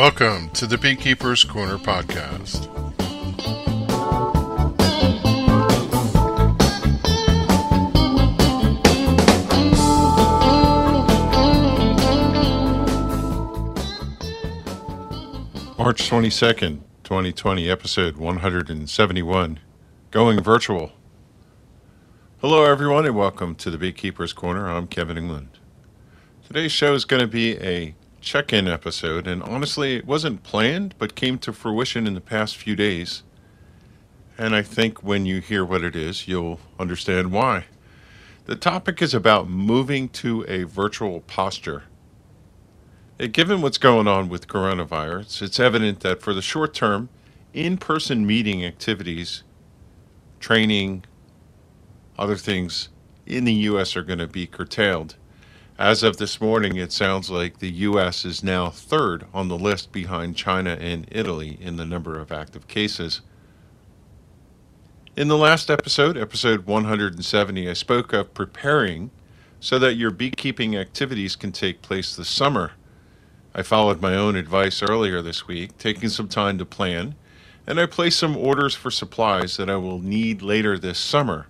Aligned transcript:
Welcome 0.00 0.48
to 0.52 0.66
the 0.66 0.78
Beekeeper's 0.78 1.44
Corner 1.44 1.76
podcast. 1.76 2.66
March 15.76 16.08
22nd, 16.08 16.80
2020, 17.04 17.68
episode 17.68 18.16
171 18.16 19.60
Going 20.10 20.40
Virtual. 20.40 20.92
Hello, 22.40 22.64
everyone, 22.64 23.04
and 23.04 23.14
welcome 23.14 23.54
to 23.56 23.70
the 23.70 23.76
Beekeeper's 23.76 24.32
Corner. 24.32 24.66
I'm 24.66 24.86
Kevin 24.86 25.18
England. 25.18 25.58
Today's 26.46 26.72
show 26.72 26.94
is 26.94 27.04
going 27.04 27.20
to 27.20 27.28
be 27.28 27.58
a 27.58 27.94
check 28.20 28.52
in 28.52 28.68
episode, 28.68 29.26
and 29.26 29.42
honestly, 29.42 29.96
it 29.96 30.06
wasn't 30.06 30.42
planned, 30.42 30.94
but 30.98 31.14
came 31.14 31.38
to 31.38 31.52
fruition 31.52 32.06
in 32.06 32.14
the 32.14 32.20
past 32.20 32.56
few 32.56 32.76
days. 32.76 33.22
And 34.38 34.54
I 34.54 34.62
think 34.62 35.02
when 35.02 35.26
you 35.26 35.40
hear 35.40 35.64
what 35.64 35.82
it 35.82 35.96
is, 35.96 36.26
you'll 36.28 36.60
understand 36.78 37.32
why. 37.32 37.66
The 38.46 38.56
topic 38.56 39.02
is 39.02 39.14
about 39.14 39.48
moving 39.48 40.08
to 40.10 40.44
a 40.48 40.64
virtual 40.64 41.20
posture. 41.20 41.84
Uh, 43.20 43.26
Given 43.26 43.60
what's 43.60 43.78
going 43.78 44.08
on 44.08 44.28
with 44.28 44.48
coronavirus, 44.48 45.42
it's 45.42 45.60
evident 45.60 46.00
that 46.00 46.22
for 46.22 46.32
the 46.32 46.42
short 46.42 46.74
term, 46.74 47.10
in 47.52 47.76
person 47.76 48.26
meeting 48.26 48.64
activities, 48.64 49.42
training, 50.40 51.04
other 52.18 52.36
things 52.36 52.88
in 53.26 53.44
the 53.44 53.52
U.S. 53.52 53.96
are 53.96 54.02
going 54.02 54.18
to 54.18 54.26
be 54.26 54.46
curtailed. 54.46 55.16
As 55.80 56.02
of 56.02 56.18
this 56.18 56.42
morning, 56.42 56.76
it 56.76 56.92
sounds 56.92 57.30
like 57.30 57.58
the 57.58 57.70
U.S. 57.70 58.26
is 58.26 58.44
now 58.44 58.68
third 58.68 59.24
on 59.32 59.48
the 59.48 59.56
list 59.56 59.92
behind 59.92 60.36
China 60.36 60.76
and 60.78 61.08
Italy 61.10 61.56
in 61.58 61.76
the 61.76 61.86
number 61.86 62.18
of 62.18 62.30
active 62.30 62.68
cases. 62.68 63.22
In 65.16 65.28
the 65.28 65.38
last 65.38 65.70
episode, 65.70 66.18
episode 66.18 66.66
170, 66.66 67.66
I 67.66 67.72
spoke 67.72 68.12
of 68.12 68.34
preparing 68.34 69.10
so 69.58 69.78
that 69.78 69.94
your 69.94 70.10
beekeeping 70.10 70.76
activities 70.76 71.34
can 71.34 71.50
take 71.50 71.80
place 71.80 72.14
this 72.14 72.28
summer. 72.28 72.72
I 73.54 73.62
followed 73.62 74.02
my 74.02 74.14
own 74.14 74.36
advice 74.36 74.82
earlier 74.82 75.22
this 75.22 75.48
week, 75.48 75.78
taking 75.78 76.10
some 76.10 76.28
time 76.28 76.58
to 76.58 76.66
plan, 76.66 77.14
and 77.66 77.80
I 77.80 77.86
placed 77.86 78.18
some 78.18 78.36
orders 78.36 78.74
for 78.74 78.90
supplies 78.90 79.56
that 79.56 79.70
I 79.70 79.76
will 79.76 79.98
need 79.98 80.42
later 80.42 80.76
this 80.76 80.98
summer. 80.98 81.46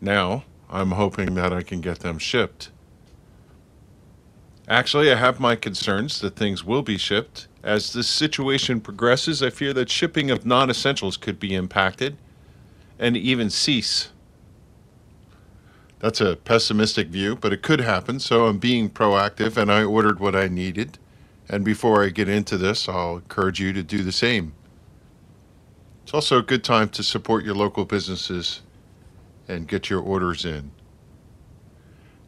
Now, 0.00 0.44
I'm 0.70 0.92
hoping 0.92 1.34
that 1.34 1.52
I 1.52 1.62
can 1.62 1.82
get 1.82 1.98
them 1.98 2.16
shipped. 2.16 2.70
Actually, 4.72 5.12
I 5.12 5.16
have 5.16 5.38
my 5.38 5.54
concerns 5.54 6.18
that 6.22 6.34
things 6.34 6.64
will 6.64 6.80
be 6.80 6.96
shipped. 6.96 7.46
As 7.62 7.92
this 7.92 8.08
situation 8.08 8.80
progresses, 8.80 9.42
I 9.42 9.50
fear 9.50 9.74
that 9.74 9.90
shipping 9.90 10.30
of 10.30 10.46
non 10.46 10.70
essentials 10.70 11.18
could 11.18 11.38
be 11.38 11.54
impacted 11.54 12.16
and 12.98 13.14
even 13.14 13.50
cease. 13.50 14.12
That's 15.98 16.22
a 16.22 16.36
pessimistic 16.36 17.08
view, 17.08 17.36
but 17.36 17.52
it 17.52 17.60
could 17.60 17.82
happen, 17.82 18.18
so 18.18 18.46
I'm 18.46 18.56
being 18.56 18.88
proactive 18.88 19.58
and 19.58 19.70
I 19.70 19.84
ordered 19.84 20.18
what 20.18 20.34
I 20.34 20.48
needed. 20.48 20.98
And 21.50 21.66
before 21.66 22.02
I 22.02 22.08
get 22.08 22.30
into 22.30 22.56
this, 22.56 22.88
I'll 22.88 23.16
encourage 23.16 23.60
you 23.60 23.74
to 23.74 23.82
do 23.82 24.02
the 24.02 24.10
same. 24.10 24.54
It's 26.02 26.14
also 26.14 26.38
a 26.38 26.42
good 26.42 26.64
time 26.64 26.88
to 26.88 27.02
support 27.02 27.44
your 27.44 27.54
local 27.54 27.84
businesses 27.84 28.62
and 29.48 29.68
get 29.68 29.90
your 29.90 30.00
orders 30.00 30.46
in. 30.46 30.70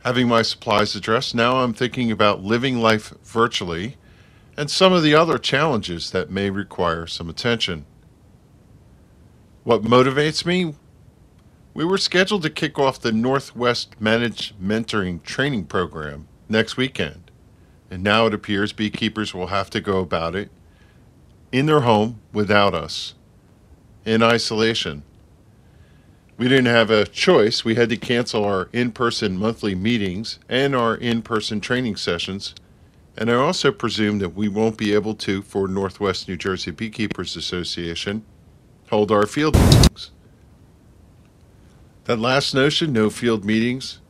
Having 0.04 0.28
my 0.28 0.42
supplies 0.42 0.94
addressed, 0.94 1.34
now 1.34 1.56
I'm 1.56 1.72
thinking 1.72 2.10
about 2.10 2.44
living 2.44 2.78
life 2.78 3.14
virtually 3.24 3.96
and 4.56 4.70
some 4.70 4.92
of 4.92 5.02
the 5.02 5.14
other 5.14 5.38
challenges 5.38 6.10
that 6.10 6.30
may 6.30 6.50
require 6.50 7.06
some 7.06 7.30
attention. 7.30 7.86
What 9.62 9.82
motivates 9.82 10.44
me? 10.44 10.74
We 11.72 11.86
were 11.86 11.96
scheduled 11.96 12.42
to 12.42 12.50
kick 12.50 12.78
off 12.78 13.00
the 13.00 13.12
Northwest 13.12 13.98
Managed 13.98 14.60
Mentoring 14.60 15.22
Training 15.22 15.64
Program 15.64 16.28
next 16.50 16.76
weekend, 16.76 17.30
and 17.90 18.02
now 18.02 18.26
it 18.26 18.34
appears 18.34 18.74
beekeepers 18.74 19.32
will 19.32 19.48
have 19.48 19.70
to 19.70 19.80
go 19.80 20.00
about 20.00 20.36
it 20.36 20.50
in 21.50 21.64
their 21.64 21.80
home 21.80 22.20
without 22.32 22.74
us, 22.74 23.14
in 24.04 24.22
isolation. 24.22 25.02
We 26.36 26.48
didn't 26.48 26.66
have 26.66 26.90
a 26.90 27.06
choice. 27.06 27.64
We 27.64 27.76
had 27.76 27.90
to 27.90 27.96
cancel 27.96 28.44
our 28.44 28.68
in 28.72 28.90
person 28.90 29.36
monthly 29.36 29.76
meetings 29.76 30.40
and 30.48 30.74
our 30.74 30.96
in 30.96 31.22
person 31.22 31.60
training 31.60 31.94
sessions. 31.94 32.56
And 33.16 33.30
I 33.30 33.34
also 33.34 33.70
presume 33.70 34.18
that 34.18 34.34
we 34.34 34.48
won't 34.48 34.76
be 34.76 34.94
able 34.94 35.14
to, 35.16 35.42
for 35.42 35.68
Northwest 35.68 36.26
New 36.28 36.36
Jersey 36.36 36.72
Beekeepers 36.72 37.36
Association, 37.36 38.24
hold 38.90 39.12
our 39.12 39.26
field 39.26 39.54
meetings. 39.54 40.10
That 42.04 42.18
last 42.18 42.52
notion, 42.52 42.92
no 42.92 43.10
field 43.10 43.44
meetings, 43.44 44.00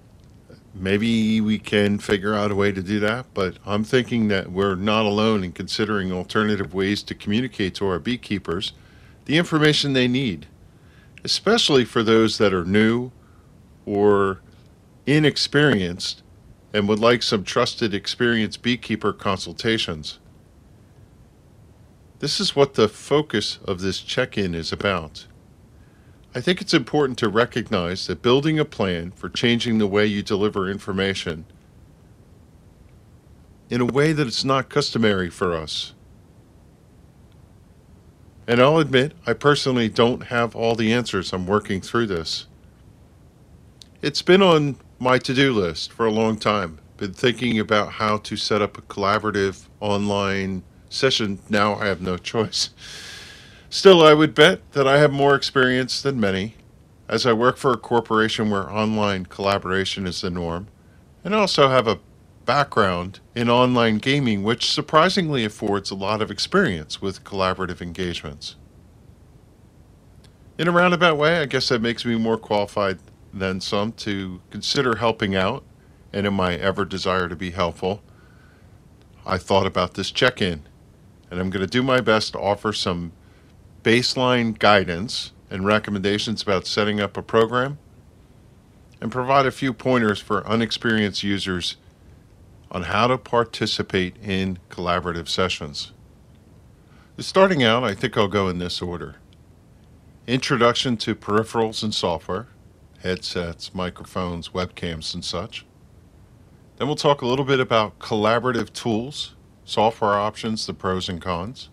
maybe 0.74 1.42
we 1.42 1.58
can 1.58 1.98
figure 1.98 2.34
out 2.34 2.50
a 2.50 2.54
way 2.54 2.72
to 2.72 2.82
do 2.82 2.98
that, 3.00 3.26
but 3.34 3.58
I'm 3.66 3.84
thinking 3.84 4.28
that 4.28 4.50
we're 4.50 4.76
not 4.76 5.04
alone 5.04 5.44
in 5.44 5.52
considering 5.52 6.10
alternative 6.10 6.72
ways 6.72 7.02
to 7.02 7.14
communicate 7.14 7.74
to 7.76 7.86
our 7.86 7.98
beekeepers 7.98 8.72
the 9.26 9.36
information 9.36 9.92
they 9.92 10.08
need 10.08 10.46
especially 11.24 11.86
for 11.86 12.02
those 12.02 12.38
that 12.38 12.52
are 12.52 12.64
new 12.64 13.10
or 13.86 14.42
inexperienced 15.06 16.22
and 16.72 16.88
would 16.88 16.98
like 16.98 17.22
some 17.22 17.42
trusted, 17.42 17.94
experienced 17.94 18.62
beekeeper 18.62 19.12
consultations. 19.12 20.18
This 22.18 22.40
is 22.40 22.54
what 22.54 22.74
the 22.74 22.88
focus 22.88 23.58
of 23.64 23.80
this 23.80 24.00
check 24.00 24.36
in 24.36 24.54
is 24.54 24.72
about. 24.72 25.26
I 26.34 26.40
think 26.40 26.60
it's 26.60 26.74
important 26.74 27.18
to 27.18 27.28
recognize 27.28 28.06
that 28.06 28.22
building 28.22 28.58
a 28.58 28.64
plan 28.64 29.12
for 29.12 29.28
changing 29.28 29.78
the 29.78 29.86
way 29.86 30.04
you 30.04 30.22
deliver 30.22 30.68
information 30.68 31.46
in 33.70 33.80
a 33.80 33.86
way 33.86 34.12
that 34.12 34.26
it's 34.26 34.44
not 34.44 34.68
customary 34.68 35.30
for 35.30 35.54
us 35.54 35.93
and 38.46 38.60
I'll 38.60 38.78
admit, 38.78 39.12
I 39.26 39.32
personally 39.32 39.88
don't 39.88 40.24
have 40.24 40.54
all 40.54 40.74
the 40.74 40.92
answers. 40.92 41.32
I'm 41.32 41.46
working 41.46 41.80
through 41.80 42.06
this. 42.06 42.46
It's 44.02 44.22
been 44.22 44.42
on 44.42 44.76
my 44.98 45.18
to 45.18 45.34
do 45.34 45.52
list 45.52 45.92
for 45.92 46.06
a 46.06 46.10
long 46.10 46.36
time. 46.38 46.78
Been 46.96 47.12
thinking 47.12 47.58
about 47.58 47.92
how 47.92 48.18
to 48.18 48.36
set 48.36 48.62
up 48.62 48.78
a 48.78 48.82
collaborative 48.82 49.66
online 49.80 50.62
session. 50.88 51.38
Now 51.48 51.74
I 51.76 51.86
have 51.86 52.00
no 52.00 52.16
choice. 52.32 52.70
Still, 53.70 54.02
I 54.02 54.14
would 54.14 54.34
bet 54.34 54.60
that 54.72 54.86
I 54.86 54.98
have 54.98 55.12
more 55.12 55.34
experience 55.34 56.00
than 56.00 56.20
many, 56.20 56.54
as 57.08 57.26
I 57.26 57.32
work 57.32 57.56
for 57.56 57.72
a 57.72 57.76
corporation 57.76 58.50
where 58.50 58.70
online 58.70 59.26
collaboration 59.26 60.06
is 60.06 60.20
the 60.20 60.30
norm, 60.30 60.68
and 61.24 61.34
also 61.34 61.68
have 61.68 61.88
a 61.88 61.98
background 62.44 63.20
in 63.34 63.48
online 63.48 63.98
gaming, 63.98 64.42
which 64.42 64.70
surprisingly 64.70 65.44
affords 65.44 65.90
a 65.90 65.94
lot 65.94 66.22
of 66.22 66.30
experience 66.30 67.00
with 67.00 67.24
collaborative 67.24 67.80
engagements. 67.80 68.56
In 70.56 70.68
a 70.68 70.72
roundabout 70.72 71.16
way, 71.16 71.38
I 71.38 71.46
guess 71.46 71.68
that 71.68 71.80
makes 71.80 72.04
me 72.04 72.16
more 72.16 72.38
qualified 72.38 72.98
than 73.32 73.60
some 73.60 73.92
to 73.92 74.40
consider 74.50 74.96
helping 74.96 75.34
out, 75.34 75.64
and 76.12 76.26
in 76.26 76.34
my 76.34 76.54
ever 76.54 76.84
desire 76.84 77.28
to 77.28 77.34
be 77.34 77.50
helpful, 77.50 78.02
I 79.26 79.38
thought 79.38 79.66
about 79.66 79.94
this 79.94 80.10
check 80.10 80.40
in, 80.40 80.62
and 81.30 81.40
I'm 81.40 81.50
going 81.50 81.64
to 81.64 81.70
do 81.70 81.82
my 81.82 82.00
best 82.00 82.32
to 82.32 82.38
offer 82.38 82.72
some 82.72 83.12
baseline 83.82 84.58
guidance 84.58 85.32
and 85.50 85.64
recommendations 85.64 86.42
about 86.42 86.66
setting 86.66 87.00
up 87.00 87.16
a 87.16 87.22
program 87.22 87.78
and 89.00 89.10
provide 89.10 89.46
a 89.46 89.50
few 89.50 89.72
pointers 89.72 90.20
for 90.20 90.46
unexperienced 90.46 91.22
users 91.22 91.76
on 92.74 92.82
how 92.82 93.06
to 93.06 93.16
participate 93.16 94.16
in 94.22 94.58
collaborative 94.68 95.28
sessions. 95.28 95.92
Starting 97.18 97.62
out, 97.62 97.84
I 97.84 97.94
think 97.94 98.18
I'll 98.18 98.28
go 98.28 98.48
in 98.48 98.58
this 98.58 98.82
order 98.82 99.16
Introduction 100.26 100.96
to 100.96 101.14
peripherals 101.14 101.82
and 101.82 101.94
software, 101.94 102.46
headsets, 103.00 103.74
microphones, 103.74 104.48
webcams, 104.48 105.12
and 105.12 105.22
such. 105.22 105.66
Then 106.78 106.86
we'll 106.86 106.96
talk 106.96 107.20
a 107.20 107.26
little 107.26 107.44
bit 107.44 107.60
about 107.60 107.98
collaborative 107.98 108.72
tools, 108.72 109.34
software 109.66 110.14
options, 110.14 110.66
the 110.66 110.72
pros 110.72 111.10
and 111.10 111.20
cons. 111.20 111.68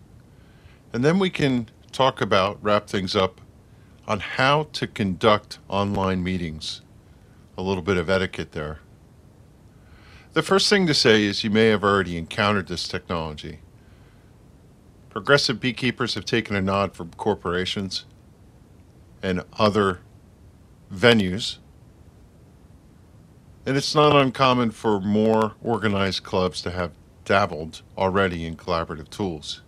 And 0.92 1.02
then 1.02 1.18
we 1.18 1.30
can 1.30 1.70
talk 1.92 2.20
about, 2.20 2.62
wrap 2.62 2.88
things 2.88 3.16
up, 3.16 3.40
on 4.06 4.20
how 4.20 4.64
to 4.74 4.86
conduct 4.86 5.58
online 5.70 6.22
meetings. 6.22 6.82
A 7.56 7.62
little 7.62 7.82
bit 7.82 7.96
of 7.96 8.10
etiquette 8.10 8.52
there. 8.52 8.80
The 10.32 10.42
first 10.42 10.70
thing 10.70 10.86
to 10.86 10.94
say 10.94 11.24
is 11.24 11.44
you 11.44 11.50
may 11.50 11.66
have 11.66 11.84
already 11.84 12.16
encountered 12.16 12.68
this 12.68 12.88
technology. 12.88 13.58
Progressive 15.10 15.60
beekeepers 15.60 16.14
have 16.14 16.24
taken 16.24 16.56
a 16.56 16.62
nod 16.62 16.94
from 16.94 17.10
corporations 17.18 18.06
and 19.22 19.42
other 19.58 20.00
venues. 20.90 21.58
And 23.66 23.76
it's 23.76 23.94
not 23.94 24.16
uncommon 24.16 24.70
for 24.70 25.00
more 25.00 25.52
organized 25.62 26.22
clubs 26.22 26.62
to 26.62 26.70
have 26.70 26.92
dabbled 27.26 27.82
already 27.98 28.46
in 28.46 28.56
collaborative 28.56 29.10
tools. 29.10 29.60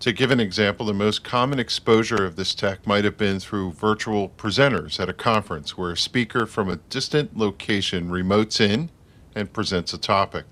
To 0.00 0.12
give 0.12 0.32
an 0.32 0.40
example, 0.40 0.86
the 0.86 0.92
most 0.92 1.22
common 1.22 1.60
exposure 1.60 2.24
of 2.24 2.34
this 2.34 2.52
tech 2.52 2.84
might 2.84 3.04
have 3.04 3.16
been 3.16 3.38
through 3.38 3.72
virtual 3.74 4.30
presenters 4.30 4.98
at 4.98 5.08
a 5.08 5.12
conference 5.12 5.78
where 5.78 5.92
a 5.92 5.96
speaker 5.96 6.46
from 6.46 6.68
a 6.68 6.76
distant 6.76 7.36
location 7.36 8.08
remotes 8.08 8.60
in 8.60 8.90
and 9.34 9.52
presents 9.52 9.92
a 9.92 9.98
topic. 9.98 10.44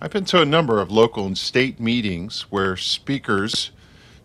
I've 0.00 0.10
been 0.10 0.24
to 0.26 0.42
a 0.42 0.46
number 0.46 0.80
of 0.80 0.90
local 0.90 1.26
and 1.26 1.38
state 1.38 1.80
meetings 1.80 2.42
where 2.50 2.76
speakers 2.76 3.70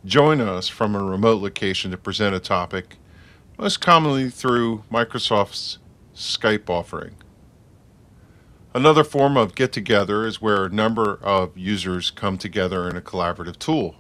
join 0.06 0.42
us 0.42 0.68
from 0.68 0.96
a 0.96 1.04
remote 1.04 1.42
location 1.42 1.92
to 1.92 1.98
present 1.98 2.36
a 2.36 2.40
topic, 2.40 2.98
most 3.58 3.80
commonly 3.80 4.30
through 4.30 4.84
Microsoft's 4.92 5.78
Skype 6.16 6.70
offering. 6.70 7.16
Another 8.74 9.04
form 9.04 9.36
of 9.36 9.56
get 9.56 9.72
together 9.72 10.28
is 10.28 10.42
where 10.42 10.66
a 10.66 10.70
number 10.70 11.20
of 11.24 11.58
users 11.58 12.12
come 12.12 12.38
together 12.38 12.88
in 12.88 12.96
a 12.96 13.02
collaborative 13.02 13.58
tool. 13.58 13.96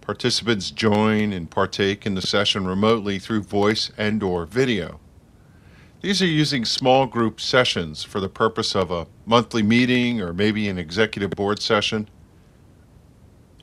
Participants 0.00 0.70
join 0.70 1.32
and 1.32 1.50
partake 1.50 2.06
in 2.06 2.14
the 2.14 2.22
session 2.22 2.66
remotely 2.66 3.18
through 3.18 3.42
voice 3.42 3.90
and 3.96 4.22
or 4.22 4.44
video. 4.46 5.00
These 6.00 6.22
are 6.22 6.26
using 6.26 6.64
small 6.64 7.06
group 7.06 7.40
sessions 7.40 8.04
for 8.04 8.20
the 8.20 8.28
purpose 8.28 8.76
of 8.76 8.92
a 8.92 9.08
monthly 9.26 9.64
meeting 9.64 10.20
or 10.20 10.32
maybe 10.32 10.68
an 10.68 10.78
executive 10.78 11.30
board 11.30 11.60
session. 11.60 12.08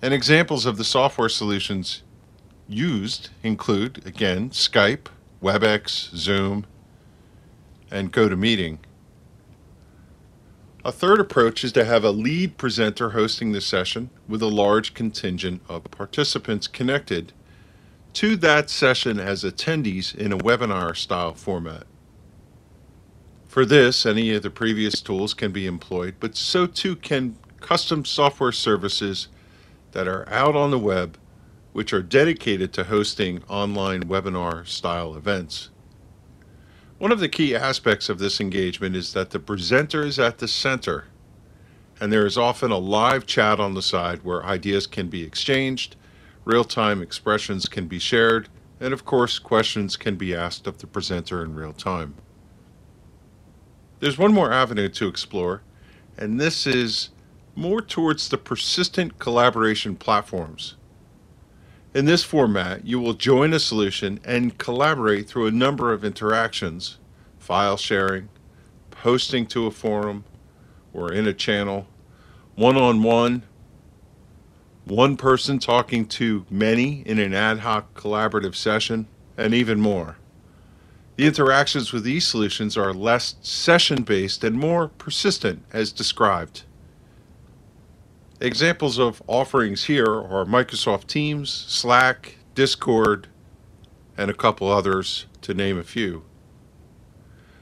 And 0.02 0.14
examples 0.14 0.66
of 0.66 0.78
the 0.78 0.84
software 0.84 1.30
solutions 1.30 2.04
used 2.68 3.30
include, 3.42 4.06
again, 4.06 4.50
Skype, 4.50 5.08
WebEx, 5.42 6.14
Zoom, 6.14 6.66
and 7.90 8.12
GoToMeeting. 8.12 8.80
A 10.84 10.92
third 10.92 11.22
approach 11.22 11.64
is 11.64 11.72
to 11.72 11.86
have 11.86 12.04
a 12.04 12.12
lead 12.12 12.58
presenter 12.58 13.12
hosting 13.12 13.54
the 13.54 13.62
session 13.62 14.10
with 14.28 14.42
a 14.42 14.48
large 14.48 14.94
contingent 14.94 15.62
of 15.70 15.86
participants 15.86 16.68
connected 16.68 17.32
to 18.14 18.36
that 18.36 18.70
session 18.70 19.20
as 19.20 19.44
attendees 19.44 20.14
in 20.14 20.34
a 20.34 20.38
webinar 20.38 20.96
style 20.98 21.34
format. 21.34 21.86
For 23.56 23.66
this, 23.66 24.06
any 24.06 24.34
of 24.34 24.44
the 24.44 24.50
previous 24.50 25.00
tools 25.00 25.34
can 25.34 25.54
be 25.54 25.66
employed, 25.66 26.16
but 26.19 26.36
so 26.36 26.68
too 26.68 26.98
can 26.98 27.38
custom 27.62 28.04
software 28.04 28.52
services 28.52 29.30
that 29.94 30.10
are 30.10 30.28
out 30.28 30.57
on 30.57 30.72
the 30.72 30.78
web 30.78 31.18
which 31.72 31.94
are 31.94 32.02
dedicated 32.02 32.74
to 32.74 32.84
hosting 32.84 33.42
online 33.48 34.10
webinar 34.10 34.68
style 34.68 35.16
events. 35.16 35.69
One 36.98 37.13
of 37.13 37.22
the 37.22 37.30
key 37.30 37.56
aspects 37.56 38.10
of 38.10 38.19
this 38.19 38.42
engagement 38.42 38.94
is 38.94 39.13
that 39.13 39.30
the 39.30 39.40
presenter 39.40 40.04
is 40.04 40.19
at 40.19 40.40
the 40.40 40.50
center, 40.50 41.06
and 41.98 42.12
there 42.12 42.25
is 42.25 42.38
often 42.38 42.72
a 42.72 42.78
live 42.78 43.25
chat 43.25 43.62
on 43.62 43.74
the 43.74 43.81
side 43.81 44.25
where 44.25 44.46
ideas 44.46 44.86
can 44.86 45.08
be 45.08 45.24
exchanged, 45.24 45.96
real 46.44 46.66
time 46.66 47.01
expressions 47.01 47.69
can 47.69 47.88
be 47.88 48.00
shared, 48.00 48.50
and 48.81 48.94
of 48.94 49.06
course, 49.06 49.40
questions 49.40 49.96
can 49.96 50.18
be 50.18 50.36
asked 50.36 50.68
of 50.68 50.80
the 50.80 50.88
presenter 50.88 51.42
in 51.42 51.56
real 51.56 51.72
time. 51.72 52.16
There's 54.06 54.19
one 54.19 54.36
more 54.36 54.54
avenue 54.54 54.88
to 54.90 55.07
explore, 55.07 55.63
and 56.16 56.40
this 56.40 56.68
is 56.68 57.10
more 57.56 57.81
towards 57.81 58.30
the 58.30 58.38
persistent 58.38 59.18
collaboration 59.18 59.96
platforms. 59.96 60.75
In 61.96 62.06
this 62.06 62.24
format, 62.24 62.86
you 62.86 63.00
will 63.00 63.16
join 63.16 63.52
a 63.52 63.60
solution 63.60 64.19
and 64.24 64.60
collaborate 64.60 65.28
through 65.28 65.48
a 65.48 65.52
number 65.52 65.92
of 65.92 66.06
interactions, 66.06 67.00
file 67.40 67.78
sharing, 67.78 68.30
posting 68.92 69.48
to 69.48 69.66
a 69.66 69.72
forum 69.72 70.24
or 70.94 71.12
in 71.12 71.25
a 71.28 71.34
channel, 71.34 71.88
one-on-one, 72.54 73.42
one 74.84 75.18
person 75.18 75.58
talking 75.58 76.06
to 76.10 76.46
many 76.51 77.01
in 77.08 77.18
an 77.18 77.34
ad 77.34 77.58
hoc 77.58 78.00
collaborative 78.00 78.54
session, 78.54 79.08
and 79.36 79.56
even 79.56 79.80
more. 79.81 80.18
The 81.15 81.25
interactions 81.25 81.94
with 81.94 82.03
these 82.03 82.27
solutions 82.27 82.75
are 82.75 82.94
less 82.94 83.35
session-based 83.41 84.44
and 84.44 84.57
more 84.57 84.89
persistent 84.89 85.63
as 85.71 85.94
described. 85.94 86.63
Examples 88.41 89.00
of 89.00 89.23
offerings 89.27 89.85
here 89.85 90.06
are 90.06 90.44
Microsoft 90.44 91.07
Teams, 91.07 91.50
Slack, 91.50 92.35
Discord, 92.53 93.27
and 94.17 94.29
a 94.29 94.33
couple 94.33 94.69
others, 94.69 95.25
to 95.41 95.53
name 95.53 95.77
a 95.77 95.83
few. 95.83 96.23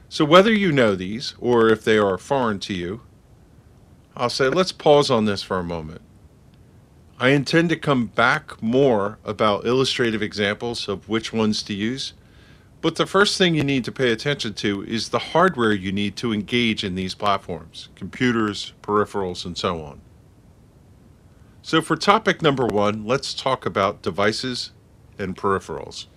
So 0.08 0.24
whether 0.24 0.52
you 0.52 0.72
know 0.72 0.96
these 0.96 1.34
or 1.38 1.68
if 1.68 1.84
they 1.84 1.98
are 1.98 2.18
foreign 2.18 2.58
to 2.60 2.74
you, 2.74 3.02
I'll 4.16 4.30
say 4.30 4.48
let's 4.48 4.72
pause 4.72 5.10
on 5.10 5.26
this 5.26 5.42
for 5.42 5.58
a 5.58 5.64
moment. 5.64 6.00
I 7.20 7.28
intend 7.28 7.68
to 7.68 7.76
come 7.76 8.06
back 8.06 8.60
more 8.60 9.18
about 9.24 9.64
illustrative 9.64 10.22
examples 10.22 10.88
of 10.88 11.08
which 11.08 11.32
ones 11.32 11.62
to 11.64 11.74
use, 11.74 12.14
but 12.84 12.96
the 12.96 13.06
first 13.06 13.38
thing 13.38 13.54
you 13.54 13.64
need 13.64 13.82
to 13.82 13.90
pay 13.90 14.12
attention 14.12 14.52
to 14.52 14.84
is 14.84 15.08
the 15.08 15.18
hardware 15.18 15.72
you 15.72 15.90
need 15.90 16.16
to 16.16 16.34
engage 16.34 16.84
in 16.84 16.96
these 16.96 17.14
platforms, 17.14 17.88
computers, 17.94 18.74
peripherals, 18.82 19.46
and 19.46 19.56
so 19.56 19.82
on. 19.82 20.02
So 21.62 21.80
for 21.80 21.96
topic 21.96 22.42
number 22.42 22.66
one, 22.66 23.06
let's 23.06 23.32
talk 23.32 23.64
about 23.64 24.02
devices 24.02 24.72
and 25.18 25.34
peripherals. 25.34 26.08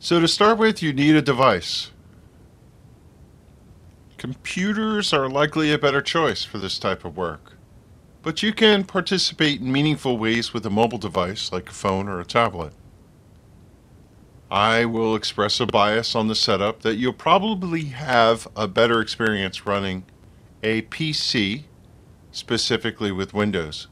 So 0.00 0.18
to 0.18 0.26
start 0.26 0.58
with, 0.58 0.82
you 0.82 0.92
need 0.92 1.14
a 1.14 1.22
device. 1.22 1.92
Computers 4.16 5.12
are 5.12 5.28
likely 5.28 5.72
a 5.72 5.78
better 5.78 6.02
choice 6.02 6.42
for 6.42 6.58
this 6.58 6.80
type 6.80 7.04
of 7.04 7.16
work, 7.16 7.57
but 8.28 8.42
you 8.42 8.52
can 8.52 8.84
participate 8.84 9.58
in 9.58 9.72
meaningful 9.72 10.18
ways 10.18 10.52
with 10.52 10.66
a 10.66 10.68
mobile 10.68 10.98
device 10.98 11.50
like 11.50 11.70
a 11.70 11.72
phone 11.72 12.10
or 12.10 12.20
a 12.20 12.26
tablet. 12.26 12.74
I 14.50 14.84
will 14.84 15.16
express 15.16 15.60
a 15.60 15.66
bias 15.66 16.14
on 16.14 16.28
the 16.28 16.34
setup 16.34 16.82
that 16.82 16.96
you'll 16.96 17.14
probably 17.14 17.84
have 17.84 18.46
a 18.54 18.68
better 18.68 19.00
experience 19.00 19.64
running 19.64 20.04
a 20.62 20.82
PC, 20.82 21.62
specifically 22.30 23.10
with 23.10 23.32
Windows. 23.32 23.88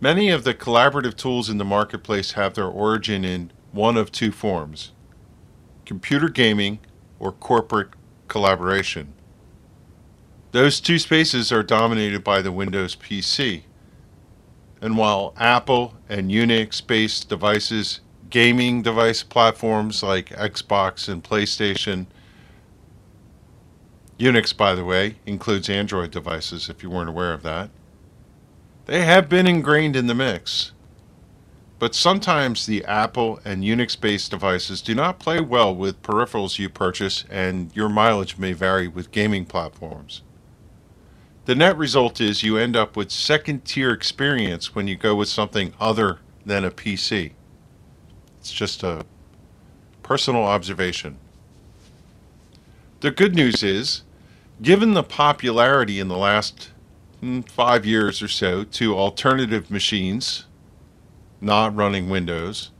Many 0.00 0.30
of 0.30 0.44
the 0.44 0.54
collaborative 0.54 1.14
tools 1.14 1.50
in 1.50 1.58
the 1.58 1.64
marketplace 1.66 2.32
have 2.32 2.54
their 2.54 2.68
origin 2.68 3.22
in 3.22 3.50
one 3.72 3.98
of 3.98 4.10
two 4.10 4.32
forms 4.32 4.92
computer 5.84 6.30
gaming 6.30 6.78
or 7.18 7.32
corporate 7.32 7.90
collaboration. 8.28 9.12
Those 10.52 10.80
two 10.80 10.98
spaces 10.98 11.52
are 11.52 11.62
dominated 11.62 12.24
by 12.24 12.42
the 12.42 12.52
Windows 12.52 12.96
PC. 12.96 13.62
And 14.80 14.96
while 14.96 15.34
Apple 15.36 15.94
and 16.08 16.30
Unix 16.30 16.86
based 16.86 17.28
devices 17.28 18.00
gaming 18.30 18.82
device 18.82 19.22
platforms 19.22 20.02
like 20.02 20.30
Xbox 20.30 21.08
and 21.08 21.22
PlayStation. 21.22 22.06
Unix, 24.18 24.56
by 24.56 24.74
the 24.74 24.84
way, 24.84 25.16
includes 25.26 25.68
Android 25.68 26.10
devices 26.10 26.68
if 26.68 26.82
you 26.82 26.90
weren't 26.90 27.08
aware 27.08 27.32
of 27.32 27.42
that. 27.42 27.70
They 28.86 29.04
have 29.04 29.28
been 29.28 29.46
ingrained 29.46 29.96
in 29.96 30.06
the 30.06 30.14
mix. 30.14 30.72
But 31.78 31.94
sometimes 31.94 32.64
the 32.64 32.84
Apple 32.86 33.40
and 33.44 33.62
Unix 33.62 34.00
based 34.00 34.30
devices 34.30 34.80
do 34.80 34.94
not 34.94 35.18
play 35.18 35.40
well 35.40 35.74
with 35.74 36.02
peripherals 36.02 36.58
you 36.58 36.70
purchase, 36.70 37.24
and 37.30 37.74
your 37.76 37.90
mileage 37.90 38.38
may 38.38 38.54
vary 38.54 38.88
with 38.88 39.10
gaming 39.10 39.44
platforms. 39.44 40.22
The 41.46 41.54
net 41.54 41.78
result 41.78 42.20
is 42.20 42.42
you 42.42 42.58
end 42.58 42.74
up 42.74 42.96
with 42.96 43.12
second 43.12 43.64
tier 43.64 43.92
experience 43.92 44.74
when 44.74 44.88
you 44.88 44.96
go 44.96 45.14
with 45.14 45.28
something 45.28 45.72
other 45.78 46.18
than 46.44 46.64
a 46.64 46.72
PC. 46.72 47.32
It's 48.40 48.50
just 48.50 48.82
a 48.82 49.06
personal 50.02 50.42
observation. 50.42 51.18
The 52.98 53.12
good 53.12 53.36
news 53.36 53.62
is, 53.62 54.02
given 54.60 54.94
the 54.94 55.04
popularity 55.04 56.00
in 56.00 56.08
the 56.08 56.16
last 56.16 56.72
mm, 57.22 57.48
five 57.48 57.86
years 57.86 58.20
or 58.20 58.28
so 58.28 58.64
to 58.64 58.98
alternative 58.98 59.70
machines 59.70 60.46
not 61.40 61.76
running 61.76 62.10
Windows, 62.10 62.72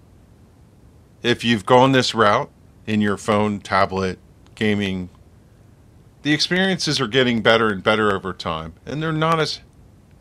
if 1.22 1.44
you've 1.44 1.66
gone 1.66 1.92
this 1.92 2.16
route 2.16 2.50
in 2.84 3.00
your 3.00 3.16
phone, 3.16 3.60
tablet, 3.60 4.18
gaming, 4.56 5.08
the 6.26 6.34
experiences 6.34 7.00
are 7.00 7.06
getting 7.06 7.40
better 7.40 7.68
and 7.68 7.84
better 7.84 8.12
over 8.12 8.32
time, 8.32 8.74
and 8.84 9.00
they're 9.00 9.12
not 9.12 9.38
as 9.38 9.60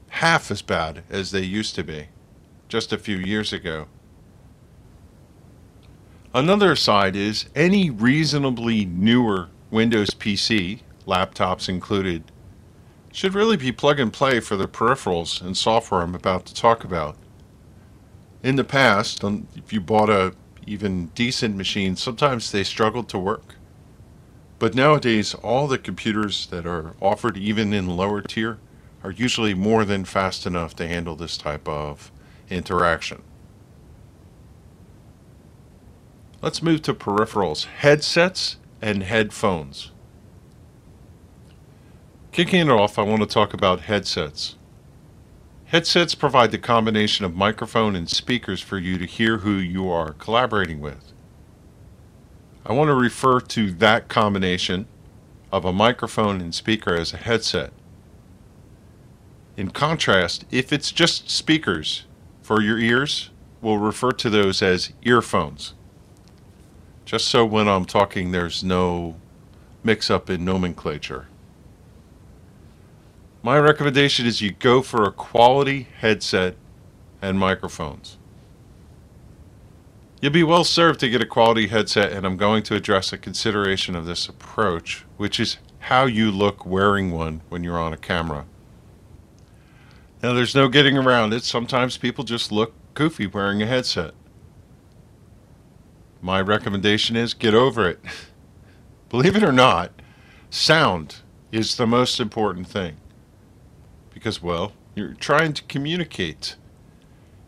half 0.10 0.52
as 0.52 0.62
bad 0.62 1.02
as 1.10 1.32
they 1.32 1.42
used 1.42 1.74
to 1.74 1.84
be 1.84 2.10
just 2.68 2.94
a 2.94 2.98
few 3.00 3.18
years 3.18 3.52
ago. 3.52 3.88
Another 6.32 6.76
side 6.76 7.16
is 7.16 7.48
any 7.56 7.90
reasonably 7.90 8.86
newer 8.86 9.50
Windows 9.72 10.12
PC, 10.12 10.82
laptops 11.08 11.68
included, 11.68 12.32
should 13.12 13.34
really 13.34 13.58
be 13.58 13.72
plug 13.72 14.00
and 14.00 14.14
play 14.14 14.40
for 14.40 14.56
the 14.56 14.68
peripherals 14.68 15.42
and 15.42 15.58
software 15.58 16.02
I'm 16.02 16.14
about 16.14 16.46
to 16.46 16.54
talk 16.54 16.84
about. 16.84 17.18
In 18.44 18.58
the 18.58 18.64
past, 18.64 19.24
um, 19.24 19.48
if 19.56 19.74
you 19.74 19.82
bought 19.82 20.12
a 20.12 20.36
even 20.68 21.08
decent 21.16 21.56
machine, 21.56 21.96
sometimes 21.96 22.52
they 22.52 22.64
struggled 22.64 23.10
to 23.10 23.18
work. 23.18 23.56
But 24.66 24.74
nowadays, 24.74 25.36
all 25.36 25.68
the 25.68 25.78
computers 25.78 26.48
that 26.48 26.66
are 26.66 26.96
offered, 27.00 27.38
even 27.38 27.72
in 27.72 27.96
lower 27.96 28.20
tier, 28.20 28.58
are 29.04 29.12
usually 29.12 29.54
more 29.54 29.86
than 29.86 30.06
fast 30.06 30.48
enough 30.48 30.76
to 30.78 30.88
handle 30.88 31.16
this 31.16 31.38
type 31.38 31.68
of 31.68 32.12
interaction. 32.50 33.22
Let's 36.42 36.64
move 36.64 36.82
to 36.82 36.96
peripherals, 36.96 37.66
headsets 37.66 38.58
and 38.82 39.04
headphones. 39.04 39.92
Kicking 42.32 42.62
it 42.62 42.72
off, 42.72 42.98
I 42.98 43.04
want 43.04 43.22
to 43.22 43.28
talk 43.28 43.54
about 43.54 43.82
headsets. 43.82 44.56
Headsets 45.66 46.16
provide 46.16 46.50
the 46.50 46.58
combination 46.58 47.24
of 47.24 47.36
microphone 47.36 47.96
and 47.96 48.10
speakers 48.10 48.62
for 48.62 48.80
you 48.80 48.98
to 48.98 49.06
hear 49.06 49.38
who 49.38 49.58
you 49.58 49.92
are 49.92 50.14
collaborating 50.14 50.80
with. 50.80 51.14
I 52.66 52.74
want 52.74 52.88
to 52.88 52.96
refer 52.96 53.40
to 53.42 53.72
that 53.74 54.08
combination 54.08 54.88
of 55.52 55.66
a 55.66 55.74
microphone 55.74 56.42
and 56.42 56.54
speaker 56.54 56.96
as 56.96 57.14
a 57.14 57.18
headset. 57.18 57.72
In 59.56 59.70
contrast, 59.70 60.46
if 60.50 60.74
it's 60.74 60.92
just 60.92 61.30
speakers 61.30 62.06
for 62.42 62.62
your 62.62 62.80
ears, 62.80 63.30
we'll 63.62 63.78
refer 63.78 64.12
to 64.14 64.30
those 64.32 64.64
as 64.64 64.92
earphones. 65.04 65.76
Just 67.06 67.28
so 67.28 67.46
when 67.46 67.68
I'm 67.68 67.86
talking, 67.86 68.32
there's 68.32 68.64
no 68.64 69.16
mix 69.84 70.10
up 70.10 70.28
in 70.30 70.44
nomenclature. 70.44 71.28
My 73.44 73.60
recommendation 73.60 74.26
is 74.26 74.42
you 74.42 74.52
go 74.52 74.82
for 74.82 75.04
a 75.04 75.12
quality 75.12 75.88
headset 76.00 76.56
and 77.22 77.38
microphones. 77.38 78.18
You'll 80.26 80.34
be 80.34 80.42
well 80.42 80.64
served 80.64 81.02
to 81.02 81.10
get 81.10 81.22
a 81.22 81.26
quality 81.28 81.68
headset, 81.68 82.12
and 82.12 82.26
I'm 82.26 82.36
going 82.36 82.64
to 82.64 82.74
address 82.74 83.14
a 83.14 83.18
consideration 83.20 83.96
of 83.96 84.08
this 84.08 84.28
approach, 84.28 85.06
which 85.18 85.40
is 85.40 85.60
how 85.82 86.06
you 86.06 86.32
look 86.32 86.66
wearing 86.66 87.12
one 87.12 87.42
when 87.50 87.64
you're 87.64 87.78
on 87.78 87.94
a 87.94 87.98
camera. 87.98 88.48
Now, 90.24 90.34
there's 90.34 90.56
no 90.56 90.68
getting 90.68 90.98
around 90.98 91.32
it. 91.34 91.44
Sometimes 91.44 92.00
people 92.00 92.24
just 92.24 92.52
look 92.52 92.74
goofy 92.96 93.28
wearing 93.28 93.62
a 93.62 93.68
headset. 93.68 94.16
My 96.24 96.42
recommendation 96.42 97.16
is 97.16 97.36
get 97.36 97.54
over 97.54 97.88
it. 97.88 98.00
Believe 99.10 99.36
it 99.36 99.44
or 99.44 99.52
not, 99.52 99.92
sound 100.50 101.18
is 101.52 101.78
the 101.78 101.86
most 101.86 102.20
important 102.20 102.66
thing. 102.66 102.98
Because, 104.12 104.42
well, 104.42 104.74
you're 104.96 105.14
trying 105.14 105.54
to 105.54 105.62
communicate. 105.66 106.56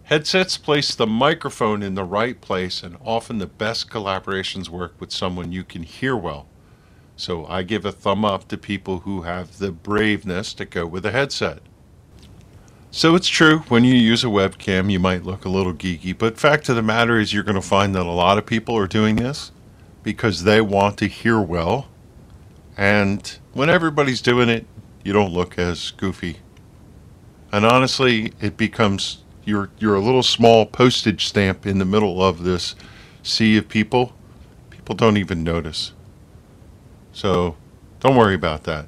Headsets 0.10 0.58
place 0.58 0.96
the 0.96 1.06
microphone 1.06 1.84
in 1.84 1.96
the 1.96 2.06
right 2.06 2.40
place, 2.40 2.82
and 2.82 2.96
often 3.04 3.40
the 3.40 3.46
best 3.46 3.90
collaborations 3.90 4.70
work 4.70 4.94
with 5.02 5.12
someone 5.12 5.52
you 5.52 5.66
can 5.66 5.84
hear 5.84 6.16
well. 6.16 6.48
So 7.18 7.46
I 7.48 7.64
give 7.64 7.84
a 7.84 7.92
thumb 7.92 8.24
up 8.24 8.48
to 8.48 8.58
people 8.58 9.00
who 9.00 9.24
have 9.24 9.58
the 9.58 9.74
braveness 9.74 10.54
to 10.54 10.64
go 10.64 10.86
with 10.86 11.06
a 11.06 11.12
headset. 11.12 11.60
So 12.90 13.16
it's 13.16 13.28
true, 13.28 13.60
when 13.68 13.84
you 13.84 13.96
use 13.96 14.24
a 14.24 14.28
webcam, 14.28 14.90
you 14.90 14.98
might 14.98 15.24
look 15.24 15.44
a 15.44 15.50
little 15.50 15.74
geeky, 15.74 16.18
but 16.18 16.40
fact 16.40 16.70
of 16.70 16.78
the 16.78 16.82
matter 16.82 17.20
is, 17.20 17.34
you're 17.34 17.44
going 17.44 17.56
to 17.56 17.62
find 17.62 17.94
that 17.96 18.06
a 18.06 18.10
lot 18.10 18.38
of 18.38 18.46
people 18.46 18.78
are 18.78 18.88
doing 18.88 19.18
this 19.18 19.52
because 20.04 20.46
they 20.46 20.62
want 20.62 20.98
to 21.00 21.08
hear 21.08 21.42
well. 21.42 21.90
And 22.78 23.38
when 23.52 23.70
everybody's 23.70 24.22
doing 24.22 24.48
it, 24.48 24.68
you 25.04 25.12
don't 25.12 25.34
look 25.34 25.60
as 25.60 25.92
goofy. 25.92 26.38
And 27.52 27.66
honestly, 27.66 28.32
it 28.40 28.56
becomes 28.56 29.24
you're 29.48 29.70
you're 29.80 29.96
a 29.96 30.02
little 30.02 30.24
small 30.24 30.66
postage 30.66 31.26
stamp 31.26 31.66
in 31.66 31.80
the 31.80 31.86
middle 31.86 32.22
of 32.22 32.44
this 32.44 32.76
sea 33.24 33.58
of 33.58 33.70
people. 33.70 34.14
People 34.70 34.94
don't 34.94 35.18
even 35.18 35.44
notice. 35.44 35.94
So 37.14 37.56
don't 38.02 38.18
worry 38.18 38.36
about 38.36 38.66
that. 38.66 38.88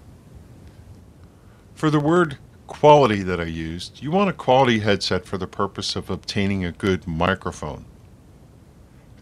For 1.73 1.89
the 1.89 1.99
word 1.99 2.37
quality 2.67 3.23
that 3.23 3.39
I 3.39 3.45
used, 3.45 4.03
you 4.03 4.11
want 4.11 4.29
a 4.29 4.33
quality 4.33 4.79
headset 4.79 5.25
for 5.25 5.37
the 5.37 5.47
purpose 5.47 5.95
of 5.95 6.09
obtaining 6.09 6.65
a 6.65 6.73
good 6.73 7.07
microphone. 7.07 7.85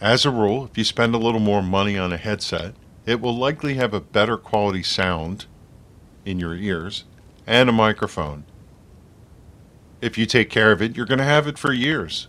As 0.01 0.25
a 0.25 0.31
rule, 0.31 0.65
if 0.65 0.77
you 0.77 0.83
spend 0.83 1.13
a 1.13 1.19
little 1.19 1.39
more 1.39 1.61
money 1.61 1.97
on 1.97 2.11
a 2.11 2.17
headset, 2.17 2.73
it 3.05 3.21
will 3.21 3.35
likely 3.35 3.75
have 3.75 3.93
a 3.93 4.01
better 4.01 4.37
quality 4.37 4.83
sound 4.83 5.45
in 6.25 6.39
your 6.39 6.55
ears 6.55 7.05
and 7.45 7.69
a 7.69 7.73
microphone 7.73 8.43
if 10.01 10.17
you 10.17 10.25
take 10.25 10.49
care 10.49 10.71
of 10.71 10.81
it, 10.81 10.95
you're 10.95 11.05
going 11.05 11.17
to 11.17 11.23
have 11.23 11.47
it 11.47 11.57
for 11.57 11.73
years. 11.73 12.27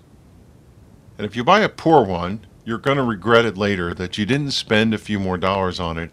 And 1.16 1.26
if 1.26 1.36
you 1.36 1.44
buy 1.44 1.60
a 1.60 1.68
poor 1.68 2.04
one, 2.04 2.46
you're 2.64 2.78
going 2.78 2.96
to 2.96 3.02
regret 3.02 3.44
it 3.44 3.56
later 3.56 3.94
that 3.94 4.18
you 4.18 4.26
didn't 4.26 4.52
spend 4.52 4.94
a 4.94 4.98
few 4.98 5.18
more 5.18 5.38
dollars 5.38 5.80
on 5.80 5.98
it 5.98 6.10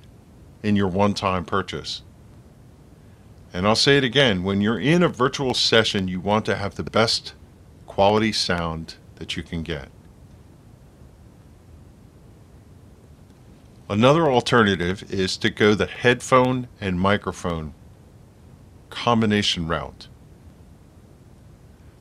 in 0.64 0.76
your 0.76 0.88
one 0.88 1.14
time 1.14 1.46
purchase. 1.46 2.02
And 3.54 3.68
I'll 3.68 3.76
say 3.76 3.98
it 3.98 4.04
again 4.04 4.44
when 4.44 4.62
you're 4.62 4.80
in 4.80 5.04
a 5.04 5.08
virtual 5.08 5.54
session, 5.54 6.08
you 6.08 6.20
want 6.20 6.46
to 6.46 6.56
have 6.56 6.76
the 6.76 6.84
best 6.84 7.34
quality 7.86 8.32
sound 8.34 8.96
that 9.16 9.38
you 9.38 9.44
can 9.44 9.64
get. 9.64 9.90
Another 13.88 14.30
alternative 14.32 15.10
is 15.12 15.38
to 15.38 15.50
go 15.50 15.76
the 15.76 15.86
headphone 15.86 16.68
and 16.82 17.00
microphone 17.00 17.74
combination 18.90 19.68
route. 19.68 20.08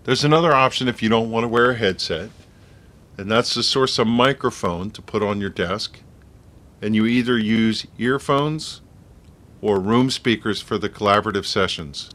There's 0.05 0.25
another 0.25 0.53
option 0.53 0.87
if 0.87 1.03
you 1.03 1.09
don't 1.09 1.31
want 1.31 1.45
to 1.45 1.49
wear 1.49 1.71
a 1.71 1.75
headset, 1.75 2.29
and 3.17 3.31
that's 3.31 3.55
to 3.55 3.63
source 3.63 3.99
a 3.99 4.05
microphone 4.05 4.91
to 4.91 5.01
put 5.01 5.23
on 5.23 5.41
your 5.41 5.49
desk. 5.49 6.01
And 6.83 6.95
you 6.95 7.07
either 7.07 7.39
use 7.39 7.87
earphones 7.97 8.83
or 9.63 9.81
room 9.81 10.11
speakers 10.11 10.61
for 10.61 10.77
the 10.77 10.91
collaborative 10.91 11.47
sessions. 11.47 12.11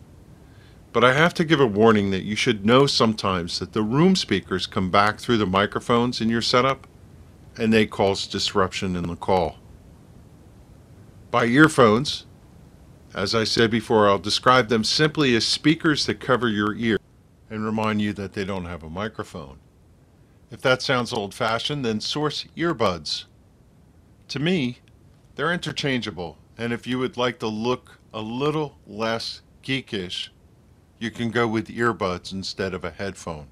But 0.93 1.03
I 1.03 1.13
have 1.13 1.33
to 1.35 1.43
give 1.43 1.59
a 1.59 1.65
warning 1.65 2.11
that 2.11 2.21
you 2.21 2.35
should 2.35 2.63
know 2.63 2.85
sometimes 2.85 3.57
that 3.57 3.73
the 3.73 3.81
room 3.81 4.15
speakers 4.15 4.67
come 4.67 4.91
back 4.91 5.17
through 5.19 5.37
the 5.37 5.47
microphones 5.47 6.21
in 6.21 6.29
your 6.29 6.43
setup 6.43 6.85
and 7.57 7.73
they 7.73 7.87
cause 7.87 8.27
disruption 8.27 8.95
in 8.95 9.07
the 9.07 9.15
call. 9.15 9.57
By 11.31 11.45
earphones, 11.45 12.27
as 13.15 13.33
I 13.33 13.45
said 13.45 13.71
before, 13.71 14.07
I'll 14.07 14.19
describe 14.19 14.67
them 14.67 14.83
simply 14.83 15.35
as 15.35 15.43
speakers 15.43 16.05
that 16.05 16.19
cover 16.19 16.47
your 16.47 16.75
ear 16.75 16.99
and 17.49 17.65
remind 17.65 18.01
you 18.01 18.13
that 18.13 18.33
they 18.33 18.45
don't 18.45 18.65
have 18.65 18.83
a 18.83 18.89
microphone. 18.89 19.59
If 20.51 20.61
that 20.61 20.81
sounds 20.81 21.13
old 21.13 21.33
fashioned, 21.33 21.85
then 21.85 22.01
source 22.01 22.45
earbuds. 22.55 23.25
To 24.29 24.39
me, 24.39 24.79
they're 25.35 25.53
interchangeable, 25.53 26.37
and 26.57 26.73
if 26.73 26.85
you 26.85 26.99
would 26.99 27.17
like 27.17 27.39
to 27.39 27.47
look 27.47 27.99
a 28.13 28.21
little 28.21 28.77
less 28.85 29.41
geekish, 29.63 30.29
you 30.99 31.11
can 31.11 31.31
go 31.31 31.47
with 31.47 31.67
earbuds 31.67 32.33
instead 32.33 32.73
of 32.73 32.83
a 32.83 32.91
headphone. 32.91 33.47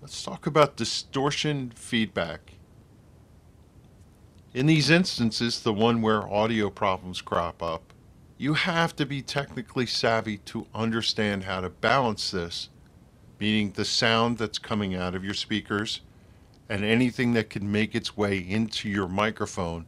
Let's 0.00 0.22
talk 0.22 0.46
about 0.46 0.76
distortion 0.76 1.72
feedback. 1.74 2.54
In 4.54 4.66
these 4.66 4.90
instances, 4.90 5.60
the 5.60 5.72
one 5.72 6.00
where 6.00 6.26
audio 6.26 6.70
problems 6.70 7.20
crop 7.20 7.62
up, 7.62 7.87
you 8.38 8.54
have 8.54 8.94
to 8.94 9.04
be 9.04 9.20
technically 9.20 9.84
savvy 9.84 10.38
to 10.38 10.64
understand 10.72 11.42
how 11.42 11.60
to 11.60 11.68
balance 11.68 12.30
this, 12.30 12.68
meaning 13.40 13.72
the 13.72 13.84
sound 13.84 14.38
that's 14.38 14.60
coming 14.60 14.94
out 14.94 15.16
of 15.16 15.24
your 15.24 15.34
speakers 15.34 16.00
and 16.68 16.84
anything 16.84 17.32
that 17.32 17.50
can 17.50 17.70
make 17.70 17.96
its 17.96 18.16
way 18.16 18.38
into 18.38 18.88
your 18.88 19.08
microphone 19.08 19.86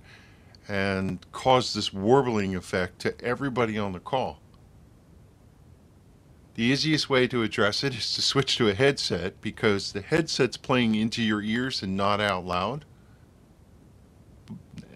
and 0.66 1.25
cause 1.30 1.73
this 1.75 1.92
warbling 1.92 2.57
effect 2.57 2.99
to 2.99 3.19
everybody 3.25 3.78
on 3.78 3.92
the 3.92 4.00
call. 4.00 4.40
The 6.54 6.64
easiest 6.64 7.09
way 7.09 7.28
to 7.28 7.45
address 7.45 7.85
it 7.85 7.95
is 7.95 8.12
to 8.14 8.23
switch 8.23 8.57
to 8.57 8.69
a 8.69 8.75
headset 8.75 9.40
because 9.40 9.92
the 9.92 10.02
headset's 10.02 10.57
playing 10.57 10.97
into 10.97 11.23
your 11.23 11.40
ears 11.40 11.83
and 11.85 11.97
not 11.97 12.21
out 12.21 12.45
loud. 12.45 12.85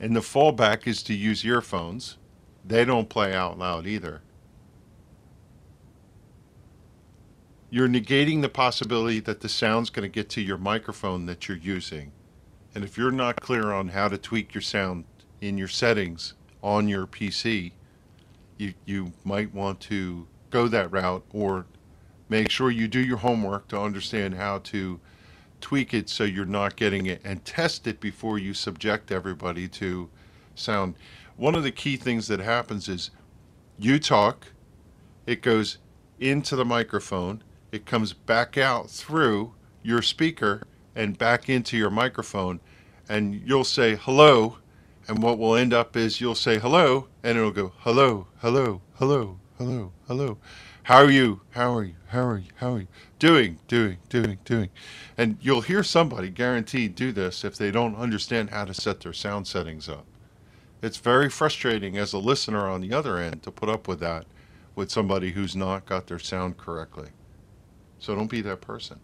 And 0.00 0.16
the 0.16 0.20
fallback 0.20 0.88
is 0.88 1.04
to 1.04 1.14
use 1.14 1.44
earphones 1.44 2.18
they 2.66 2.84
don't 2.84 3.08
play 3.08 3.34
out 3.34 3.58
loud 3.58 3.86
either. 3.86 4.22
You're 7.70 7.88
negating 7.88 8.40
the 8.40 8.48
possibility 8.48 9.20
that 9.20 9.40
the 9.40 9.48
sound's 9.48 9.90
going 9.90 10.08
to 10.08 10.14
get 10.14 10.30
to 10.30 10.40
your 10.40 10.58
microphone 10.58 11.26
that 11.26 11.48
you're 11.48 11.56
using. 11.56 12.12
And 12.74 12.84
if 12.84 12.96
you're 12.96 13.10
not 13.10 13.40
clear 13.40 13.72
on 13.72 13.88
how 13.88 14.08
to 14.08 14.16
tweak 14.16 14.54
your 14.54 14.62
sound 14.62 15.04
in 15.40 15.58
your 15.58 15.68
settings 15.68 16.34
on 16.62 16.88
your 16.88 17.06
PC, 17.06 17.72
you, 18.58 18.74
you 18.84 19.12
might 19.24 19.52
want 19.52 19.80
to 19.80 20.26
go 20.50 20.68
that 20.68 20.90
route 20.92 21.24
or 21.32 21.66
make 22.28 22.50
sure 22.50 22.70
you 22.70 22.88
do 22.88 23.00
your 23.00 23.18
homework 23.18 23.68
to 23.68 23.78
understand 23.78 24.34
how 24.34 24.58
to 24.58 25.00
tweak 25.60 25.92
it 25.94 26.08
so 26.08 26.24
you're 26.24 26.44
not 26.44 26.76
getting 26.76 27.06
it 27.06 27.20
and 27.24 27.44
test 27.44 27.86
it 27.86 28.00
before 28.00 28.38
you 28.38 28.54
subject 28.54 29.10
everybody 29.10 29.66
to 29.66 30.08
sound 30.54 30.94
one 31.36 31.54
of 31.54 31.62
the 31.62 31.72
key 31.72 31.96
things 31.96 32.28
that 32.28 32.40
happens 32.40 32.88
is 32.88 33.10
you 33.78 33.98
talk, 33.98 34.46
it 35.26 35.42
goes 35.42 35.78
into 36.20 36.56
the 36.56 36.64
microphone, 36.64 37.42
it 37.72 37.86
comes 37.86 38.12
back 38.12 38.56
out 38.56 38.88
through 38.88 39.52
your 39.82 40.02
speaker, 40.02 40.62
and 40.94 41.18
back 41.18 41.48
into 41.48 41.76
your 41.76 41.90
microphone, 41.90 42.60
and 43.08 43.34
you'll 43.46 43.64
say 43.64 43.96
hello, 43.96 44.58
and 45.08 45.22
what 45.22 45.38
will 45.38 45.56
end 45.56 45.74
up 45.74 45.96
is 45.96 46.20
you'll 46.20 46.34
say 46.34 46.58
hello, 46.58 47.08
and 47.22 47.36
it'll 47.36 47.50
go 47.50 47.72
hello, 47.78 48.28
hello, 48.38 48.80
hello, 48.94 49.38
hello, 49.58 49.92
hello. 50.06 50.38
How 50.84 50.98
are 50.98 51.10
you? 51.10 51.40
How 51.50 51.74
are 51.74 51.84
you? 51.84 51.94
How 52.08 52.26
are 52.26 52.38
you? 52.38 52.48
How 52.56 52.74
are 52.74 52.80
you? 52.80 52.88
Doing, 53.18 53.58
doing, 53.68 53.96
doing, 54.08 54.38
doing. 54.44 54.68
And 55.16 55.38
you'll 55.40 55.62
hear 55.62 55.82
somebody 55.82 56.28
guaranteed 56.28 56.94
do 56.94 57.10
this 57.10 57.42
if 57.42 57.56
they 57.56 57.70
don't 57.70 57.96
understand 57.96 58.50
how 58.50 58.66
to 58.66 58.74
set 58.74 59.00
their 59.00 59.14
sound 59.14 59.46
settings 59.46 59.88
up. 59.88 60.06
It's 60.84 60.98
very 60.98 61.30
frustrating 61.30 61.96
as 61.96 62.12
a 62.12 62.18
listener 62.18 62.68
on 62.68 62.82
the 62.82 62.92
other 62.92 63.16
end 63.16 63.42
to 63.44 63.50
put 63.50 63.70
up 63.70 63.88
with 63.88 64.00
that 64.00 64.26
with 64.74 64.90
somebody 64.90 65.30
who's 65.30 65.56
not 65.56 65.86
got 65.86 66.08
their 66.08 66.18
sound 66.18 66.58
correctly. 66.58 67.08
So 67.98 68.14
don't 68.14 68.30
be 68.30 68.42
that 68.42 68.60
person. 68.60 69.00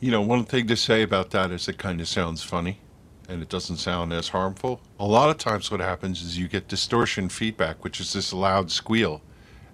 You 0.00 0.10
know, 0.10 0.22
one 0.22 0.46
thing 0.46 0.66
to 0.68 0.76
say 0.76 1.02
about 1.02 1.28
that 1.32 1.50
is 1.50 1.68
it 1.68 1.76
kind 1.76 2.00
of 2.00 2.08
sounds 2.08 2.42
funny 2.42 2.78
and 3.28 3.42
it 3.42 3.50
doesn't 3.50 3.76
sound 3.76 4.14
as 4.14 4.28
harmful. 4.30 4.80
A 4.98 5.06
lot 5.06 5.28
of 5.28 5.36
times, 5.36 5.70
what 5.70 5.80
happens 5.80 6.22
is 6.22 6.38
you 6.38 6.48
get 6.48 6.68
distortion 6.68 7.28
feedback, 7.28 7.84
which 7.84 8.00
is 8.00 8.14
this 8.14 8.32
loud 8.32 8.70
squeal, 8.70 9.20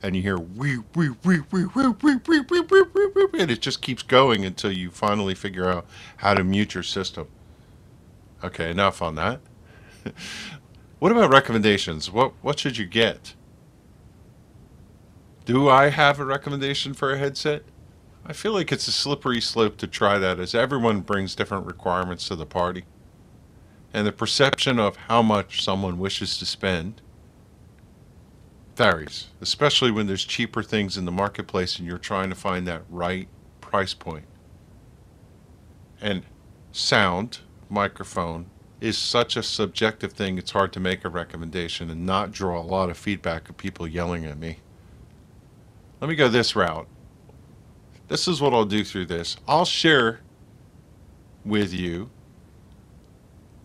and 0.02 0.16
you 0.16 0.22
hear 0.22 0.36
wee 0.36 0.78
wee 0.96 1.10
wee 1.22 1.42
wee 1.52 1.66
wee 1.76 1.92
wee 2.02 2.16
wee 2.26 2.40
wee 2.50 2.60
wee 2.60 3.08
wee 3.14 3.40
and 3.40 3.52
it 3.52 3.60
just 3.60 3.80
keeps 3.80 4.02
going 4.02 4.44
until 4.44 4.72
you 4.72 4.90
finally 4.90 5.36
figure 5.36 5.70
out 5.70 5.86
how 6.16 6.34
to 6.34 6.42
mute 6.42 6.74
your 6.74 6.82
system. 6.82 7.28
Okay, 8.44 8.70
enough 8.70 9.02
on 9.02 9.14
that. 9.14 9.40
what 10.98 11.12
about 11.12 11.30
recommendations? 11.30 12.10
What 12.10 12.32
what 12.42 12.58
should 12.58 12.76
you 12.78 12.86
get? 12.86 13.34
Do 15.44 15.68
I 15.68 15.90
have 15.90 16.18
a 16.18 16.24
recommendation 16.24 16.92
for 16.92 17.12
a 17.12 17.18
headset? 17.18 17.62
I 18.26 18.32
feel 18.32 18.52
like 18.52 18.72
it's 18.72 18.88
a 18.88 18.92
slippery 18.92 19.40
slope 19.40 19.76
to 19.76 19.86
try 19.86 20.18
that 20.18 20.40
as 20.40 20.54
everyone 20.54 21.02
brings 21.02 21.36
different 21.36 21.66
requirements 21.66 22.26
to 22.28 22.34
the 22.34 22.44
party. 22.44 22.84
And 23.94 24.04
the 24.04 24.12
perception 24.12 24.80
of 24.80 24.96
how 24.96 25.22
much 25.22 25.62
someone 25.62 26.00
wishes 26.00 26.36
to 26.38 26.46
spend 26.46 27.00
varies, 28.74 29.28
especially 29.40 29.92
when 29.92 30.08
there's 30.08 30.24
cheaper 30.24 30.62
things 30.64 30.96
in 30.96 31.04
the 31.04 31.12
marketplace 31.12 31.78
and 31.78 31.86
you're 31.86 31.98
trying 31.98 32.28
to 32.28 32.34
find 32.34 32.66
that 32.66 32.82
right 32.90 33.28
price 33.60 33.94
point. 33.94 34.26
And 36.00 36.24
sound, 36.72 37.38
microphone, 37.68 38.46
is 38.80 38.98
such 38.98 39.36
a 39.36 39.42
subjective 39.42 40.12
thing, 40.12 40.38
it's 40.38 40.50
hard 40.50 40.72
to 40.72 40.80
make 40.80 41.04
a 41.04 41.08
recommendation 41.08 41.90
and 41.90 42.04
not 42.04 42.32
draw 42.32 42.60
a 42.60 42.62
lot 42.62 42.90
of 42.90 42.96
feedback 42.96 43.48
of 43.48 43.56
people 43.56 43.86
yelling 43.86 44.24
at 44.24 44.38
me. 44.38 44.58
Let 46.00 46.08
me 46.08 46.14
go 46.14 46.28
this 46.28 46.54
route. 46.54 46.86
This 48.08 48.28
is 48.28 48.40
what 48.40 48.52
I'll 48.52 48.64
do 48.64 48.84
through 48.84 49.06
this. 49.06 49.36
I'll 49.48 49.64
share 49.64 50.20
with 51.44 51.72
you 51.72 52.10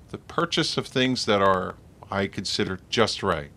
the 0.09 0.17
purchase 0.17 0.77
of 0.77 0.87
things 0.87 1.25
that 1.25 1.41
are, 1.41 1.75
I 2.09 2.27
consider, 2.27 2.79
just 2.89 3.21
right. 3.21 3.51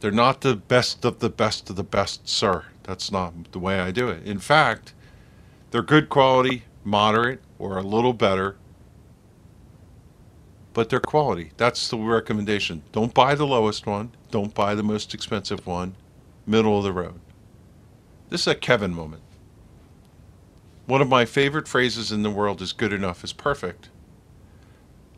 They're 0.00 0.10
not 0.10 0.42
the 0.42 0.56
best 0.56 1.04
of 1.04 1.20
the 1.20 1.30
best 1.30 1.70
of 1.70 1.76
the 1.76 1.82
best, 1.82 2.28
sir. 2.28 2.64
That's 2.82 3.10
not 3.10 3.52
the 3.52 3.58
way 3.58 3.80
I 3.80 3.90
do 3.90 4.08
it. 4.08 4.24
In 4.24 4.38
fact, 4.38 4.94
they're 5.70 5.82
good 5.82 6.08
quality, 6.08 6.64
moderate, 6.84 7.40
or 7.58 7.78
a 7.78 7.82
little 7.82 8.12
better, 8.12 8.56
but 10.76 10.90
they're 10.90 11.00
quality. 11.00 11.52
That's 11.56 11.88
the 11.88 11.96
recommendation. 11.96 12.82
Don't 12.92 13.14
buy 13.14 13.34
the 13.34 13.46
lowest 13.46 13.86
one, 13.86 14.10
don't 14.30 14.52
buy 14.52 14.74
the 14.74 14.82
most 14.82 15.14
expensive 15.14 15.66
one 15.66 15.94
middle 16.44 16.76
of 16.76 16.84
the 16.84 16.92
road. 16.92 17.18
This 18.28 18.42
is 18.42 18.48
a 18.48 18.54
Kevin 18.54 18.92
moment. 18.92 19.22
One 20.84 21.00
of 21.00 21.08
my 21.08 21.24
favorite 21.24 21.66
phrases 21.66 22.12
in 22.12 22.22
the 22.22 22.30
world 22.30 22.60
is 22.60 22.74
good 22.74 22.92
enough 22.92 23.24
is 23.24 23.32
perfect. 23.32 23.88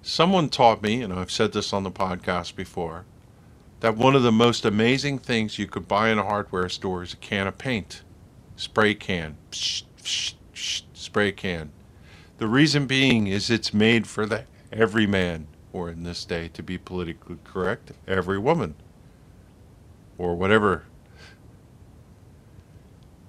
Someone 0.00 0.48
taught 0.48 0.80
me, 0.80 1.02
and 1.02 1.12
I've 1.12 1.32
said 1.32 1.52
this 1.52 1.72
on 1.72 1.82
the 1.82 1.90
podcast 1.90 2.54
before, 2.54 3.04
that 3.80 3.96
one 3.96 4.14
of 4.14 4.22
the 4.22 4.30
most 4.30 4.64
amazing 4.64 5.18
things 5.18 5.58
you 5.58 5.66
could 5.66 5.88
buy 5.88 6.10
in 6.10 6.18
a 6.18 6.24
hardware 6.24 6.68
store 6.68 7.02
is 7.02 7.14
a 7.14 7.16
can 7.16 7.48
of 7.48 7.58
paint. 7.58 8.02
Spray 8.54 8.94
can. 8.94 9.36
Psh, 9.50 9.82
psh, 10.00 10.34
psh, 10.54 10.82
spray 10.94 11.32
can. 11.32 11.72
The 12.36 12.46
reason 12.46 12.86
being 12.86 13.26
is 13.26 13.50
it's 13.50 13.74
made 13.74 14.06
for 14.06 14.24
the 14.24 14.44
every 14.72 15.06
man, 15.06 15.46
or 15.72 15.90
in 15.90 16.02
this 16.02 16.24
day, 16.24 16.48
to 16.48 16.62
be 16.62 16.78
politically 16.78 17.38
correct, 17.44 17.92
every 18.06 18.38
woman, 18.38 18.74
or 20.16 20.34
whatever 20.34 20.84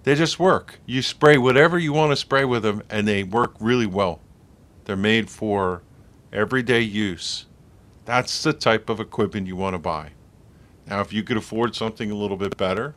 they 0.03 0.15
just 0.15 0.39
work. 0.39 0.79
You 0.85 1.01
spray 1.01 1.37
whatever 1.37 1.77
you 1.77 1.93
want 1.93 2.11
to 2.11 2.15
spray 2.15 2.45
with 2.45 2.63
them, 2.63 2.81
and 2.89 3.07
they 3.07 3.23
work 3.23 3.53
really 3.59 3.85
well. 3.85 4.21
They're 4.85 4.95
made 4.95 5.29
for 5.29 5.83
everyday 6.31 6.81
use. 6.81 7.45
That's 8.05 8.41
the 8.41 8.53
type 8.53 8.89
of 8.89 8.99
equipment 8.99 9.47
you 9.47 9.55
want 9.55 9.75
to 9.75 9.79
buy. 9.79 10.11
Now, 10.87 11.01
if 11.01 11.13
you 11.13 11.21
could 11.21 11.37
afford 11.37 11.75
something 11.75 12.09
a 12.09 12.15
little 12.15 12.37
bit 12.37 12.57
better, 12.57 12.95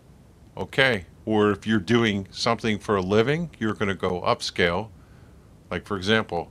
okay. 0.57 1.07
Or 1.27 1.51
if 1.51 1.67
you're 1.67 1.81
doing 1.81 2.29
something 2.31 2.79
for 2.79 2.97
a 2.97 3.03
living, 3.03 3.51
you're 3.59 3.75
going 3.75 3.89
to 3.89 3.95
go 3.95 4.23
upscale. 4.23 4.89
Like, 5.71 5.87
for 5.87 5.97
example, 5.97 6.51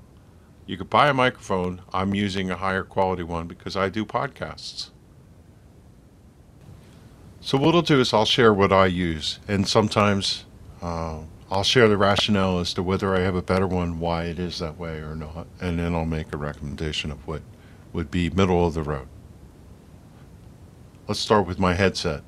you 0.65 0.77
could 0.77 0.89
buy 0.89 1.09
a 1.09 1.13
microphone. 1.13 1.81
I'm 1.93 2.13
using 2.13 2.49
a 2.49 2.55
higher 2.55 2.83
quality 2.83 3.23
one 3.23 3.47
because 3.47 3.75
I 3.75 3.89
do 3.89 4.05
podcasts. 4.05 4.89
So, 7.39 7.57
what 7.57 7.73
I'll 7.73 7.81
do 7.81 7.99
is 7.99 8.13
I'll 8.13 8.25
share 8.25 8.53
what 8.53 8.71
I 8.71 8.85
use, 8.85 9.39
and 9.47 9.67
sometimes 9.67 10.45
uh, 10.81 11.21
I'll 11.49 11.63
share 11.63 11.89
the 11.89 11.97
rationale 11.97 12.59
as 12.59 12.73
to 12.75 12.83
whether 12.83 13.15
I 13.15 13.21
have 13.21 13.35
a 13.35 13.41
better 13.41 13.67
one, 13.67 13.99
why 13.99 14.25
it 14.25 14.37
is 14.37 14.59
that 14.59 14.77
way 14.77 14.99
or 14.99 15.15
not, 15.15 15.47
and 15.59 15.79
then 15.79 15.95
I'll 15.95 16.05
make 16.05 16.31
a 16.33 16.37
recommendation 16.37 17.11
of 17.11 17.25
what 17.27 17.41
would 17.93 18.11
be 18.11 18.29
middle 18.29 18.65
of 18.65 18.75
the 18.75 18.83
road. 18.83 19.07
Let's 21.07 21.19
start 21.19 21.47
with 21.47 21.59
my 21.59 21.73
headset. 21.73 22.21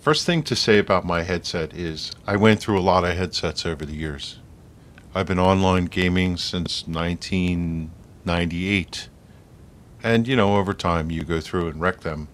First 0.00 0.26
thing 0.26 0.42
to 0.44 0.54
say 0.54 0.78
about 0.78 1.06
my 1.06 1.22
headset 1.22 1.74
is 1.74 2.12
I 2.26 2.36
went 2.36 2.60
through 2.60 2.78
a 2.78 2.82
lot 2.82 3.04
of 3.04 3.16
headsets 3.16 3.64
over 3.64 3.86
the 3.86 3.94
years. 3.94 4.38
I've 5.14 5.26
been 5.26 5.38
online 5.38 5.84
gaming 5.86 6.36
since 6.38 6.86
1998. 6.86 9.08
And, 10.02 10.26
you 10.26 10.34
know, 10.34 10.56
over 10.56 10.72
time 10.72 11.10
you 11.10 11.22
go 11.22 11.38
through 11.38 11.68
and 11.68 11.78
wreck 11.78 12.00
them. 12.00 12.28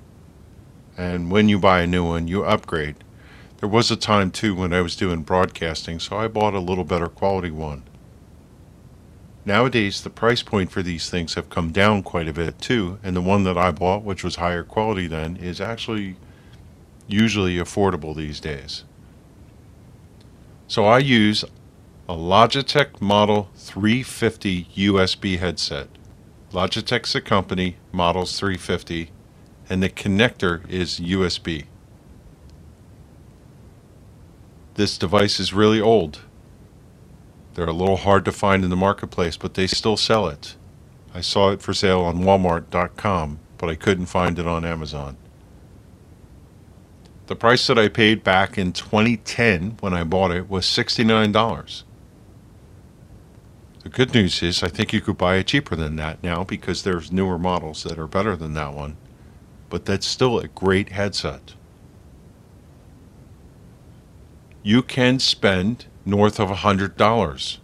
And 0.97 1.29
when 1.29 1.49
you 1.49 1.59
buy 1.59 1.81
a 1.81 1.89
new 1.89 2.05
one, 2.05 2.29
you 2.29 2.45
upgrade. 2.45 3.03
There 3.59 3.69
was 3.69 3.91
a 3.91 3.97
time 3.97 4.31
too 4.31 4.55
when 4.55 4.73
I 4.73 4.81
was 4.81 4.95
doing 4.95 5.23
broadcasting, 5.23 5.99
so 5.99 6.17
I 6.17 6.29
bought 6.29 6.55
a 6.55 6.61
little 6.61 6.85
better 6.85 7.09
quality 7.09 7.51
one. 7.51 7.83
Nowadays, 9.45 10.03
the 10.03 10.11
price 10.11 10.45
point 10.45 10.71
for 10.71 10.81
these 10.81 11.11
things 11.11 11.35
have 11.35 11.51
come 11.51 11.73
down 11.73 12.05
quite 12.05 12.29
a 12.29 12.33
bit 12.33 12.61
too, 12.61 13.01
and 13.03 13.17
the 13.17 13.21
one 13.21 13.43
that 13.43 13.59
I 13.59 13.73
bought, 13.73 14.05
which 14.05 14.23
was 14.23 14.37
higher 14.37 14.63
quality 14.63 15.09
then, 15.09 15.37
is 15.37 15.61
actually 15.61 16.15
usually 17.09 17.57
affordable 17.57 18.15
these 18.15 18.39
days. 18.39 18.85
So 20.69 20.85
I 20.85 20.99
use 20.99 21.45
a 22.09 22.15
Logitech 22.15 23.01
Model 23.01 23.51
350 23.57 24.65
USB 24.77 25.39
headset. 25.39 25.89
Logitech's 26.53 27.15
a 27.15 27.21
company, 27.21 27.77
Models 27.93 28.39
350, 28.39 29.11
and 29.69 29.83
the 29.83 29.91
connector 29.91 30.69
is 30.71 30.99
USB. 31.01 31.67
this 34.79 34.97
device 34.97 35.41
is 35.41 35.53
really 35.53 35.81
old. 35.81 36.21
They're 37.55 37.67
a 37.67 37.73
little 37.73 37.97
hard 37.97 38.25
to 38.27 38.33
find 38.33 38.63
in 38.63 38.71
the 38.71 38.77
marketplace, 38.77 39.37
but 39.37 39.55
they 39.55 39.67
still 39.67 39.97
sell 39.97 40.29
it. 40.29 40.55
I 41.13 41.21
saw 41.21 41.51
it 41.51 41.61
for 41.61 41.75
sale 41.75 42.03
on 42.03 42.21
Walmart.com, 42.23 43.41
but 43.59 43.69
I 43.69 43.75
couldn't 43.75 44.07
find 44.07 44.39
it 44.39 44.47
on 44.47 44.65
Amazon. 44.65 45.17
The 47.27 47.35
price 47.35 47.67
that 47.67 47.77
I 47.77 47.89
paid 47.89 48.23
back 48.23 48.57
in 48.57 48.73
2010 48.73 49.79
when 49.81 49.93
I 49.93 50.05
bought 50.05 50.31
it 50.31 50.49
was 50.49 50.65
$69. 50.65 51.83
The 53.89 54.05
good 54.05 54.13
news 54.13 54.43
is 54.43 54.63
I 54.63 54.69
think 54.69 54.93
you 54.93 55.01
could 55.01 55.17
buy 55.17 55.37
it 55.37 55.47
cheaper 55.47 55.75
than 55.75 55.97
that 55.97 56.23
now 56.23 56.45
because 56.45 56.83
there's 56.83 57.11
newer 57.11 57.39
models 57.39 57.85
that 57.85 57.99
are 57.99 58.07
better 58.07 58.37
than 58.37 58.53
that 58.53 58.75
one. 58.75 58.99
But 59.71 59.87
that's 59.87 60.07
still 60.07 60.39
a 60.39 60.49
great 60.49 60.91
headset 60.91 61.55
you 64.69 64.83
can 64.83 65.19
spend 65.19 65.87
north 66.05 66.39
of 66.39 66.51
$100 66.51 67.59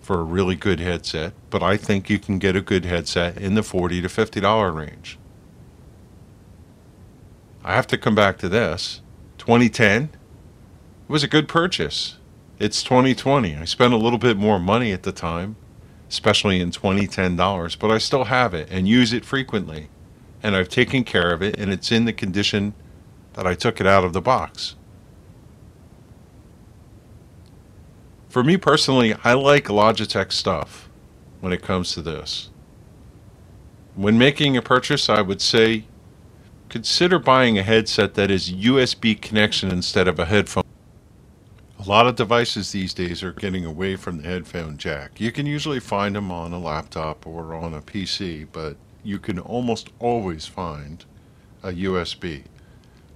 for 0.00 0.20
a 0.20 0.22
really 0.22 0.54
good 0.54 0.78
headset, 0.78 1.32
but 1.50 1.64
I 1.64 1.76
think 1.76 2.08
you 2.08 2.20
can 2.20 2.38
get 2.38 2.54
a 2.54 2.60
good 2.60 2.84
headset 2.84 3.36
in 3.38 3.54
the 3.54 3.62
40 3.64 4.02
to 4.02 4.06
$50 4.06 4.72
range. 4.72 5.18
I 7.64 7.74
have 7.74 7.88
to 7.88 7.98
come 7.98 8.14
back 8.14 8.38
to 8.38 8.48
this. 8.48 9.00
2010 9.38 10.10
was 11.08 11.24
a 11.24 11.28
good 11.28 11.48
purchase. 11.48 12.18
It's 12.60 12.84
2020. 12.84 13.56
I 13.56 13.64
spent 13.64 13.92
a 13.92 13.96
little 13.96 14.20
bit 14.20 14.36
more 14.36 14.60
money 14.60 14.92
at 14.92 15.02
the 15.02 15.10
time, 15.10 15.56
especially 16.14 16.60
in 16.60 16.70
2010 16.70 17.34
dollars, 17.34 17.74
but 17.74 17.90
I 17.90 17.98
still 17.98 18.24
have 18.24 18.54
it 18.54 18.68
and 18.70 18.86
use 18.86 19.12
it 19.12 19.24
frequently. 19.24 19.88
And 20.44 20.54
I've 20.54 20.68
taken 20.68 21.02
care 21.02 21.32
of 21.32 21.42
it 21.42 21.58
and 21.58 21.72
it's 21.72 21.90
in 21.90 22.04
the 22.04 22.12
condition 22.12 22.74
that 23.32 23.48
I 23.48 23.54
took 23.54 23.80
it 23.80 23.86
out 23.86 24.04
of 24.04 24.12
the 24.12 24.20
box. 24.20 24.76
For 28.28 28.44
me 28.44 28.56
personally, 28.56 29.14
I 29.24 29.32
like 29.32 29.64
Logitech 29.64 30.30
stuff 30.30 30.88
when 31.40 31.52
it 31.52 31.62
comes 31.62 31.92
to 31.94 32.02
this. 32.02 32.50
When 33.96 34.16
making 34.16 34.56
a 34.56 34.62
purchase, 34.62 35.08
I 35.08 35.20
would 35.20 35.40
say 35.40 35.84
consider 36.68 37.18
buying 37.18 37.58
a 37.58 37.62
headset 37.64 38.14
that 38.14 38.30
is 38.30 38.52
USB 38.52 39.20
connection 39.20 39.70
instead 39.70 40.06
of 40.06 40.20
a 40.20 40.26
headphone. 40.26 40.64
A 41.84 41.90
lot 41.90 42.06
of 42.06 42.16
devices 42.16 42.72
these 42.72 42.94
days 42.94 43.22
are 43.22 43.32
getting 43.32 43.66
away 43.66 43.96
from 43.96 44.16
the 44.16 44.22
headphone 44.26 44.78
jack. 44.78 45.20
You 45.20 45.30
can 45.30 45.44
usually 45.44 45.80
find 45.80 46.16
them 46.16 46.30
on 46.30 46.50
a 46.54 46.58
laptop 46.58 47.26
or 47.26 47.52
on 47.52 47.74
a 47.74 47.82
PC, 47.82 48.46
but 48.50 48.78
you 49.02 49.18
can 49.18 49.38
almost 49.38 49.90
always 49.98 50.46
find 50.46 51.04
a 51.62 51.72
USB. 51.72 52.44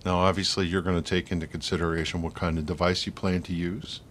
Now, 0.05 0.19
obviously, 0.19 0.67
you're 0.67 0.83
going 0.83 1.03
to 1.03 1.11
take 1.11 1.33
into 1.33 1.47
consideration 1.47 2.21
what 2.21 2.35
kind 2.35 2.59
of 2.59 2.67
device 2.67 3.07
you 3.07 3.13
plan 3.13 3.41
to 3.45 3.55
use 3.55 4.03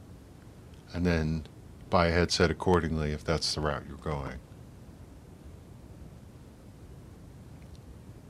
and 0.92 1.06
then 1.06 1.46
buy 1.92 2.08
a 2.08 2.12
headset 2.12 2.50
accordingly 2.50 3.12
if 3.12 3.24
that's 3.24 3.54
the 3.54 3.62
route 3.62 3.84
you're 3.88 3.98
going. 3.98 4.40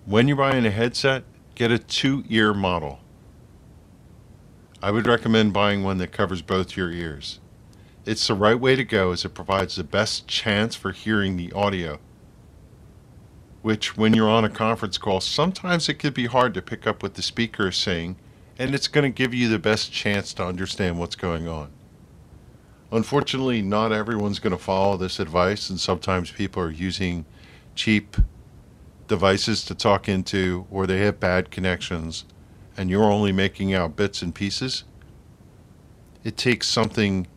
When 0.03 0.27
you're 0.27 0.35
buying 0.35 0.65
a 0.65 0.71
headset, 0.71 1.23
get 1.55 1.71
a 1.71 1.79
two 1.79 2.25
ear 2.27 2.53
model. 2.53 2.99
I 4.81 4.91
would 4.91 5.07
recommend 5.07 5.53
buying 5.53 5.83
one 5.83 5.97
that 5.97 6.11
covers 6.11 6.43
both 6.43 6.77
your 6.77 6.91
ears. 6.91 7.39
It's 8.05 8.27
the 8.27 8.35
right 8.35 8.59
way 8.59 8.75
to 8.75 8.83
go 8.83 9.11
as 9.11 9.25
it 9.25 9.33
provides 9.33 9.75
the 9.75 9.83
best 9.83 10.27
chance 10.27 10.75
for 10.75 10.91
hearing 10.91 11.35
the 11.35 11.51
audio. 11.51 11.99
Which, 13.63 13.97
when 13.97 14.13
you're 14.13 14.29
on 14.29 14.45
a 14.45 14.49
conference 14.49 14.99
call, 14.99 15.19
sometimes 15.19 15.89
it 15.89 15.95
could 15.95 16.13
be 16.13 16.27
hard 16.27 16.53
to 16.53 16.61
pick 16.61 16.85
up 16.85 17.01
what 17.01 17.15
the 17.15 17.23
speaker 17.23 17.69
is 17.69 17.75
saying, 17.75 18.17
and 18.59 18.75
it's 18.75 18.87
going 18.87 19.03
to 19.03 19.09
give 19.09 19.33
you 19.33 19.49
the 19.49 19.59
best 19.59 19.91
chance 19.91 20.31
to 20.35 20.45
understand 20.45 20.99
what's 20.99 21.15
going 21.15 21.47
on. 21.47 21.71
Unfortunately, 22.91 23.63
not 23.63 23.91
everyone's 23.91 24.39
going 24.39 24.55
to 24.55 24.63
follow 24.63 24.95
this 24.95 25.19
advice, 25.19 25.71
and 25.71 25.79
sometimes 25.79 26.31
people 26.31 26.61
are 26.61 26.71
using 26.71 27.25
cheap 27.73 28.15
devices 29.07 29.65
to 29.65 29.75
talk 29.75 30.07
into, 30.07 30.67
or 30.69 30.85
they 30.85 30.99
have 30.99 31.19
bad 31.19 31.49
connections, 31.49 32.25
and 32.77 32.89
you're 32.89 33.11
only 33.11 33.31
making 33.31 33.73
out 33.73 33.95
bits 33.95 34.21
and 34.21 34.33
pieces. 34.33 34.83
It 36.23 36.37
takes 36.37 36.67
something 36.67 37.27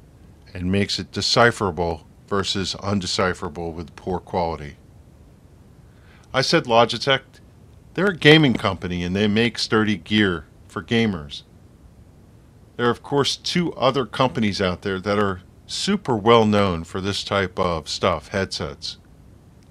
and 0.54 0.70
makes 0.70 0.98
it 0.98 1.12
decipherable 1.12 2.06
versus 2.28 2.74
undecipherable 2.76 3.72
with 3.72 3.96
poor 3.96 4.20
quality. 4.20 4.76
I 6.32 6.42
said 6.42 6.64
Logitech, 6.64 7.22
they're 7.94 8.06
a 8.10 8.16
gaming 8.16 8.54
company 8.54 9.02
and 9.02 9.16
they 9.16 9.26
make 9.26 9.58
sturdy 9.58 9.96
gear 9.96 10.44
for 10.68 10.82
gamers. 10.82 11.42
There 12.76 12.86
are, 12.86 12.90
of 12.90 13.02
course, 13.02 13.36
two 13.36 13.72
other 13.74 14.06
companies 14.06 14.60
out 14.60 14.82
there 14.82 15.00
that 15.00 15.18
are 15.18 15.42
super 15.66 16.16
well 16.16 16.44
known 16.44 16.84
for 16.84 17.00
this 17.00 17.24
type 17.24 17.58
of 17.58 17.88
stuff 17.88 18.28
headsets 18.28 18.98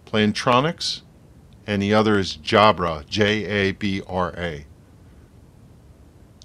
Plantronics, 0.05 1.01
and 1.67 1.81
the 1.81 1.93
other 1.93 2.17
is 2.17 2.35
Jabra, 2.37 3.05
J 3.07 3.45
A 3.45 3.71
B 3.73 4.01
R 4.07 4.33
A. 4.37 4.65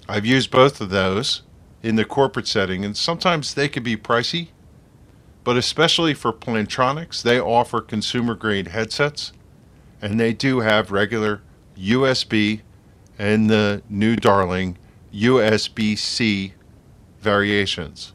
I've 0.06 0.26
used 0.26 0.50
both 0.50 0.80
of 0.80 0.90
those 0.90 1.42
in 1.82 1.96
the 1.96 2.04
corporate 2.04 2.46
setting, 2.46 2.84
and 2.84 2.96
sometimes 2.96 3.54
they 3.54 3.68
can 3.68 3.82
be 3.82 3.96
pricey, 3.96 4.48
but 5.44 5.56
especially 5.56 6.12
for 6.12 6.32
Plantronics, 6.32 7.22
they 7.22 7.40
offer 7.40 7.80
consumer 7.80 8.34
grade 8.34 8.68
headsets, 8.68 9.32
and 10.02 10.20
they 10.20 10.34
do 10.34 10.60
have 10.60 10.90
regular 10.90 11.40
USB 11.76 12.60
and 13.18 13.48
the 13.48 13.82
new 13.88 14.16
darling 14.16 14.76
USB 15.12 15.96
C 15.96 16.52
variations. 17.20 18.12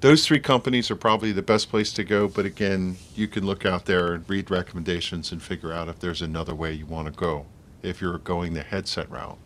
Those 0.00 0.26
three 0.26 0.40
companies 0.40 0.90
are 0.90 0.96
probably 0.96 1.32
the 1.32 1.42
best 1.42 1.70
place 1.70 1.92
to 1.92 2.04
go, 2.04 2.28
but 2.28 2.44
again, 2.44 2.96
you 3.14 3.28
can 3.28 3.46
look 3.46 3.64
out 3.64 3.86
there 3.86 4.14
and 4.14 4.28
read 4.28 4.50
recommendations 4.50 5.32
and 5.32 5.42
figure 5.42 5.72
out 5.72 5.88
if 5.88 6.00
there's 6.00 6.20
another 6.20 6.54
way 6.54 6.72
you 6.72 6.86
want 6.86 7.06
to 7.06 7.12
go 7.12 7.46
if 7.84 8.00
you're 8.00 8.18
going 8.18 8.54
the 8.54 8.62
headset 8.62 9.10
route. 9.10 9.38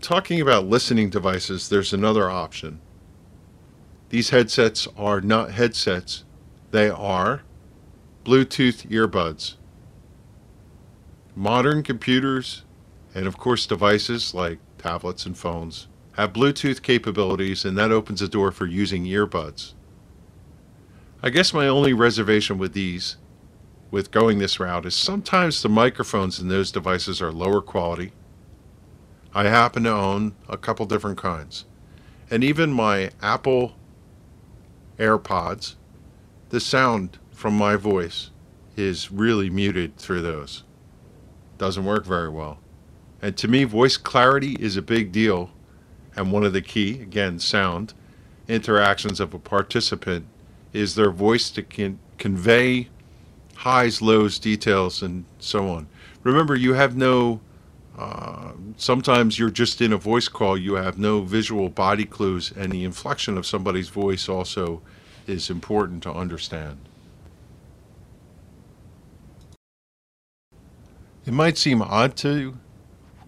Talking 0.00 0.40
about 0.40 0.66
listening 0.66 1.10
devices, 1.10 1.68
there's 1.68 1.92
another 1.92 2.30
option. 2.30 2.80
These 4.08 4.30
headsets 4.30 4.88
are 4.96 5.20
not 5.20 5.52
headsets, 5.52 6.24
they 6.70 6.90
are 6.90 7.42
Bluetooth 8.24 8.88
earbuds. 8.88 9.54
Modern 11.36 11.82
computers 11.82 12.64
and, 13.14 13.26
of 13.26 13.36
course, 13.36 13.66
devices 13.66 14.34
like 14.34 14.58
tablets 14.78 15.26
and 15.26 15.36
phones 15.36 15.88
have 16.16 16.32
Bluetooth 16.32 16.82
capabilities, 16.82 17.64
and 17.64 17.76
that 17.76 17.90
opens 17.90 18.20
the 18.20 18.28
door 18.28 18.50
for 18.52 18.66
using 18.66 19.04
earbuds. 19.04 19.74
I 21.22 21.30
guess 21.30 21.52
my 21.52 21.66
only 21.66 21.92
reservation 21.92 22.58
with 22.58 22.72
these, 22.72 23.16
with 23.94 24.10
going 24.10 24.40
this 24.40 24.58
route, 24.58 24.84
is 24.84 24.92
sometimes 24.92 25.62
the 25.62 25.68
microphones 25.68 26.40
in 26.40 26.48
those 26.48 26.72
devices 26.72 27.22
are 27.22 27.30
lower 27.30 27.60
quality. 27.60 28.10
I 29.32 29.44
happen 29.44 29.84
to 29.84 29.92
own 29.92 30.34
a 30.48 30.56
couple 30.56 30.84
different 30.84 31.16
kinds. 31.16 31.64
And 32.28 32.42
even 32.42 32.72
my 32.72 33.12
Apple 33.22 33.76
AirPods, 34.98 35.76
the 36.48 36.58
sound 36.58 37.18
from 37.30 37.56
my 37.56 37.76
voice 37.76 38.32
is 38.76 39.12
really 39.12 39.48
muted 39.48 39.96
through 39.96 40.22
those. 40.22 40.64
Doesn't 41.56 41.84
work 41.84 42.04
very 42.04 42.28
well. 42.28 42.58
And 43.22 43.36
to 43.36 43.46
me, 43.46 43.62
voice 43.62 43.96
clarity 43.96 44.56
is 44.58 44.76
a 44.76 44.82
big 44.82 45.12
deal. 45.12 45.50
And 46.16 46.32
one 46.32 46.42
of 46.42 46.52
the 46.52 46.62
key, 46.62 47.00
again, 47.00 47.38
sound 47.38 47.94
interactions 48.48 49.20
of 49.20 49.34
a 49.34 49.38
participant 49.38 50.26
is 50.72 50.96
their 50.96 51.12
voice 51.12 51.48
to 51.50 51.62
can 51.62 52.00
convey 52.18 52.88
highs, 53.56 54.02
lows, 54.02 54.38
details, 54.38 55.02
and 55.02 55.24
so 55.38 55.68
on. 55.68 55.86
Remember, 56.22 56.54
you 56.54 56.74
have 56.74 56.96
no, 56.96 57.40
uh, 57.98 58.52
sometimes 58.76 59.38
you're 59.38 59.50
just 59.50 59.80
in 59.80 59.92
a 59.92 59.96
voice 59.96 60.28
call, 60.28 60.56
you 60.56 60.74
have 60.74 60.98
no 60.98 61.20
visual 61.22 61.68
body 61.68 62.04
clues, 62.04 62.52
and 62.56 62.72
the 62.72 62.84
inflection 62.84 63.36
of 63.36 63.46
somebody's 63.46 63.88
voice 63.88 64.28
also 64.28 64.82
is 65.26 65.50
important 65.50 66.02
to 66.02 66.12
understand. 66.12 66.78
It 71.26 71.32
might 71.32 71.56
seem 71.56 71.80
odd 71.80 72.16
to 72.18 72.58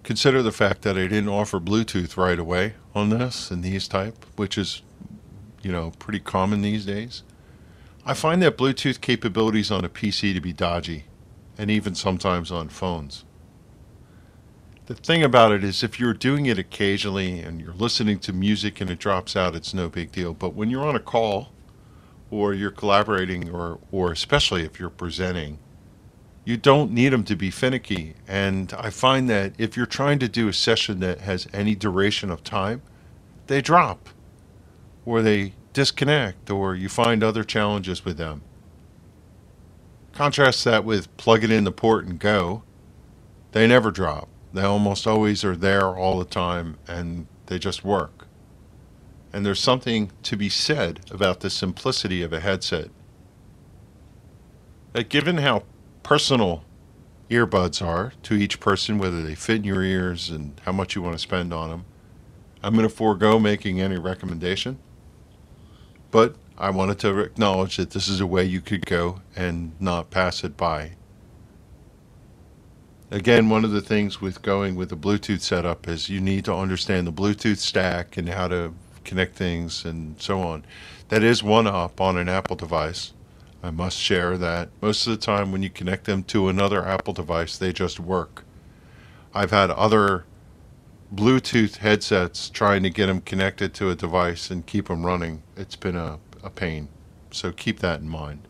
consider 0.02 0.42
the 0.42 0.52
fact 0.52 0.82
that 0.82 0.96
I 0.98 1.06
didn't 1.06 1.28
offer 1.28 1.58
Bluetooth 1.58 2.16
right 2.16 2.38
away 2.38 2.74
on 2.94 3.08
this 3.08 3.50
and 3.50 3.62
these 3.62 3.88
type, 3.88 4.24
which 4.36 4.58
is, 4.58 4.82
you 5.62 5.72
know, 5.72 5.92
pretty 5.98 6.20
common 6.20 6.62
these 6.62 6.84
days. 6.84 7.22
I 8.08 8.14
find 8.14 8.40
that 8.42 8.56
Bluetooth 8.56 9.00
capabilities 9.00 9.72
on 9.72 9.84
a 9.84 9.88
PC 9.88 10.32
to 10.32 10.40
be 10.40 10.52
dodgy, 10.52 11.06
and 11.58 11.68
even 11.72 11.96
sometimes 11.96 12.52
on 12.52 12.68
phones. 12.68 13.24
The 14.86 14.94
thing 14.94 15.24
about 15.24 15.50
it 15.50 15.64
is, 15.64 15.82
if 15.82 15.98
you're 15.98 16.14
doing 16.14 16.46
it 16.46 16.56
occasionally 16.56 17.40
and 17.40 17.60
you're 17.60 17.74
listening 17.74 18.20
to 18.20 18.32
music 18.32 18.80
and 18.80 18.88
it 18.88 19.00
drops 19.00 19.34
out, 19.34 19.56
it's 19.56 19.74
no 19.74 19.88
big 19.88 20.12
deal. 20.12 20.34
But 20.34 20.54
when 20.54 20.70
you're 20.70 20.86
on 20.86 20.94
a 20.94 21.00
call 21.00 21.50
or 22.30 22.54
you're 22.54 22.70
collaborating, 22.70 23.50
or, 23.50 23.80
or 23.90 24.12
especially 24.12 24.62
if 24.62 24.78
you're 24.78 24.88
presenting, 24.88 25.58
you 26.44 26.56
don't 26.56 26.92
need 26.92 27.08
them 27.08 27.24
to 27.24 27.34
be 27.34 27.50
finicky. 27.50 28.14
And 28.28 28.72
I 28.78 28.90
find 28.90 29.28
that 29.30 29.54
if 29.58 29.76
you're 29.76 29.84
trying 29.84 30.20
to 30.20 30.28
do 30.28 30.46
a 30.46 30.52
session 30.52 31.00
that 31.00 31.22
has 31.22 31.48
any 31.52 31.74
duration 31.74 32.30
of 32.30 32.44
time, 32.44 32.82
they 33.48 33.60
drop 33.60 34.08
or 35.04 35.22
they 35.22 35.54
disconnect 35.76 36.48
or 36.48 36.74
you 36.74 36.88
find 36.88 37.22
other 37.22 37.44
challenges 37.44 38.02
with 38.02 38.16
them. 38.16 38.40
Contrast 40.14 40.64
that 40.64 40.86
with 40.86 41.14
plug 41.18 41.44
it 41.44 41.50
in 41.50 41.64
the 41.64 41.70
port 41.70 42.06
and 42.06 42.18
go. 42.18 42.62
They 43.52 43.66
never 43.66 43.90
drop. 43.90 44.26
They 44.54 44.62
almost 44.62 45.06
always 45.06 45.44
are 45.44 45.54
there 45.54 45.94
all 45.94 46.18
the 46.18 46.24
time 46.24 46.78
and 46.88 47.26
they 47.44 47.58
just 47.58 47.84
work. 47.84 48.26
And 49.34 49.44
there's 49.44 49.60
something 49.60 50.10
to 50.22 50.34
be 50.34 50.48
said 50.48 51.00
about 51.10 51.40
the 51.40 51.50
simplicity 51.50 52.22
of 52.22 52.32
a 52.32 52.40
headset. 52.40 52.88
That 54.94 55.10
given 55.10 55.36
how 55.36 55.64
personal 56.02 56.64
earbuds 57.28 57.84
are 57.84 58.14
to 58.22 58.32
each 58.32 58.60
person, 58.60 58.96
whether 58.96 59.22
they 59.22 59.34
fit 59.34 59.56
in 59.56 59.64
your 59.64 59.82
ears 59.82 60.30
and 60.30 60.58
how 60.64 60.72
much 60.72 60.96
you 60.96 61.02
want 61.02 61.16
to 61.16 61.18
spend 61.18 61.52
on 61.52 61.68
them. 61.68 61.84
I'm 62.62 62.74
going 62.74 62.88
to 62.88 62.94
forego 62.94 63.38
making 63.38 63.78
any 63.78 63.98
recommendation, 63.98 64.78
but 66.16 66.34
I 66.56 66.70
wanted 66.70 66.98
to 67.00 67.18
acknowledge 67.18 67.76
that 67.76 67.90
this 67.90 68.08
is 68.08 68.22
a 68.22 68.26
way 68.26 68.42
you 68.42 68.62
could 68.62 68.86
go 68.86 69.20
and 69.36 69.72
not 69.78 70.08
pass 70.08 70.44
it 70.44 70.56
by. 70.56 70.92
Again, 73.10 73.50
one 73.50 73.66
of 73.66 73.70
the 73.70 73.82
things 73.82 74.18
with 74.18 74.40
going 74.40 74.76
with 74.76 74.88
the 74.88 74.96
Bluetooth 74.96 75.42
setup 75.42 75.86
is 75.86 76.08
you 76.08 76.22
need 76.22 76.46
to 76.46 76.54
understand 76.54 77.06
the 77.06 77.12
Bluetooth 77.12 77.58
stack 77.58 78.16
and 78.16 78.30
how 78.30 78.48
to 78.48 78.72
connect 79.04 79.36
things 79.36 79.84
and 79.84 80.18
so 80.18 80.40
on. 80.40 80.64
That 81.10 81.22
is 81.22 81.42
one 81.42 81.66
up 81.66 82.00
on 82.00 82.16
an 82.16 82.30
Apple 82.30 82.56
device. 82.56 83.12
I 83.62 83.70
must 83.70 83.98
share 83.98 84.38
that 84.38 84.70
most 84.80 85.06
of 85.06 85.10
the 85.10 85.18
time 85.18 85.52
when 85.52 85.62
you 85.62 85.68
connect 85.68 86.04
them 86.04 86.22
to 86.28 86.48
another 86.48 86.82
Apple 86.82 87.12
device, 87.12 87.58
they 87.58 87.74
just 87.74 88.00
work. 88.00 88.42
I've 89.34 89.50
had 89.50 89.70
other 89.70 90.24
Bluetooth 91.14 91.76
headsets 91.76 92.50
trying 92.50 92.82
to 92.82 92.90
get 92.90 93.06
them 93.06 93.20
connected 93.20 93.72
to 93.74 93.90
a 93.90 93.94
device 93.94 94.50
and 94.50 94.66
keep 94.66 94.88
them 94.88 95.06
running. 95.06 95.42
It's 95.56 95.76
been 95.76 95.94
a, 95.94 96.18
a 96.42 96.50
pain. 96.50 96.88
So 97.30 97.52
keep 97.52 97.78
that 97.80 98.00
in 98.00 98.08
mind. 98.08 98.48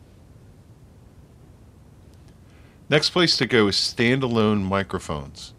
Next 2.89 3.11
place 3.11 3.37
to 3.37 3.45
go 3.45 3.67
is 3.67 3.75
standalone 3.75 4.63
microphones. 4.63 5.53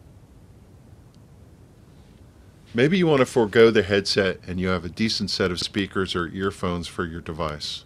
Maybe 2.74 2.98
you 2.98 3.06
want 3.06 3.20
to 3.20 3.26
forego 3.26 3.70
the 3.70 3.82
headset 3.82 4.40
and 4.46 4.58
you 4.58 4.68
have 4.68 4.84
a 4.84 4.88
decent 4.88 5.30
set 5.30 5.50
of 5.50 5.60
speakers 5.60 6.16
or 6.16 6.28
earphones 6.28 6.86
for 6.86 7.04
your 7.04 7.20
device. 7.20 7.84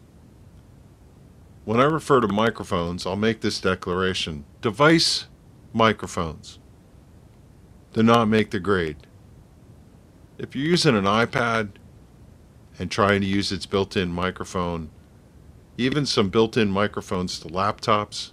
When 1.65 1.81
I 1.81 1.85
refer 1.85 2.21
to 2.21 2.29
microphones, 2.29 3.07
I'll 3.07 3.17
make 3.17 3.41
this 3.41 3.61
declaration. 3.61 4.45
Device 4.61 5.27
microphones 5.73 6.59
do 7.93 8.03
not 8.03 8.29
make 8.29 8.51
the 8.51 8.61
grade. 8.61 8.97
If 10.39 10.57
you're 10.57 10.67
using 10.67 10.97
an 10.97 11.05
iPad 11.05 11.73
and 12.79 12.91
trying 12.91 13.21
to 13.21 13.27
use 13.27 13.53
its 13.53 13.67
built-in 13.67 14.11
microphone, 14.11 14.91
even 15.77 16.07
some 16.07 16.31
built-in 16.31 16.71
microphones 16.71 17.39
to 17.41 17.49
laptops, 17.49 18.33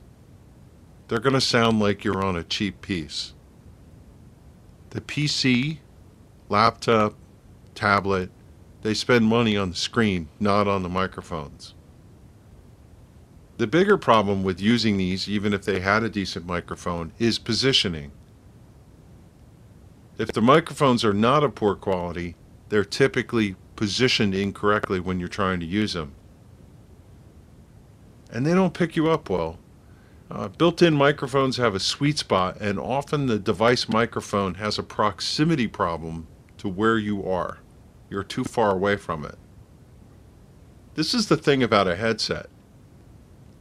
they're 1.08 1.20
going 1.20 1.34
to 1.34 1.42
sound 1.42 1.80
like 1.80 2.04
you're 2.04 2.24
on 2.24 2.38
a 2.38 2.44
cheap 2.44 2.82
piece. 2.82 3.34
The 4.92 5.02
PC, 5.02 5.80
laptop, 6.48 7.16
tablet, 7.76 8.32
they 8.82 8.94
spend 8.94 9.26
money 9.26 9.58
on 9.58 9.72
the 9.72 9.76
screen, 9.76 10.30
not 10.40 10.68
on 10.68 10.84
the 10.84 10.90
microphones. 10.90 11.76
The 13.58 13.68
bigger 13.68 13.98
problem 13.98 14.42
with 14.44 14.62
using 14.62 14.98
these, 14.98 15.28
even 15.28 15.54
if 15.54 15.66
they 15.66 15.82
had 15.82 16.02
a 16.02 16.10
decent 16.10 16.46
microphone, 16.46 17.12
is 17.20 17.40
positioning. 17.40 18.12
If 20.20 20.34
the 20.34 20.42
microphones 20.42 21.06
are 21.06 21.14
not 21.14 21.46
of 21.46 21.56
poor 21.56 21.76
quality, 21.76 22.36
they're 22.68 22.84
typically 22.84 23.56
positioned 23.78 24.36
incorrectly 24.36 25.00
when 25.00 25.18
you're 25.18 25.30
trying 25.30 25.62
to 25.62 25.66
use 25.66 25.94
them. 25.94 26.14
And 28.30 28.46
they 28.46 28.54
don't 28.54 28.74
pick 28.74 28.98
you 28.98 29.10
up 29.10 29.30
well. 29.30 29.60
Uh, 30.30 30.50
built-in 30.50 30.94
microphones 30.94 31.56
have 31.56 31.74
a 31.74 31.80
sweet 31.80 32.20
spot, 32.20 32.58
and 32.60 32.78
often 32.78 33.28
the 33.28 33.40
device 33.40 33.88
microphone 33.88 34.56
has 34.56 34.78
a 34.78 34.84
proximity 34.84 35.68
problem 35.68 36.28
to 36.58 36.68
where 36.68 36.98
you 36.98 37.26
are. 37.26 37.60
You're 38.10 38.24
too 38.24 38.44
far 38.44 38.72
away 38.72 38.98
from 38.98 39.24
it. 39.24 39.38
This 40.96 41.14
is 41.14 41.30
the 41.30 41.38
thing 41.38 41.64
about 41.64 41.88
a 41.88 41.96
headset. 41.96 42.48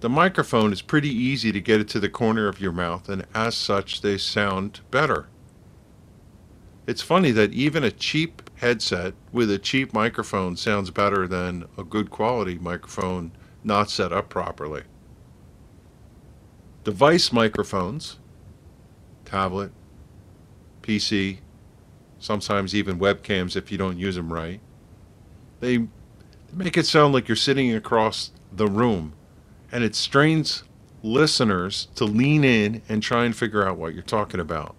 The 0.01 0.09
microphone 0.09 0.73
is 0.73 0.83
pretty 0.83 1.11
easy 1.11 1.53
to 1.53 1.61
get 1.61 1.81
it 1.81 1.89
to 1.91 2.01
the 2.01 2.09
corner 2.09 2.49
of 2.49 2.61
your 2.61 2.73
mouth, 2.73 3.09
and 3.09 3.27
as 3.33 3.55
such, 3.55 4.01
they 4.01 4.19
sound 4.19 4.81
better. 4.91 5.29
It's 6.89 7.03
funny 7.03 7.33
that 7.33 7.53
even 7.53 7.85
a 7.85 7.91
cheap 7.91 8.49
headset 8.57 9.13
with 9.31 9.51
a 9.51 9.59
cheap 9.59 9.93
microphone 9.93 10.57
sounds 10.57 10.91
better 10.91 11.29
than 11.29 11.67
a 11.77 11.85
good 11.85 12.11
quality 12.11 12.57
microphone 12.57 13.33
not 13.63 13.91
set 13.91 14.11
up 14.11 14.31
properly. 14.31 14.85
Device 16.85 17.31
microphones, 17.31 18.17
tablet, 19.27 19.71
PC, 20.81 21.41
sometimes 22.19 22.75
even 22.75 22.99
webcams 22.99 23.55
if 23.55 23.71
you 23.71 23.77
don't 23.77 23.99
use 23.99 24.15
them 24.17 24.33
right, 24.33 24.61
they 25.61 25.89
make 26.55 26.79
it 26.79 26.87
sound 26.87 27.13
like 27.13 27.29
you're 27.29 27.37
sitting 27.37 27.75
across 27.75 28.31
the 28.51 28.67
room 28.67 29.13
and 29.71 29.85
it 29.85 29.95
strains 29.95 30.65
listeners 31.03 31.89
to 31.97 32.07
lean 32.07 32.45
in 32.45 32.81
and 32.89 33.03
try 33.03 33.27
and 33.27 33.37
figure 33.37 33.69
out 33.69 33.77
what 33.77 33.93
you're 33.93 34.03
talking 34.03 34.41
about. 34.41 34.75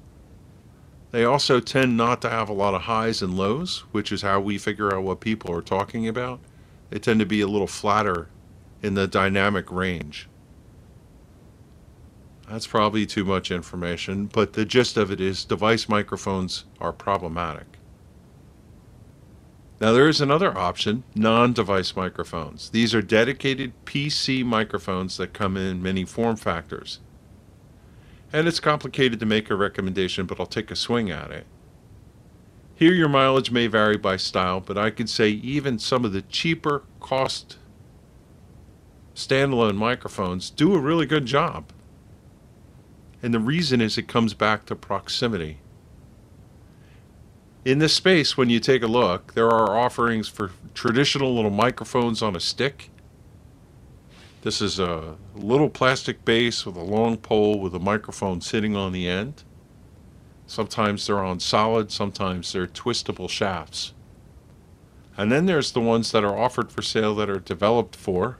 They 1.11 1.25
also 1.25 1.59
tend 1.59 1.97
not 1.97 2.21
to 2.21 2.29
have 2.29 2.49
a 2.49 2.53
lot 2.53 2.75
of 2.75 2.83
highs 2.83 3.21
and 3.21 3.35
lows, 3.35 3.79
which 3.91 4.11
is 4.11 4.21
how 4.21 4.39
we 4.39 4.57
figure 4.57 4.93
out 4.93 5.03
what 5.03 5.19
people 5.19 5.51
are 5.51 5.61
talking 5.61 6.07
about. 6.07 6.39
They 6.89 6.99
tend 6.99 7.19
to 7.19 7.25
be 7.25 7.41
a 7.41 7.47
little 7.47 7.67
flatter 7.67 8.29
in 8.81 8.93
the 8.93 9.07
dynamic 9.07 9.71
range. 9.71 10.29
That's 12.47 12.67
probably 12.67 13.05
too 13.05 13.25
much 13.25 13.51
information, 13.51 14.25
but 14.25 14.53
the 14.53 14.65
gist 14.65 14.97
of 14.97 15.11
it 15.11 15.21
is 15.21 15.45
device 15.45 15.87
microphones 15.87 16.65
are 16.79 16.93
problematic. 16.93 17.77
Now, 19.79 19.93
there 19.93 20.09
is 20.09 20.19
another 20.19 20.57
option 20.57 21.03
non 21.15 21.53
device 21.53 21.95
microphones. 21.95 22.69
These 22.71 22.93
are 22.93 23.01
dedicated 23.01 23.73
PC 23.85 24.43
microphones 24.43 25.17
that 25.17 25.33
come 25.33 25.55
in 25.55 25.81
many 25.81 26.05
form 26.05 26.35
factors. 26.35 26.99
And 28.31 28.47
it's 28.47 28.59
complicated 28.59 29.19
to 29.19 29.25
make 29.25 29.49
a 29.49 29.55
recommendation, 29.55 30.25
but 30.25 30.39
I'll 30.39 30.45
take 30.45 30.69
a 30.71 30.75
swing 30.75 31.09
at 31.09 31.31
it. 31.31 31.45
Here, 32.75 32.93
your 32.93 33.09
mileage 33.09 33.51
may 33.51 33.67
vary 33.67 33.97
by 33.97 34.17
style, 34.17 34.61
but 34.61 34.77
I 34.77 34.89
could 34.89 35.09
say 35.09 35.29
even 35.29 35.79
some 35.79 36.05
of 36.05 36.13
the 36.13 36.21
cheaper 36.21 36.83
cost 36.99 37.57
standalone 39.15 39.75
microphones 39.75 40.49
do 40.49 40.73
a 40.73 40.79
really 40.79 41.05
good 41.05 41.25
job. 41.25 41.65
And 43.21 43.33
the 43.33 43.39
reason 43.39 43.81
is 43.81 43.97
it 43.97 44.07
comes 44.07 44.33
back 44.33 44.65
to 44.67 44.75
proximity. 44.75 45.57
In 47.65 47.79
this 47.79 47.93
space, 47.93 48.37
when 48.37 48.49
you 48.49 48.61
take 48.61 48.81
a 48.81 48.87
look, 48.87 49.33
there 49.33 49.49
are 49.49 49.77
offerings 49.77 50.29
for 50.29 50.51
traditional 50.73 51.35
little 51.35 51.51
microphones 51.51 52.21
on 52.21 52.35
a 52.35 52.39
stick. 52.39 52.89
This 54.41 54.61
is 54.61 54.79
a 54.79 55.17
little 55.35 55.69
plastic 55.69 56.23
base 56.23 56.65
with 56.65 56.77
a 56.77 56.83
long 56.83 57.17
pole 57.17 57.59
with 57.59 57.75
a 57.75 57.79
microphone 57.79 58.39
sitting 58.39 58.75
on 58.75 58.93
the 58.93 59.07
end. 59.07 59.43
Sometimes 60.47 61.05
they're 61.05 61.23
on 61.23 61.39
solid, 61.39 61.91
sometimes 61.91 62.53
they're 62.53 62.65
twistable 62.65 63.29
shafts. 63.29 63.93
And 65.17 65.29
then 65.29 65.45
there's 65.45 65.73
the 65.73 65.81
ones 65.81 66.13
that 66.13 66.23
are 66.23 66.37
offered 66.37 66.71
for 66.71 66.81
sale 66.81 67.13
that 67.15 67.29
are 67.29 67.39
developed 67.39 67.95
for, 67.95 68.37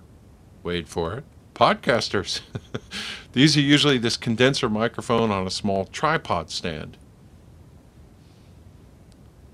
wait 0.63 0.87
for 0.87 1.15
it, 1.15 1.25
podcasters. 1.53 2.41
These 3.33 3.57
are 3.57 3.61
usually 3.61 3.97
this 3.97 4.15
condenser 4.15 4.69
microphone 4.69 5.29
on 5.31 5.45
a 5.45 5.51
small 5.51 5.85
tripod 5.85 6.49
stand. 6.49 6.97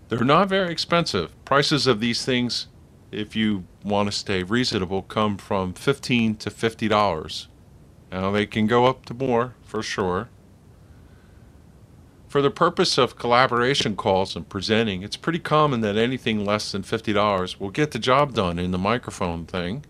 They're 0.10 0.24
not 0.24 0.48
very 0.48 0.72
expensive. 0.72 1.34
Prices 1.46 1.88
of 1.88 2.00
these 2.00 2.24
things, 2.24 2.68
if 3.12 3.36
you 3.36 3.66
want 3.86 4.12
to 4.12 4.18
stay 4.18 4.44
reasonable, 4.44 5.04
come 5.04 5.38
from 5.38 5.74
15 5.74 6.36
to 6.38 6.50
$50. 6.50 7.48
Now, 8.12 8.32
they 8.32 8.46
can 8.46 8.68
go 8.68 8.86
up 8.86 9.06
to 9.06 9.14
more, 9.14 9.56
for 9.64 9.84
sure. 9.84 10.30
For 12.28 12.42
the 12.42 12.52
purpose 12.52 12.98
of 12.98 13.16
collaboration 13.16 13.96
calls 13.96 14.36
and 14.36 14.50
presenting, 14.50 15.04
it's 15.04 15.16
pretty 15.16 15.40
common 15.40 15.82
that 15.82 15.96
anything 15.96 16.44
less 16.44 16.72
than 16.72 16.84
$50 16.84 17.60
will 17.60 17.70
get 17.70 17.92
the 17.92 18.00
job 18.00 18.34
done 18.34 18.60
in 18.60 18.72
the 18.72 18.78
microphone 18.78 19.46
thing. 19.46 19.86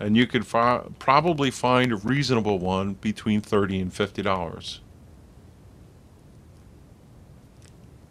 And 0.00 0.16
you 0.16 0.26
could 0.26 0.46
fi- 0.46 0.82
probably 0.98 1.50
find 1.50 1.92
a 1.92 1.96
reasonable 1.96 2.58
one 2.58 2.94
between 2.94 3.40
30 3.40 3.80
and 3.80 3.92
$50. 3.92 4.80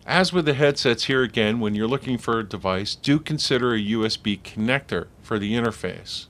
As 0.06 0.34
with 0.34 0.46
the 0.46 0.54
headsets 0.54 1.06
here 1.06 1.24
again, 1.24 1.62
when 1.62 1.76
you're 1.76 1.88
looking 1.88 2.18
for 2.18 2.40
a 2.40 2.44
device, 2.44 2.96
do 2.96 3.20
consider 3.20 3.74
a 3.74 3.80
USB 3.80 4.42
connector 4.42 5.08
for 5.22 5.40
the 5.40 5.54
interface. 5.54 6.28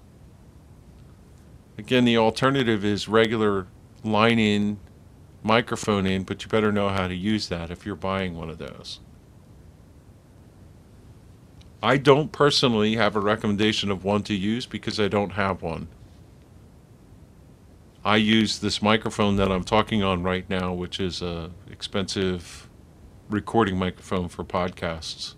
Again, 1.77 2.05
the 2.05 2.17
alternative 2.17 2.85
is 2.85 3.07
regular 3.07 3.65
line 4.03 4.37
in, 4.37 4.79
microphone 5.41 6.05
in, 6.05 6.23
but 6.23 6.43
you 6.43 6.49
better 6.49 6.71
know 6.71 6.89
how 6.89 7.07
to 7.07 7.15
use 7.15 7.47
that 7.49 7.71
if 7.71 7.83
you're 7.83 7.95
buying 7.95 8.35
one 8.35 8.51
of 8.51 8.59
those. 8.59 8.99
I 11.81 11.97
don't 11.97 12.31
personally 12.31 12.95
have 12.95 13.15
a 13.15 13.19
recommendation 13.19 13.89
of 13.89 14.03
one 14.03 14.23
to 14.23 14.35
use 14.35 14.67
because 14.67 14.99
I 14.99 15.07
don't 15.07 15.31
have 15.31 15.63
one. 15.63 15.87
I 18.05 18.17
use 18.17 18.59
this 18.59 18.81
microphone 18.81 19.37
that 19.37 19.51
I'm 19.51 19.63
talking 19.63 20.03
on 20.03 20.23
right 20.23 20.47
now, 20.49 20.73
which 20.73 20.99
is 20.99 21.21
a 21.21 21.51
expensive 21.69 22.69
recording 23.29 23.77
microphone 23.77 24.29
for 24.29 24.43
podcasts, 24.43 25.35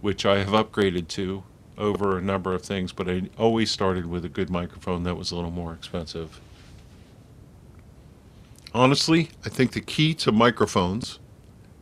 which 0.00 0.24
I 0.26 0.38
have 0.38 0.48
upgraded 0.48 1.08
to 1.08 1.44
over 1.76 2.16
a 2.18 2.22
number 2.22 2.54
of 2.54 2.62
things, 2.62 2.92
but 2.92 3.08
I 3.08 3.30
always 3.38 3.70
started 3.70 4.06
with 4.06 4.24
a 4.24 4.28
good 4.28 4.50
microphone 4.50 5.02
that 5.04 5.16
was 5.16 5.30
a 5.30 5.36
little 5.36 5.50
more 5.50 5.72
expensive. 5.72 6.40
Honestly, 8.72 9.30
I 9.44 9.48
think 9.48 9.72
the 9.72 9.80
key 9.80 10.14
to 10.14 10.32
microphones 10.32 11.18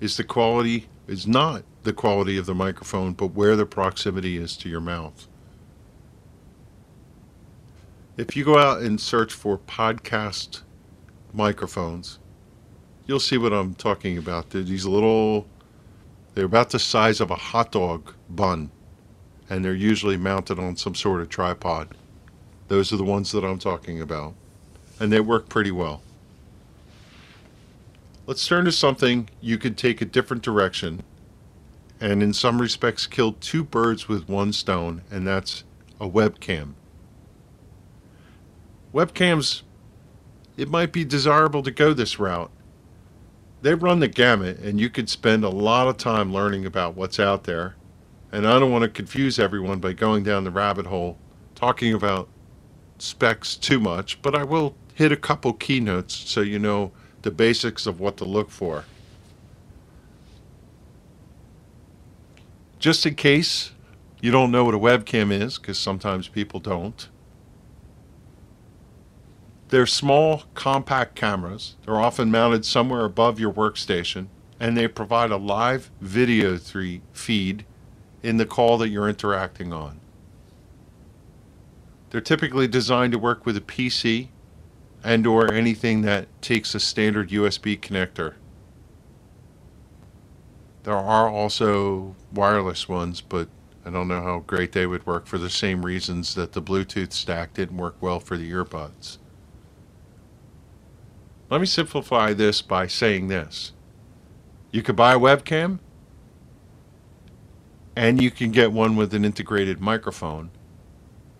is 0.00 0.16
the 0.16 0.24
quality 0.24 0.88
is 1.06 1.26
not 1.26 1.62
the 1.82 1.92
quality 1.92 2.36
of 2.36 2.46
the 2.46 2.54
microphone, 2.54 3.12
but 3.12 3.28
where 3.28 3.56
the 3.56 3.66
proximity 3.66 4.36
is 4.36 4.56
to 4.58 4.68
your 4.68 4.80
mouth. 4.80 5.26
If 8.16 8.36
you 8.36 8.44
go 8.44 8.58
out 8.58 8.82
and 8.82 9.00
search 9.00 9.32
for 9.32 9.58
podcast 9.58 10.62
microphones, 11.32 12.18
you'll 13.06 13.20
see 13.20 13.38
what 13.38 13.52
I'm 13.52 13.74
talking 13.74 14.18
about. 14.18 14.50
They're 14.50 14.62
these 14.62 14.86
little, 14.86 15.46
they're 16.34 16.44
about 16.44 16.70
the 16.70 16.78
size 16.78 17.20
of 17.20 17.30
a 17.30 17.36
hot 17.36 17.72
dog 17.72 18.14
bun, 18.28 18.70
and 19.50 19.64
they're 19.64 19.74
usually 19.74 20.16
mounted 20.16 20.58
on 20.58 20.76
some 20.76 20.94
sort 20.94 21.20
of 21.20 21.28
tripod. 21.28 21.94
Those 22.68 22.92
are 22.92 22.96
the 22.96 23.04
ones 23.04 23.32
that 23.32 23.44
I'm 23.44 23.58
talking 23.58 24.00
about, 24.00 24.34
and 24.98 25.12
they 25.12 25.20
work 25.20 25.48
pretty 25.48 25.70
well. 25.70 26.02
Let's 28.26 28.46
turn 28.46 28.64
to 28.66 28.72
something 28.72 29.28
you 29.40 29.58
could 29.58 29.76
take 29.76 30.00
a 30.00 30.04
different 30.06 30.42
direction 30.42 31.02
and 32.02 32.20
in 32.20 32.32
some 32.32 32.60
respects 32.60 33.06
kill 33.06 33.34
two 33.34 33.62
birds 33.62 34.08
with 34.08 34.28
one 34.28 34.52
stone, 34.52 35.02
and 35.08 35.24
that's 35.24 35.62
a 36.00 36.08
webcam. 36.08 36.72
Webcams, 38.92 39.62
it 40.56 40.68
might 40.68 40.92
be 40.92 41.04
desirable 41.04 41.62
to 41.62 41.70
go 41.70 41.94
this 41.94 42.18
route. 42.18 42.50
They 43.62 43.74
run 43.74 44.00
the 44.00 44.08
gamut, 44.08 44.58
and 44.58 44.80
you 44.80 44.90
could 44.90 45.08
spend 45.08 45.44
a 45.44 45.48
lot 45.48 45.86
of 45.86 45.96
time 45.96 46.32
learning 46.32 46.66
about 46.66 46.96
what's 46.96 47.20
out 47.20 47.44
there. 47.44 47.76
And 48.32 48.46
I 48.46 48.58
don't 48.58 48.72
want 48.72 48.82
to 48.82 48.88
confuse 48.88 49.38
everyone 49.38 49.78
by 49.78 49.92
going 49.92 50.24
down 50.24 50.42
the 50.42 50.50
rabbit 50.50 50.86
hole 50.86 51.16
talking 51.54 51.94
about 51.94 52.28
specs 52.98 53.54
too 53.56 53.78
much, 53.78 54.20
but 54.20 54.34
I 54.34 54.42
will 54.42 54.74
hit 54.94 55.12
a 55.12 55.16
couple 55.16 55.52
keynotes 55.52 56.14
so 56.14 56.40
you 56.40 56.58
know 56.58 56.90
the 57.22 57.30
basics 57.30 57.86
of 57.86 58.00
what 58.00 58.16
to 58.16 58.24
look 58.24 58.50
for. 58.50 58.84
Just 62.80 63.06
in 63.06 63.14
case 63.14 63.70
you 64.20 64.32
don't 64.32 64.50
know 64.50 64.64
what 64.64 64.74
a 64.74 64.78
webcam 64.78 65.30
is, 65.30 65.56
because 65.58 65.78
sometimes 65.78 66.26
people 66.26 66.58
don't, 66.58 67.08
they're 69.72 69.86
small, 69.86 70.42
compact 70.52 71.14
cameras. 71.14 71.76
They're 71.86 71.98
often 71.98 72.30
mounted 72.30 72.66
somewhere 72.66 73.06
above 73.06 73.40
your 73.40 73.50
workstation, 73.50 74.26
and 74.60 74.76
they 74.76 74.86
provide 74.86 75.30
a 75.30 75.38
live 75.38 75.90
video 75.98 76.58
feed 76.58 77.64
in 78.22 78.36
the 78.36 78.44
call 78.44 78.76
that 78.76 78.90
you're 78.90 79.08
interacting 79.08 79.72
on. 79.72 79.98
They're 82.10 82.20
typically 82.20 82.68
designed 82.68 83.14
to 83.14 83.18
work 83.18 83.46
with 83.46 83.56
a 83.56 83.62
PC 83.62 84.28
and 85.02 85.26
or 85.26 85.50
anything 85.50 86.02
that 86.02 86.28
takes 86.42 86.74
a 86.74 86.80
standard 86.80 87.30
USB 87.30 87.80
connector. 87.80 88.34
There 90.82 90.94
are 90.94 91.30
also 91.30 92.14
wireless 92.30 92.90
ones, 92.90 93.22
but 93.22 93.48
I 93.86 93.90
don't 93.90 94.08
know 94.08 94.20
how 94.20 94.40
great 94.40 94.72
they 94.72 94.86
would 94.86 95.06
work 95.06 95.26
for 95.26 95.38
the 95.38 95.48
same 95.48 95.86
reasons 95.86 96.34
that 96.34 96.52
the 96.52 96.60
Bluetooth 96.60 97.14
stack 97.14 97.54
didn't 97.54 97.78
work 97.78 97.96
well 98.02 98.20
for 98.20 98.36
the 98.36 98.50
earbuds. 98.50 99.16
Let 101.52 101.60
me 101.60 101.66
simplify 101.66 102.32
this 102.32 102.62
by 102.62 102.86
saying 102.86 103.28
this. 103.28 103.72
You 104.70 104.82
could 104.82 104.96
buy 104.96 105.12
a 105.12 105.18
webcam 105.18 105.80
and 107.94 108.22
you 108.22 108.30
can 108.30 108.52
get 108.52 108.72
one 108.72 108.96
with 108.96 109.12
an 109.12 109.22
integrated 109.26 109.78
microphone, 109.78 110.48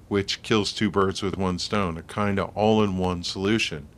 which 0.09 0.43
kills 0.43 0.75
two 0.75 0.91
birds 0.91 1.23
with 1.23 1.39
one 1.39 1.59
stone, 1.59 1.97
a 1.97 2.03
kind 2.03 2.39
of 2.39 2.55
all 2.55 2.85
in 2.85 2.99
one 2.99 3.23
solution. 3.23 3.89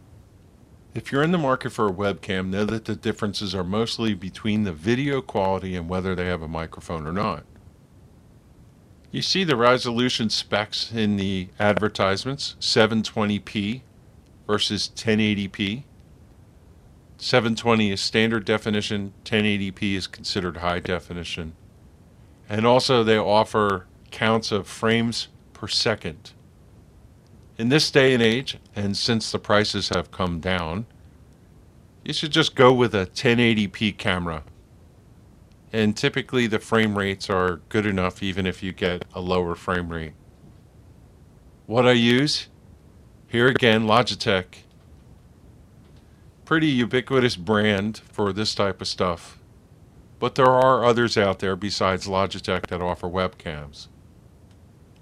If 0.95 1.11
you're 1.11 1.25
in 1.25 1.33
the 1.33 1.37
market 1.37 1.71
for 1.71 1.89
a 1.89 1.93
webcam, 1.93 2.49
know 2.49 2.65
that 2.65 2.85
the 2.85 2.95
differences 2.95 3.53
are 3.53 3.65
mostly 3.65 4.15
between 4.15 4.63
the 4.63 4.73
video 4.73 5.21
quality 5.21 5.75
and 5.75 5.89
whether 5.89 6.15
they 6.15 6.27
have 6.27 6.43
a 6.43 6.47
microphone 6.47 7.09
or 7.09 7.13
not. 7.13 7.45
You 9.11 9.21
see 9.21 9.43
the 9.43 9.57
resolution 9.57 10.31
specs 10.31 10.93
in 10.93 11.17
the 11.17 11.49
advertisements 11.59 12.55
720p 12.61 13.83
versus 14.47 14.93
1080p. 14.95 15.83
720 17.17 17.93
is 17.93 18.01
standard 18.01 18.45
definition, 18.45 19.13
1080p 19.25 19.95
is 19.95 20.07
considered 20.07 20.59
high 20.59 20.81
definition. 20.81 21.55
And 22.49 22.67
also, 22.67 23.03
they 23.03 23.17
offer 23.17 23.87
counts 24.11 24.53
of 24.53 24.67
frames 24.67 25.29
per 25.53 25.69
second. 25.69 26.33
In 27.57 27.69
this 27.69 27.91
day 27.91 28.13
and 28.15 28.23
age, 28.23 28.59
and 28.75 28.97
since 28.97 29.31
the 29.31 29.39
prices 29.39 29.91
have 29.91 30.11
come 30.11 30.41
down, 30.41 30.87
you 32.05 32.13
should 32.13 32.33
just 32.33 32.55
go 32.55 32.73
with 32.73 32.95
a 32.95 33.07
1080p 33.07 33.97
camera. 33.97 34.43
And 35.73 35.97
typically, 35.97 36.47
the 36.47 36.59
frame 36.59 36.99
rates 36.99 37.31
are 37.31 37.61
good 37.69 37.87
enough 37.87 38.23
even 38.23 38.47
if 38.47 38.63
you 38.63 38.73
get 38.73 39.05
a 39.15 39.21
lower 39.21 39.55
frame 39.55 39.89
rate. 39.89 40.13
What 41.67 41.87
I 41.87 41.93
use? 41.93 42.49
Here 43.29 43.49
again, 43.49 43.87
Logitech 43.87 44.64
pretty 46.45 46.69
ubiquitous 46.69 47.37
brand 47.37 48.03
for 48.13 48.33
this 48.33 48.55
type 48.55 48.81
of 48.81 48.89
stuff. 48.89 49.39
But 50.19 50.35
there 50.35 50.51
are 50.51 50.85
others 50.85 51.17
out 51.17 51.39
there 51.39 51.57
besides 51.57 52.07
Logitech 52.07 52.67
that 52.67 52.81
offer 52.81 53.09
webcams. 53.09 53.89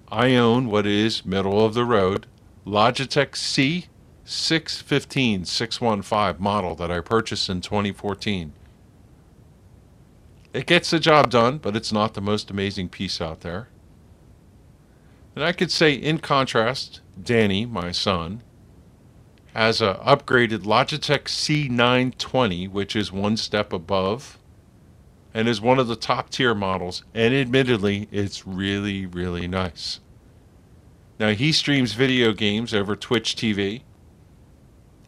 I 0.09 0.35
own 0.35 0.69
what 0.69 0.87
is 0.87 1.25
middle 1.25 1.65
of 1.65 1.75
the 1.75 1.85
road 1.85 2.27
Logitech 2.67 3.33
C615 3.33 5.47
615 5.47 6.43
model 6.43 6.75
that 6.77 6.91
I 6.91 7.01
purchased 7.01 7.49
in 7.49 7.61
2014. 7.61 8.53
It 10.53 10.67
gets 10.67 10.91
the 10.91 11.01
job 11.01 11.31
done, 11.31 11.59
but 11.59 11.75
it's 11.75 11.93
not 11.93 12.15
the 12.15 12.21
most 12.21 12.51
amazing 12.51 12.91
piece 12.91 13.21
out 13.21 13.41
there. 13.41 13.69
And 15.35 15.43
I 15.43 15.53
could 15.53 15.71
say, 15.71 15.95
in 15.95 16.19
contrast, 16.19 17.01
Danny, 17.21 17.65
my 17.65 17.91
son, 17.91 18.43
has 19.55 19.83
a 19.83 20.01
upgraded 20.05 20.61
Logitech 20.61 21.25
C920, 21.25 22.71
which 22.71 22.97
is 22.97 23.13
one 23.13 23.37
step 23.37 23.73
above 23.73 24.39
and 25.35 25.49
is 25.49 25.61
one 25.61 25.79
of 25.79 25.89
the 25.89 25.97
top 25.97 26.31
tier 26.31 26.55
models. 26.55 27.05
And 27.15 27.35
admittedly, 27.35 28.09
it's 28.11 28.47
really, 28.47 29.07
really 29.07 29.47
nice. 29.47 30.01
Now, 31.19 31.31
he 31.31 31.53
streams 31.53 31.93
video 31.93 32.33
games 32.33 32.75
over 32.75 32.97
Twitch 32.97 33.37
TV, 33.37 33.83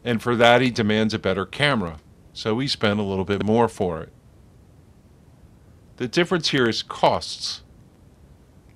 and 0.05 0.23
for 0.23 0.37
that, 0.37 0.61
he 0.61 0.71
demands 0.71 1.15
a 1.15 1.19
better 1.19 1.47
camera. 1.47 1.99
So 2.33 2.55
we 2.55 2.69
spend 2.69 3.01
a 3.01 3.05
little 3.05 3.25
bit 3.25 3.45
more 3.45 3.69
for 3.69 4.01
it. 4.03 4.13
The 5.97 6.09
difference 6.09 6.49
here 6.49 6.69
is 6.69 6.83
costs. 6.83 7.63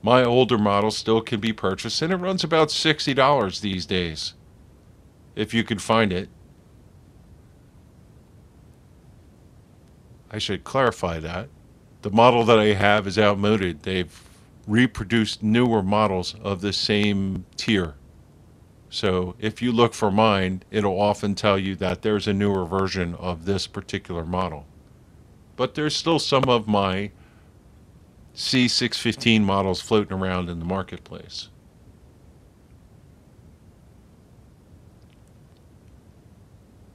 My 0.03 0.25
older 0.25 0.59
model 0.59 0.91
still 0.91 1.21
can 1.21 1.41
be 1.41 1.53
purchased, 1.53 2.01
and 2.03 2.13
it 2.13 2.17
runs 2.17 2.45
about 2.45 2.69
$60 2.69 3.61
these 3.61 3.85
days 3.85 4.35
if 5.39 5.55
you 5.55 5.63
could 5.63 5.81
find 5.81 6.13
it. 6.13 6.29
I 10.33 10.39
should 10.39 10.65
clarify 10.65 11.21
that. 11.21 11.49
The 12.03 12.11
model 12.11 12.45
that 12.45 12.59
I 12.59 12.75
have 12.75 13.07
is 13.07 13.19
outmoded. 13.19 13.85
They've 13.85 14.21
reproduced 14.67 15.43
newer 15.43 15.83
models 15.83 16.35
of 16.43 16.61
the 16.61 16.73
same 16.73 17.47
tier. 17.57 17.95
So 18.91 19.37
if 19.39 19.63
you 19.63 19.71
look 19.71 19.95
for 19.95 20.11
mine, 20.11 20.65
it'll 20.73 21.01
often 21.01 21.37
tell 21.37 21.57
you 21.57 21.77
that 21.77 22.03
there's 22.03 22.27
a 22.27 22.33
newer 22.33 22.67
version 22.67 23.15
of 23.15 23.45
this 23.45 23.69
particular 23.69 24.25
model. 24.25 24.67
But 25.57 25.77
there's 25.77 25.95
still 25.95 26.19
some 26.19 26.45
of 26.49 26.67
my 26.67 27.13
C615 28.35 29.43
models 29.43 29.81
floating 29.81 30.17
around 30.19 30.49
in 30.49 30.59
the 30.59 30.65
marketplace. 30.65 31.49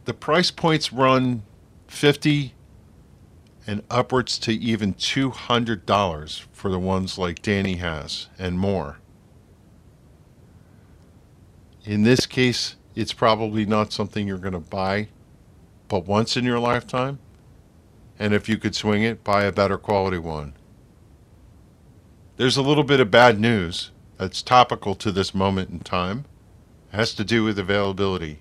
The 0.06 0.14
price 0.14 0.52
points 0.52 0.92
run 0.94 1.44
50 1.88 2.54
and 3.66 3.82
upwards 3.90 4.38
to 4.40 4.52
even 4.52 4.94
$200 4.94 6.46
for 6.52 6.70
the 6.70 6.80
ones 6.80 7.18
like 7.18 7.42
Danny 7.42 7.76
has 7.76 8.28
and 8.38 8.60
more. 8.60 9.00
In 11.86 12.04
this 12.04 12.26
case, 12.26 12.76
it's 12.96 13.14
probably 13.14 13.66
not 13.66 13.94
something 13.94 14.28
you're 14.28 14.38
going 14.38 14.54
to 14.54 14.60
buy 14.60 15.08
but 15.94 16.08
once 16.08 16.36
in 16.36 16.44
your 16.44 16.58
lifetime. 16.60 17.20
And 18.18 18.34
if 18.34 18.50
you 18.50 18.58
could 18.58 18.74
swing 18.74 19.04
it, 19.04 19.24
buy 19.24 19.44
a 19.44 19.52
better 19.52 19.78
quality 19.78 20.18
one. 20.18 20.54
There's 22.38 22.58
a 22.58 22.64
little 22.64 22.84
bit 22.84 23.00
of 23.00 23.12
bad 23.12 23.40
news 23.40 23.92
that's 24.18 24.42
topical 24.42 24.96
to 24.96 25.12
this 25.12 25.36
moment 25.36 25.70
in 25.70 25.82
time. 25.82 26.26
It 26.92 26.96
has 26.96 27.14
to 27.14 27.24
do 27.24 27.44
with 27.44 27.60
availability. 27.60 28.40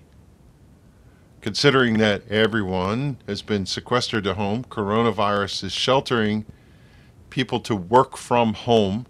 Considering 1.43 1.97
that 1.97 2.25
everyone 2.29 3.17
has 3.27 3.41
been 3.41 3.65
sequestered 3.65 4.25
at 4.25 4.37
home, 4.37 4.63
coronavirus 4.63 5.65
is 5.65 5.73
sheltering 5.73 6.45
people 7.29 7.59
to 7.59 7.75
work 7.75 8.15
from 8.15 8.53
home, 8.53 9.05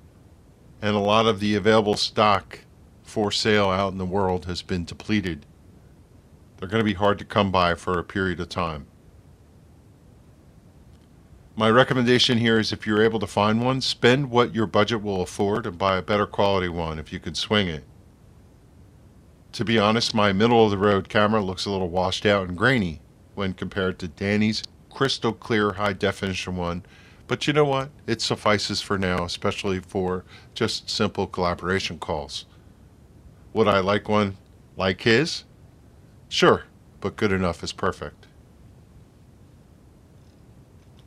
and 0.81 0.95
a 0.95 0.99
lot 0.99 1.27
of 1.27 1.39
the 1.39 1.53
available 1.53 1.95
stock 1.95 2.61
for 3.03 3.31
sale 3.31 3.69
out 3.69 3.91
in 3.91 3.99
the 3.99 4.05
world 4.05 4.45
has 4.45 4.63
been 4.63 4.83
depleted. 4.83 5.45
They're 6.57 6.67
going 6.67 6.79
to 6.79 6.83
be 6.83 6.95
hard 6.95 7.19
to 7.19 7.25
come 7.25 7.51
by 7.51 7.75
for 7.75 7.99
a 7.99 8.03
period 8.03 8.39
of 8.39 8.49
time. 8.49 8.87
My 11.55 11.69
recommendation 11.69 12.39
here 12.39 12.57
is 12.57 12.73
if 12.73 12.87
you're 12.87 13.03
able 13.03 13.19
to 13.19 13.27
find 13.27 13.63
one, 13.63 13.79
spend 13.79 14.31
what 14.31 14.55
your 14.55 14.65
budget 14.65 15.03
will 15.03 15.21
afford 15.21 15.67
and 15.67 15.77
buy 15.77 15.97
a 15.97 16.01
better 16.01 16.25
quality 16.25 16.67
one 16.67 16.97
if 16.97 17.13
you 17.13 17.19
can 17.19 17.35
swing 17.35 17.67
it. 17.67 17.83
To 19.53 19.63
be 19.63 19.77
honest, 19.77 20.15
my 20.15 20.33
middle 20.33 20.65
of 20.65 20.71
the 20.71 20.79
road 20.79 21.09
camera 21.09 21.39
looks 21.39 21.67
a 21.67 21.69
little 21.69 21.89
washed 21.89 22.25
out 22.25 22.47
and 22.47 22.57
grainy 22.57 23.01
when 23.35 23.53
compared 23.53 23.99
to 23.99 24.07
Danny's 24.07 24.63
crystal 24.89 25.31
clear 25.31 25.73
high 25.73 25.93
definition 25.93 26.57
one. 26.57 26.83
But 27.27 27.45
you 27.45 27.53
know 27.53 27.63
what? 27.63 27.89
It 28.07 28.19
suffices 28.19 28.81
for 28.81 28.97
now, 28.97 29.23
especially 29.23 29.79
for 29.79 30.25
just 30.55 30.89
simple 30.89 31.27
collaboration 31.27 31.99
calls. 31.99 32.45
Would 33.53 33.67
I 33.67 33.79
like 33.79 34.09
one 34.09 34.37
like 34.75 35.01
his? 35.01 35.43
Sure, 36.29 36.63
but 36.99 37.15
good 37.15 37.31
enough 37.31 37.63
is 37.63 37.71
perfect. 37.71 38.25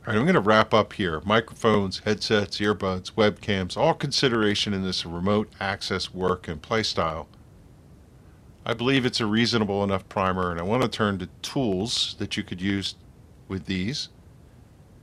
All 0.05 0.13
right, 0.13 0.15
I'm 0.17 0.23
going 0.23 0.35
to 0.35 0.39
wrap 0.39 0.73
up 0.73 0.93
here. 0.93 1.21
Microphones, 1.25 1.99
headsets, 2.05 2.59
earbuds, 2.59 3.11
webcams, 3.11 3.75
all 3.75 3.93
consideration 3.93 4.73
in 4.73 4.83
this 4.83 5.05
remote 5.05 5.51
access 5.59 6.13
work 6.13 6.47
and 6.47 6.61
play 6.61 6.81
style. 6.83 7.27
I 8.69 8.73
believe 8.73 9.05
it's 9.05 9.21
a 9.21 9.25
reasonable 9.25 9.81
enough 9.81 10.09
primer, 10.09 10.51
and 10.51 10.59
I 10.59 10.63
want 10.63 10.83
to 10.83 10.89
turn 10.89 11.19
to 11.19 11.29
tools 11.41 12.17
that 12.19 12.35
you 12.35 12.43
could 12.43 12.61
use 12.61 12.95
with 13.47 13.65
these, 13.65 14.09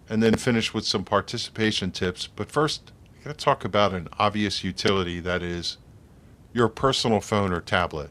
and 0.07 0.23
then 0.23 0.37
finish 0.37 0.75
with 0.75 0.85
some 0.85 1.03
participation 1.03 1.91
tips. 1.91 2.27
But 2.27 2.53
first, 2.53 2.93
I 3.19 3.25
got 3.25 3.39
to 3.39 3.43
talk 3.43 3.65
about 3.65 3.95
an 3.95 4.09
obvious 4.19 4.63
utility 4.63 5.19
that 5.21 5.43
is 5.43 5.79
your 6.53 6.69
personal 6.69 7.23
phone 7.23 7.55
or 7.55 7.63
tablet. 7.63 8.11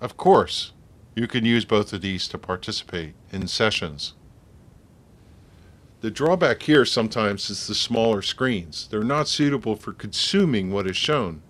Of 0.00 0.16
course, 0.16 0.70
you 1.16 1.26
can 1.26 1.44
use 1.44 1.64
both 1.64 1.92
of 1.92 2.02
these 2.02 2.28
to 2.28 2.38
participate 2.38 3.14
in 3.32 3.48
sessions. 3.48 4.14
The 6.00 6.12
drawback 6.12 6.62
here 6.62 6.84
sometimes 6.84 7.50
is 7.50 7.66
the 7.66 7.74
smaller 7.74 8.22
screens. 8.22 8.86
They're 8.88 9.02
not 9.02 9.26
suitable 9.26 9.74
for 9.74 9.92
consuming 9.92 10.70
what 10.70 10.86
is 10.86 10.96
shown. 10.96 11.42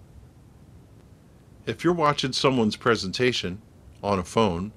If 1.70 1.84
you're 1.84 1.92
watching 1.92 2.32
someone's 2.32 2.74
presentation 2.74 3.62
on 4.02 4.18
a 4.18 4.24
phone 4.24 4.72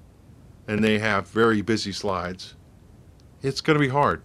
and 0.68 0.82
they 0.84 1.00
have 1.00 1.26
very 1.26 1.60
busy 1.60 1.90
slides, 1.90 2.54
it's 3.42 3.60
going 3.60 3.74
to 3.74 3.80
be 3.80 3.88
hard. 3.88 4.22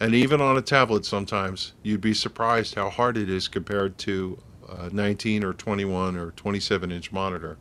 And 0.00 0.14
even 0.14 0.40
on 0.40 0.56
a 0.56 0.62
tablet, 0.62 1.04
sometimes 1.04 1.74
you'd 1.82 2.00
be 2.00 2.14
surprised 2.14 2.74
how 2.74 2.88
hard 2.88 3.18
it 3.18 3.28
is 3.28 3.48
compared 3.48 3.98
to 3.98 4.38
a 4.66 4.88
19 4.88 5.44
or 5.44 5.52
21 5.52 6.16
or 6.16 6.30
27 6.30 6.90
inch 6.90 7.12
monitor. 7.12 7.58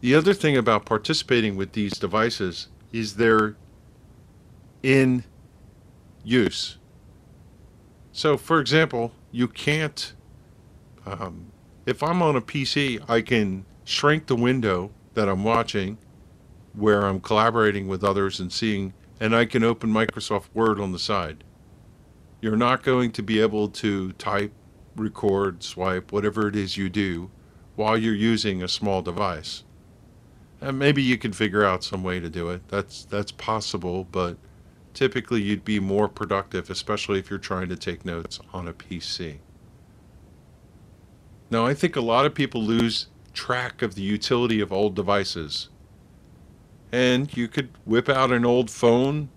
The 0.00 0.14
other 0.14 0.32
thing 0.32 0.56
about 0.56 0.86
participating 0.86 1.54
with 1.54 1.72
these 1.72 1.98
devices 1.98 2.68
is 2.92 3.16
they're 3.16 3.56
in 4.82 5.24
use. 6.24 6.78
So, 8.12 8.38
for 8.38 8.58
example, 8.58 9.12
you 9.32 9.48
can't, 9.48 10.12
um, 11.06 11.46
if 11.86 12.02
I'm 12.02 12.22
on 12.22 12.36
a 12.36 12.40
PC, 12.40 13.02
I 13.10 13.22
can 13.22 13.64
shrink 13.84 14.26
the 14.26 14.36
window 14.36 14.92
that 15.14 15.28
I'm 15.28 15.42
watching 15.42 15.98
where 16.74 17.02
I'm 17.02 17.20
collaborating 17.20 17.88
with 17.88 18.04
others 18.04 18.40
and 18.40 18.52
seeing, 18.52 18.94
and 19.20 19.34
I 19.34 19.44
can 19.44 19.64
open 19.64 19.90
Microsoft 19.90 20.46
Word 20.54 20.80
on 20.80 20.92
the 20.92 20.98
side. 20.98 21.44
You're 22.40 22.56
not 22.56 22.82
going 22.82 23.12
to 23.12 23.22
be 23.22 23.40
able 23.40 23.68
to 23.68 24.12
type, 24.12 24.52
record, 24.96 25.62
swipe, 25.62 26.12
whatever 26.12 26.48
it 26.48 26.56
is 26.56 26.76
you 26.76 26.88
do 26.88 27.30
while 27.76 27.96
you're 27.96 28.14
using 28.14 28.62
a 28.62 28.68
small 28.68 29.02
device. 29.02 29.64
And 30.60 30.78
maybe 30.78 31.02
you 31.02 31.18
can 31.18 31.32
figure 31.32 31.64
out 31.64 31.84
some 31.84 32.02
way 32.02 32.20
to 32.20 32.28
do 32.28 32.50
it. 32.50 32.68
That's 32.68 33.04
that's 33.04 33.32
possible, 33.32 34.06
but 34.10 34.36
typically 34.94 35.42
you'd 35.42 35.64
be 35.64 35.80
more 35.80 36.08
productive, 36.08 36.70
especially 36.70 37.18
if 37.18 37.30
you're 37.30 37.38
trying 37.38 37.68
to 37.68 37.76
take 37.76 38.04
notes 38.04 38.40
on 38.52 38.68
a 38.68 38.72
PC. 38.72 39.38
Now, 41.50 41.66
I 41.66 41.74
think 41.74 41.96
a 41.96 42.00
lot 42.00 42.24
of 42.24 42.34
people 42.34 42.62
lose 42.62 43.08
track 43.34 43.82
of 43.82 43.94
the 43.94 44.02
utility 44.02 44.60
of 44.60 44.72
old 44.72 44.94
devices. 44.94 45.68
And 46.90 47.34
you 47.36 47.48
could 47.48 47.70
whip 47.84 48.08
out 48.08 48.32
an 48.32 48.44
old 48.44 48.70
phone, 48.70 49.30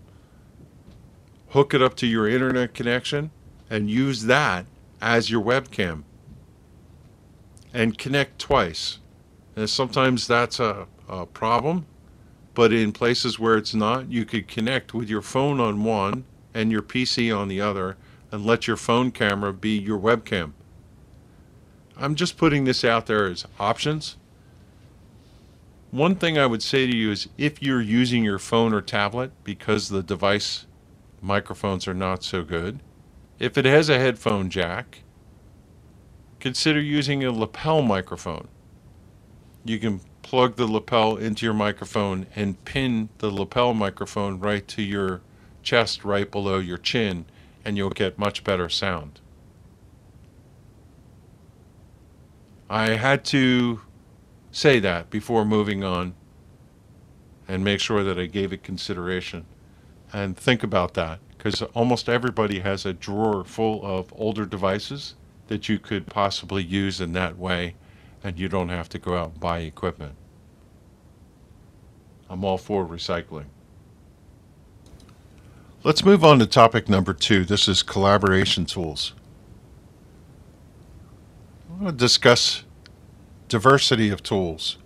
hook 1.50 1.74
it 1.74 1.82
up 1.82 1.96
to 1.96 2.08
your 2.08 2.28
internet 2.28 2.74
connection, 2.74 3.32
and 3.70 3.90
use 3.90 4.24
that 4.24 4.66
as 5.02 5.30
your 5.30 5.44
webcam. 5.44 6.04
And 7.74 7.98
connect 7.98 8.40
twice. 8.40 9.00
And 9.56 9.70
sometimes 9.70 10.28
that's 10.28 10.60
a 10.60 10.88
uh, 11.10 11.26
problem, 11.26 11.86
but 12.56 12.72
in 12.72 12.94
places 12.94 13.38
where 13.38 13.58
it's 13.58 13.76
not, 13.76 14.10
you 14.10 14.26
could 14.26 14.48
connect 14.48 14.94
with 14.94 15.10
your 15.10 15.22
phone 15.22 15.60
on 15.60 15.84
one 15.84 16.24
and 16.54 16.72
your 16.72 16.82
PC 16.82 17.38
on 17.38 17.50
the 17.50 17.62
other 17.62 17.98
and 18.32 18.46
let 18.46 18.66
your 18.66 18.78
phone 18.78 19.12
camera 19.12 19.54
be 19.54 19.78
your 19.78 20.00
webcam. 20.00 20.54
I'm 21.98 22.16
just 22.16 22.38
putting 22.38 22.64
this 22.64 22.84
out 22.84 23.06
there 23.06 23.28
as 23.28 23.46
options. 23.60 24.18
One 25.92 26.16
thing 26.16 26.38
I 26.38 26.46
would 26.46 26.64
say 26.64 26.88
to 26.88 26.96
you 26.96 27.12
is 27.12 27.28
if 27.38 27.62
you're 27.62 27.82
using 27.82 28.24
your 28.24 28.40
phone 28.40 28.74
or 28.74 28.82
tablet 28.82 29.32
because 29.44 29.90
the 29.90 30.04
device 30.04 30.66
microphones 31.22 31.88
are 31.88 31.94
not 31.94 32.24
so 32.24 32.44
good, 32.44 32.80
if 33.38 33.58
it 33.58 33.66
has 33.66 33.90
a 33.90 34.00
headphone 34.00 34.50
jack, 34.50 35.04
consider 36.40 36.82
using 36.82 37.24
a 37.24 37.32
lapel 37.32 37.82
microphone. 37.82 38.48
You 39.64 39.80
can 39.80 40.02
plug 40.26 40.56
the 40.56 40.66
lapel 40.66 41.18
into 41.18 41.46
your 41.46 41.54
microphone 41.54 42.26
and 42.36 42.66
pin 42.66 43.08
the 43.20 43.30
lapel 43.30 43.76
microphone 43.76 44.40
right 44.40 44.68
to 44.68 44.82
your 44.82 45.22
chest, 45.62 46.04
right 46.04 46.32
below 46.32 46.58
your 46.58 46.80
chin, 46.80 47.26
and 47.64 47.78
you'll 47.78 47.92
get 47.92 48.18
much 48.18 48.44
better 48.44 48.68
sound. 48.68 49.22
I 52.68 52.96
had 52.96 53.24
to 53.26 53.82
say 54.52 54.80
that 54.80 55.12
before 55.12 55.46
moving 55.46 55.84
on 55.84 56.16
and 57.48 57.64
make 57.64 57.80
sure 57.80 58.04
that 58.04 58.18
I 58.18 58.26
gave 58.26 58.52
it 58.52 58.64
consideration 58.64 59.46
and 60.12 60.36
think 60.36 60.64
about 60.64 60.96
that 60.96 61.20
because 61.38 61.62
almost 61.76 62.10
everybody 62.10 62.62
has 62.62 62.84
a 62.84 62.94
drawer 62.94 63.44
full 63.44 63.86
of 63.86 64.12
older 64.18 64.48
devices 64.48 65.14
that 65.50 65.70
you 65.70 65.78
could 65.78 66.08
possibly 66.08 66.64
use 66.64 67.00
in 67.00 67.14
that 67.14 67.38
way 67.38 67.76
and 68.26 68.40
you 68.40 68.50
don't 68.50 68.70
have 68.70 68.90
to 68.90 68.98
go 68.98 69.16
out 69.16 69.34
and 69.34 69.40
buy 69.40 69.60
equipment. 69.60 70.16
I'm 72.28 72.44
all 72.44 72.58
for 72.58 72.84
recycling. 72.84 73.46
Let's 75.84 76.04
move 76.04 76.24
on 76.24 76.40
to 76.40 76.48
topic 76.48 76.90
number 76.90 77.14
two. 77.14 77.46
This 77.46 77.68
is 77.68 77.84
collaboration 77.84 78.66
tools. 78.66 79.14
I 81.70 81.84
want 81.84 82.00
to 82.00 82.04
discuss 82.04 82.64
diversity 83.48 84.10
of 84.10 84.24
tools. 84.24 84.80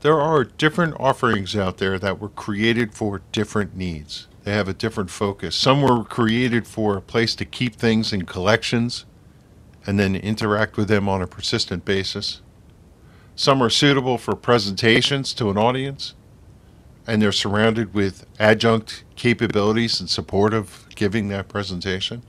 There 0.00 0.18
are 0.18 0.44
different 0.44 0.98
offerings 0.98 1.54
out 1.54 1.76
there 1.76 1.98
that 1.98 2.18
were 2.18 2.30
created 2.30 2.94
for 2.94 3.20
different 3.32 3.76
needs. 3.76 4.28
They 4.44 4.52
have 4.52 4.68
a 4.68 4.72
different 4.72 5.10
focus. 5.10 5.54
Some 5.54 5.82
were 5.82 6.04
created 6.04 6.66
for 6.66 6.96
a 6.96 7.02
place 7.02 7.34
to 7.34 7.44
keep 7.44 7.76
things 7.76 8.14
in 8.14 8.24
collections 8.24 9.04
and 9.88 9.98
then 9.98 10.14
interact 10.14 10.76
with 10.76 10.86
them 10.86 11.08
on 11.08 11.22
a 11.22 11.26
persistent 11.26 11.82
basis. 11.86 12.42
Some 13.34 13.62
are 13.62 13.70
suitable 13.70 14.18
for 14.18 14.36
presentations 14.36 15.32
to 15.32 15.48
an 15.48 15.56
audience, 15.56 16.12
and 17.06 17.22
they're 17.22 17.32
surrounded 17.32 17.94
with 17.94 18.26
adjunct 18.38 19.04
capabilities 19.16 19.98
in 19.98 20.06
support 20.06 20.52
of 20.52 20.86
giving 20.94 21.28
that 21.28 21.48
presentation. 21.48 22.22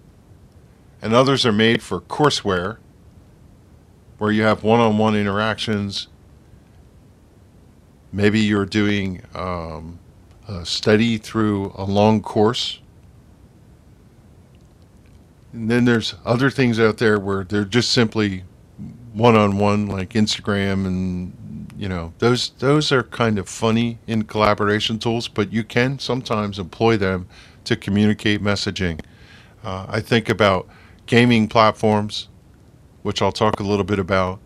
And 1.01 1.13
others 1.13 1.45
are 1.45 1.51
made 1.51 1.83
for 1.83 1.99
courseware, 1.99 2.77
where 4.19 4.31
you 4.31 4.43
have 4.43 4.63
one 4.63 4.79
on 4.79 4.97
one 4.97 5.13
interactions. 5.13 6.07
Maybe 8.13 8.39
you're 8.39 8.65
doing 8.65 9.21
um, 9.35 9.99
a 10.47 10.65
study 10.65 11.17
through 11.17 11.73
a 11.75 11.83
long 11.83 12.21
course 12.21 12.79
and 15.53 15.69
then 15.69 15.85
there's 15.85 16.15
other 16.25 16.49
things 16.49 16.79
out 16.79 16.97
there 16.97 17.19
where 17.19 17.43
they're 17.43 17.65
just 17.65 17.91
simply 17.91 18.43
one 19.13 19.35
on 19.35 19.57
one, 19.57 19.87
like 19.87 20.09
Instagram, 20.09 20.85
and 20.85 21.73
you 21.77 21.89
know 21.89 22.13
those 22.19 22.51
those 22.59 22.91
are 22.91 23.03
kind 23.03 23.39
of 23.39 23.49
funny 23.49 23.97
in 24.07 24.23
collaboration 24.23 24.99
tools, 24.99 25.27
but 25.27 25.51
you 25.51 25.63
can 25.63 25.97
sometimes 25.99 26.59
employ 26.59 26.97
them 26.97 27.27
to 27.65 27.75
communicate 27.75 28.41
messaging. 28.41 28.99
Uh, 29.63 29.85
I 29.89 29.99
think 29.99 30.29
about 30.29 30.67
gaming 31.05 31.47
platforms, 31.47 32.29
which 33.01 33.21
I'll 33.21 33.31
talk 33.31 33.59
a 33.59 33.63
little 33.63 33.83
bit 33.83 33.99
about. 33.99 34.39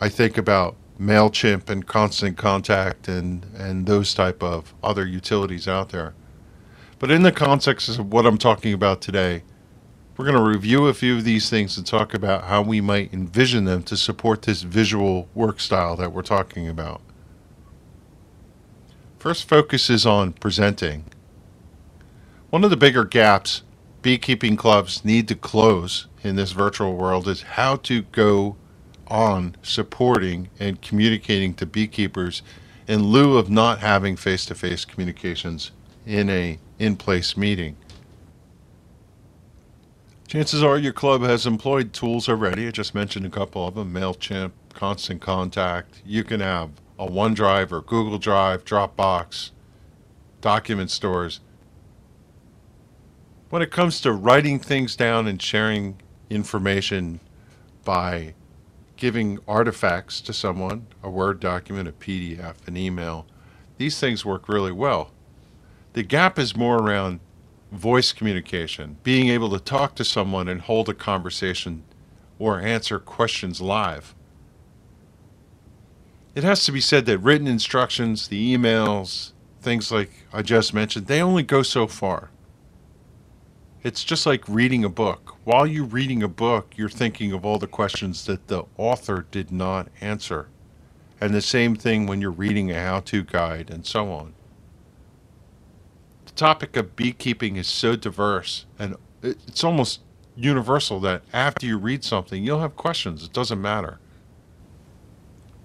I 0.00 0.08
think 0.08 0.38
about 0.38 0.76
Mailchimp 0.98 1.68
and 1.68 1.86
Constant 1.86 2.36
Contact 2.38 3.08
and 3.08 3.44
and 3.56 3.86
those 3.86 4.14
type 4.14 4.42
of 4.42 4.72
other 4.82 5.06
utilities 5.06 5.68
out 5.68 5.90
there. 5.90 6.14
But 6.98 7.10
in 7.10 7.22
the 7.22 7.32
context 7.32 7.88
of 7.88 8.12
what 8.12 8.26
I'm 8.26 8.38
talking 8.38 8.72
about 8.72 9.00
today, 9.00 9.42
we're 10.16 10.26
going 10.26 10.36
to 10.36 10.42
review 10.42 10.86
a 10.86 10.94
few 10.94 11.16
of 11.16 11.24
these 11.24 11.48
things 11.48 11.76
and 11.76 11.86
talk 11.86 12.12
about 12.12 12.44
how 12.44 12.62
we 12.62 12.80
might 12.80 13.12
envision 13.14 13.64
them 13.64 13.82
to 13.84 13.96
support 13.96 14.42
this 14.42 14.62
visual 14.62 15.28
work 15.34 15.58
style 15.58 15.96
that 15.96 16.12
we're 16.12 16.22
talking 16.22 16.68
about. 16.68 17.00
First 19.18 19.48
focus 19.48 19.88
is 19.88 20.04
on 20.04 20.32
presenting. 20.34 21.04
One 22.50 22.64
of 22.64 22.70
the 22.70 22.76
bigger 22.76 23.04
gaps 23.04 23.62
beekeeping 24.02 24.56
clubs 24.56 25.04
need 25.04 25.28
to 25.28 25.34
close 25.34 26.08
in 26.22 26.36
this 26.36 26.52
virtual 26.52 26.96
world 26.96 27.28
is 27.28 27.42
how 27.42 27.76
to 27.76 28.02
go 28.02 28.56
on 29.06 29.56
supporting 29.62 30.50
and 30.58 30.82
communicating 30.82 31.54
to 31.54 31.66
beekeepers 31.66 32.42
in 32.88 33.04
lieu 33.04 33.38
of 33.38 33.48
not 33.48 33.78
having 33.78 34.16
face-to-face 34.16 34.84
communications 34.84 35.70
in 36.04 36.28
a 36.28 36.58
in-place 36.78 37.36
meeting. 37.36 37.76
Chances 40.32 40.62
are 40.62 40.78
your 40.78 40.94
club 40.94 41.20
has 41.20 41.46
employed 41.46 41.92
tools 41.92 42.26
already. 42.26 42.66
I 42.66 42.70
just 42.70 42.94
mentioned 42.94 43.26
a 43.26 43.28
couple 43.28 43.68
of 43.68 43.74
them 43.74 43.92
MailChimp, 43.92 44.52
Constant 44.72 45.20
Contact. 45.20 46.00
You 46.06 46.24
can 46.24 46.40
have 46.40 46.70
a 46.98 47.06
OneDrive 47.06 47.70
or 47.70 47.82
Google 47.82 48.16
Drive, 48.16 48.64
Dropbox, 48.64 49.50
document 50.40 50.90
stores. 50.90 51.40
When 53.50 53.60
it 53.60 53.70
comes 53.70 54.00
to 54.00 54.12
writing 54.12 54.58
things 54.58 54.96
down 54.96 55.26
and 55.28 55.42
sharing 55.42 56.00
information 56.30 57.20
by 57.84 58.32
giving 58.96 59.38
artifacts 59.46 60.22
to 60.22 60.32
someone, 60.32 60.86
a 61.02 61.10
Word 61.10 61.40
document, 61.40 61.88
a 61.88 61.92
PDF, 61.92 62.66
an 62.66 62.78
email, 62.78 63.26
these 63.76 64.00
things 64.00 64.24
work 64.24 64.48
really 64.48 64.72
well. 64.72 65.10
The 65.92 66.02
gap 66.02 66.38
is 66.38 66.56
more 66.56 66.78
around 66.78 67.20
voice 67.72 68.12
communication, 68.12 68.98
being 69.02 69.28
able 69.28 69.50
to 69.50 69.58
talk 69.58 69.94
to 69.94 70.04
someone 70.04 70.46
and 70.46 70.60
hold 70.60 70.88
a 70.88 70.94
conversation 70.94 71.82
or 72.38 72.60
answer 72.60 72.98
questions 72.98 73.60
live. 73.60 74.14
It 76.34 76.44
has 76.44 76.64
to 76.64 76.72
be 76.72 76.80
said 76.80 77.06
that 77.06 77.18
written 77.18 77.46
instructions, 77.46 78.28
the 78.28 78.56
emails, 78.56 79.32
things 79.60 79.90
like 79.90 80.26
I 80.32 80.42
just 80.42 80.74
mentioned, 80.74 81.06
they 81.06 81.22
only 81.22 81.42
go 81.42 81.62
so 81.62 81.86
far. 81.86 82.30
It's 83.82 84.04
just 84.04 84.26
like 84.26 84.48
reading 84.48 84.84
a 84.84 84.88
book. 84.88 85.36
While 85.44 85.66
you're 85.66 85.84
reading 85.84 86.22
a 86.22 86.28
book, 86.28 86.74
you're 86.76 86.88
thinking 86.88 87.32
of 87.32 87.44
all 87.44 87.58
the 87.58 87.66
questions 87.66 88.26
that 88.26 88.48
the 88.48 88.64
author 88.76 89.26
did 89.30 89.50
not 89.50 89.88
answer. 90.00 90.48
And 91.20 91.34
the 91.34 91.42
same 91.42 91.74
thing 91.74 92.06
when 92.06 92.20
you're 92.20 92.30
reading 92.30 92.70
a 92.70 92.80
how 92.80 93.00
to 93.00 93.22
guide 93.22 93.70
and 93.70 93.86
so 93.86 94.10
on. 94.12 94.34
The 96.34 96.38
topic 96.38 96.76
of 96.76 96.96
beekeeping 96.96 97.56
is 97.56 97.68
so 97.68 97.94
diverse 97.96 98.66
and 98.78 98.96
it's 99.22 99.62
almost 99.62 100.00
universal 100.34 100.98
that 101.00 101.22
after 101.32 101.66
you 101.66 101.78
read 101.78 102.04
something, 102.04 102.42
you'll 102.42 102.60
have 102.60 102.76
questions. 102.76 103.24
It 103.24 103.32
doesn't 103.32 103.60
matter. 103.60 103.98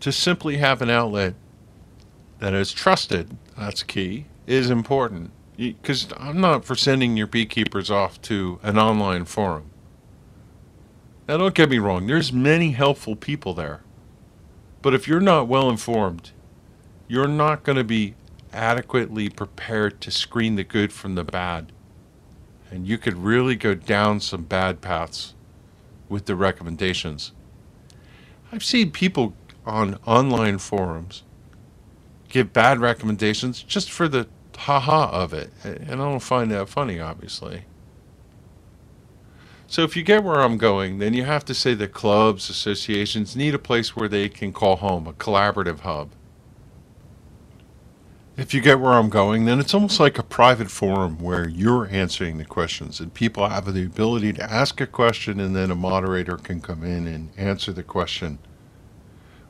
To 0.01 0.11
simply 0.11 0.57
have 0.57 0.81
an 0.81 0.89
outlet 0.89 1.35
that 2.39 2.53
is 2.53 2.71
trusted, 2.71 3.37
that's 3.57 3.81
key, 3.81 4.25
is 4.45 4.69
important 4.69 5.31
because 5.57 6.07
I'm 6.17 6.39
not 6.39 6.65
for 6.65 6.75
sending 6.75 7.17
your 7.17 7.27
beekeepers 7.27 7.89
off 7.89 8.21
to 8.23 8.59
an 8.61 8.77
online 8.77 9.25
forum. 9.25 9.71
Now, 11.27 11.37
don't 11.37 11.55
get 11.55 11.69
me 11.69 11.79
wrong, 11.79 12.07
there's 12.07 12.31
many 12.31 12.71
helpful 12.71 13.15
people 13.15 13.53
there. 13.53 13.81
But 14.81 14.93
if 14.93 15.07
you're 15.07 15.19
not 15.19 15.47
well 15.47 15.69
informed, 15.69 16.31
you're 17.07 17.27
not 17.27 17.63
going 17.63 17.77
to 17.77 17.83
be 17.83 18.15
adequately 18.53 19.29
prepared 19.29 20.01
to 20.01 20.11
screen 20.11 20.55
the 20.55 20.63
good 20.63 20.91
from 20.93 21.15
the 21.15 21.23
bad. 21.23 21.71
And 22.69 22.87
you 22.87 22.97
could 22.97 23.17
really 23.17 23.55
go 23.55 23.73
down 23.73 24.19
some 24.19 24.43
bad 24.43 24.81
paths 24.81 25.33
with 26.09 26.25
the 26.25 26.35
recommendations. 26.35 27.31
I've 28.51 28.63
seen 28.63 28.91
people 28.91 29.33
on 29.65 29.95
online 30.05 30.57
forums 30.57 31.23
give 32.29 32.53
bad 32.53 32.79
recommendations 32.79 33.63
just 33.63 33.91
for 33.91 34.07
the 34.07 34.27
haha 34.57 35.09
of 35.11 35.33
it. 35.33 35.51
And 35.63 35.93
I 35.93 35.95
don't 35.95 36.19
find 36.19 36.51
that 36.51 36.69
funny, 36.69 36.99
obviously. 36.99 37.63
So 39.67 39.83
if 39.83 39.97
you 39.97 40.03
get 40.03 40.23
where 40.23 40.39
I'm 40.41 40.57
going, 40.57 40.99
then 40.99 41.13
you 41.13 41.25
have 41.25 41.43
to 41.45 41.53
say 41.53 41.73
that 41.73 41.91
clubs, 41.91 42.49
associations 42.49 43.35
need 43.35 43.53
a 43.53 43.59
place 43.59 43.95
where 43.95 44.07
they 44.07 44.29
can 44.29 44.53
call 44.53 44.77
home, 44.77 45.07
a 45.07 45.13
collaborative 45.13 45.81
hub. 45.81 46.11
If 48.37 48.53
you 48.53 48.61
get 48.61 48.79
where 48.79 48.93
I'm 48.93 49.09
going, 49.09 49.45
then 49.45 49.59
it's 49.59 49.73
almost 49.73 49.99
like 49.99 50.19
a 50.19 50.23
private 50.23 50.69
forum 50.69 51.17
where 51.17 51.49
you're 51.49 51.87
answering 51.87 52.37
the 52.37 52.45
questions 52.45 52.99
and 52.99 53.11
people 53.11 53.49
have 53.49 53.73
the 53.73 53.83
ability 53.83 54.31
to 54.33 54.43
ask 54.43 54.79
a 54.79 54.85
question 54.85 55.39
and 55.39 55.55
then 55.55 55.71
a 55.71 55.75
moderator 55.75 56.37
can 56.37 56.61
come 56.61 56.83
in 56.83 57.07
and 57.07 57.31
answer 57.35 57.73
the 57.73 57.81
question. 57.81 58.37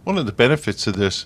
One 0.05 0.17
of 0.17 0.25
the 0.25 0.31
benefits 0.31 0.87
of 0.87 0.95
this, 0.95 1.25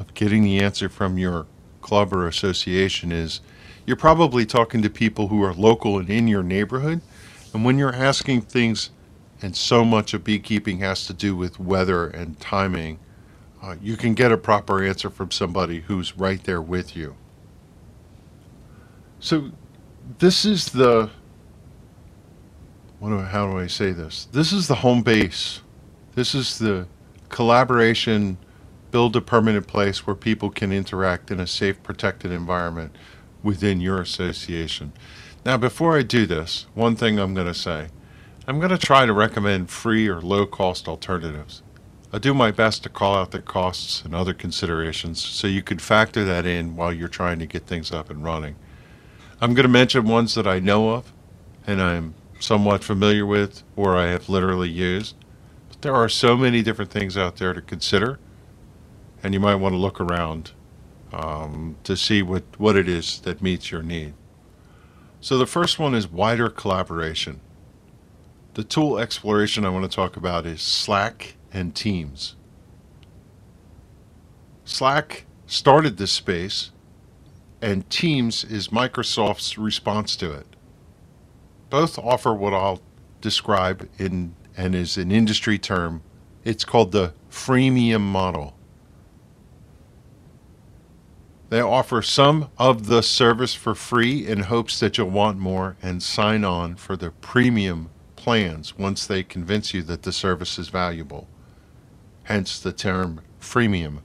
of 0.00 0.14
getting 0.14 0.42
the 0.42 0.58
answer 0.58 0.88
from 0.88 1.16
your 1.16 1.46
club 1.80 2.12
or 2.12 2.26
association 2.26 3.12
is 3.12 3.40
you're 3.86 3.94
probably 3.94 4.44
talking 4.44 4.82
to 4.82 4.90
people 4.90 5.28
who 5.28 5.44
are 5.44 5.54
local 5.54 6.00
and 6.00 6.10
in 6.10 6.26
your 6.26 6.42
neighborhood. 6.42 7.02
And 7.54 7.64
when 7.64 7.78
you're 7.78 7.94
asking 7.94 8.40
things, 8.42 8.90
and 9.40 9.54
so 9.54 9.84
much 9.84 10.12
of 10.12 10.24
beekeeping 10.24 10.80
has 10.80 11.06
to 11.06 11.12
do 11.12 11.36
with 11.36 11.60
weather 11.60 12.08
and 12.08 12.40
timing, 12.40 12.98
uh, 13.66 13.74
you 13.82 13.96
can 13.96 14.14
get 14.14 14.30
a 14.30 14.36
proper 14.36 14.84
answer 14.84 15.10
from 15.10 15.30
somebody 15.30 15.80
who's 15.80 16.16
right 16.16 16.42
there 16.44 16.62
with 16.62 16.96
you. 16.96 17.16
So, 19.18 19.50
this 20.18 20.44
is 20.44 20.70
the 20.70 21.10
what 23.00 23.10
do, 23.10 23.18
how 23.18 23.50
do 23.50 23.58
I 23.58 23.66
say 23.66 23.90
this? 23.90 24.26
This 24.32 24.52
is 24.52 24.68
the 24.68 24.76
home 24.76 25.02
base. 25.02 25.60
This 26.14 26.34
is 26.34 26.58
the 26.58 26.86
collaboration 27.28 28.38
build 28.90 29.16
a 29.16 29.20
permanent 29.20 29.66
place 29.66 30.06
where 30.06 30.16
people 30.16 30.48
can 30.48 30.72
interact 30.72 31.30
in 31.30 31.40
a 31.40 31.46
safe, 31.46 31.82
protected 31.82 32.30
environment 32.30 32.94
within 33.42 33.80
your 33.80 34.00
association. 34.00 34.92
Now, 35.44 35.56
before 35.56 35.96
I 35.98 36.02
do 36.02 36.24
this, 36.24 36.66
one 36.74 36.96
thing 36.96 37.18
I'm 37.18 37.34
going 37.34 37.46
to 37.46 37.54
say 37.54 37.88
I'm 38.46 38.60
going 38.60 38.70
to 38.70 38.78
try 38.78 39.06
to 39.06 39.12
recommend 39.12 39.70
free 39.70 40.06
or 40.08 40.20
low 40.20 40.46
cost 40.46 40.86
alternatives. 40.86 41.62
I 42.16 42.18
do 42.18 42.32
my 42.32 42.50
best 42.50 42.82
to 42.84 42.88
call 42.88 43.14
out 43.14 43.32
the 43.32 43.42
costs 43.42 44.02
and 44.02 44.14
other 44.14 44.32
considerations 44.32 45.22
so 45.22 45.46
you 45.46 45.62
can 45.62 45.78
factor 45.78 46.24
that 46.24 46.46
in 46.46 46.74
while 46.74 46.90
you're 46.90 47.08
trying 47.08 47.38
to 47.40 47.46
get 47.46 47.66
things 47.66 47.92
up 47.92 48.08
and 48.08 48.24
running. 48.24 48.56
I'm 49.38 49.52
going 49.52 49.64
to 49.66 49.68
mention 49.68 50.08
ones 50.08 50.34
that 50.34 50.46
I 50.46 50.58
know 50.58 50.92
of 50.92 51.12
and 51.66 51.82
I'm 51.82 52.14
somewhat 52.40 52.82
familiar 52.82 53.26
with 53.26 53.64
or 53.76 53.98
I 53.98 54.06
have 54.06 54.30
literally 54.30 54.70
used. 54.70 55.14
But 55.68 55.82
there 55.82 55.94
are 55.94 56.08
so 56.08 56.38
many 56.38 56.62
different 56.62 56.90
things 56.90 57.18
out 57.18 57.36
there 57.36 57.52
to 57.52 57.60
consider 57.60 58.18
and 59.22 59.34
you 59.34 59.40
might 59.40 59.56
want 59.56 59.74
to 59.74 59.78
look 59.78 60.00
around 60.00 60.52
um, 61.12 61.76
to 61.84 61.98
see 61.98 62.22
what, 62.22 62.44
what 62.56 62.76
it 62.76 62.88
is 62.88 63.20
that 63.20 63.42
meets 63.42 63.70
your 63.70 63.82
need. 63.82 64.14
So 65.20 65.36
the 65.36 65.44
first 65.44 65.78
one 65.78 65.94
is 65.94 66.08
wider 66.08 66.48
collaboration. 66.48 67.42
The 68.54 68.64
tool 68.64 68.98
exploration 68.98 69.66
I 69.66 69.68
want 69.68 69.84
to 69.84 69.94
talk 69.94 70.16
about 70.16 70.46
is 70.46 70.62
Slack 70.62 71.35
and 71.56 71.74
Teams. 71.74 72.36
Slack 74.66 75.24
started 75.46 75.96
this 75.96 76.12
space, 76.12 76.70
and 77.62 77.88
Teams 77.88 78.44
is 78.44 78.68
Microsoft's 78.68 79.56
response 79.56 80.16
to 80.16 80.30
it. 80.32 80.46
Both 81.70 81.98
offer 81.98 82.34
what 82.34 82.52
I'll 82.52 82.82
describe 83.22 83.88
in 83.98 84.34
and 84.54 84.74
is 84.74 84.98
an 84.98 85.10
industry 85.10 85.58
term. 85.58 86.02
It's 86.44 86.64
called 86.64 86.92
the 86.92 87.14
freemium 87.30 88.02
model. 88.02 88.54
They 91.48 91.60
offer 91.60 92.02
some 92.02 92.50
of 92.58 92.86
the 92.86 93.02
service 93.02 93.54
for 93.54 93.74
free 93.74 94.26
in 94.26 94.40
hopes 94.40 94.78
that 94.80 94.98
you'll 94.98 95.10
want 95.10 95.38
more 95.38 95.76
and 95.82 96.02
sign 96.02 96.44
on 96.44 96.76
for 96.76 96.96
the 96.96 97.12
premium 97.12 97.88
plans 98.14 98.76
once 98.76 99.06
they 99.06 99.22
convince 99.22 99.72
you 99.72 99.82
that 99.84 100.02
the 100.02 100.12
service 100.12 100.58
is 100.58 100.68
valuable. 100.68 101.28
Hence 102.26 102.60
the 102.60 102.72
term 102.72 103.20
freemium. 103.40 103.98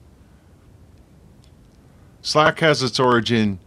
Slack 2.21 2.59
has 2.59 2.81
its 2.81 2.99
origin 2.99 3.59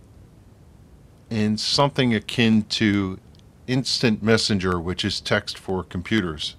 in 1.30 1.56
something 1.58 2.14
akin 2.14 2.62
to 2.62 3.18
instant 3.66 4.22
messenger, 4.22 4.80
which 4.80 5.04
is 5.04 5.20
text 5.20 5.58
for 5.58 5.84
computers 5.84 6.56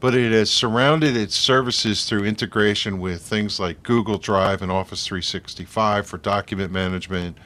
but 0.00 0.14
it 0.14 0.32
has 0.32 0.50
surrounded 0.50 1.16
its 1.16 1.34
services 1.34 2.04
through 2.04 2.24
integration 2.24 3.00
with 3.00 3.22
things 3.22 3.58
like 3.58 3.82
Google 3.82 4.18
Drive 4.18 4.62
and 4.62 4.70
Office 4.70 5.04
365 5.06 6.06
for 6.06 6.18
document 6.18 6.72
management, 6.72 7.36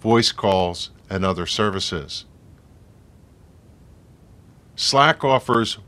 voice 0.00 0.30
calls, 0.30 0.90
and 1.10 1.24
other 1.24 1.46
services. 1.46 2.24
Slack 4.76 5.24
offers 5.24 5.78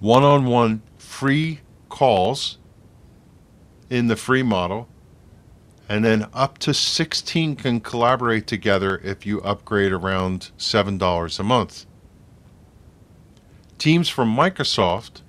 one 0.00 0.22
on 0.22 0.46
one 0.46 0.80
free 0.96 1.60
calls 1.98 2.58
in 3.90 4.06
the 4.06 4.14
free 4.14 4.44
model, 4.44 4.86
and 5.88 6.04
then 6.04 6.28
up 6.32 6.56
to 6.56 6.72
16 6.72 7.56
can 7.56 7.80
collaborate 7.80 8.46
together 8.46 9.00
if 9.02 9.26
you 9.26 9.40
upgrade 9.40 9.90
around 9.90 10.52
$7 10.58 11.40
a 11.40 11.42
month. 11.42 11.86
Teams 13.78 14.08
from 14.08 14.32
Microsoft 14.32 15.22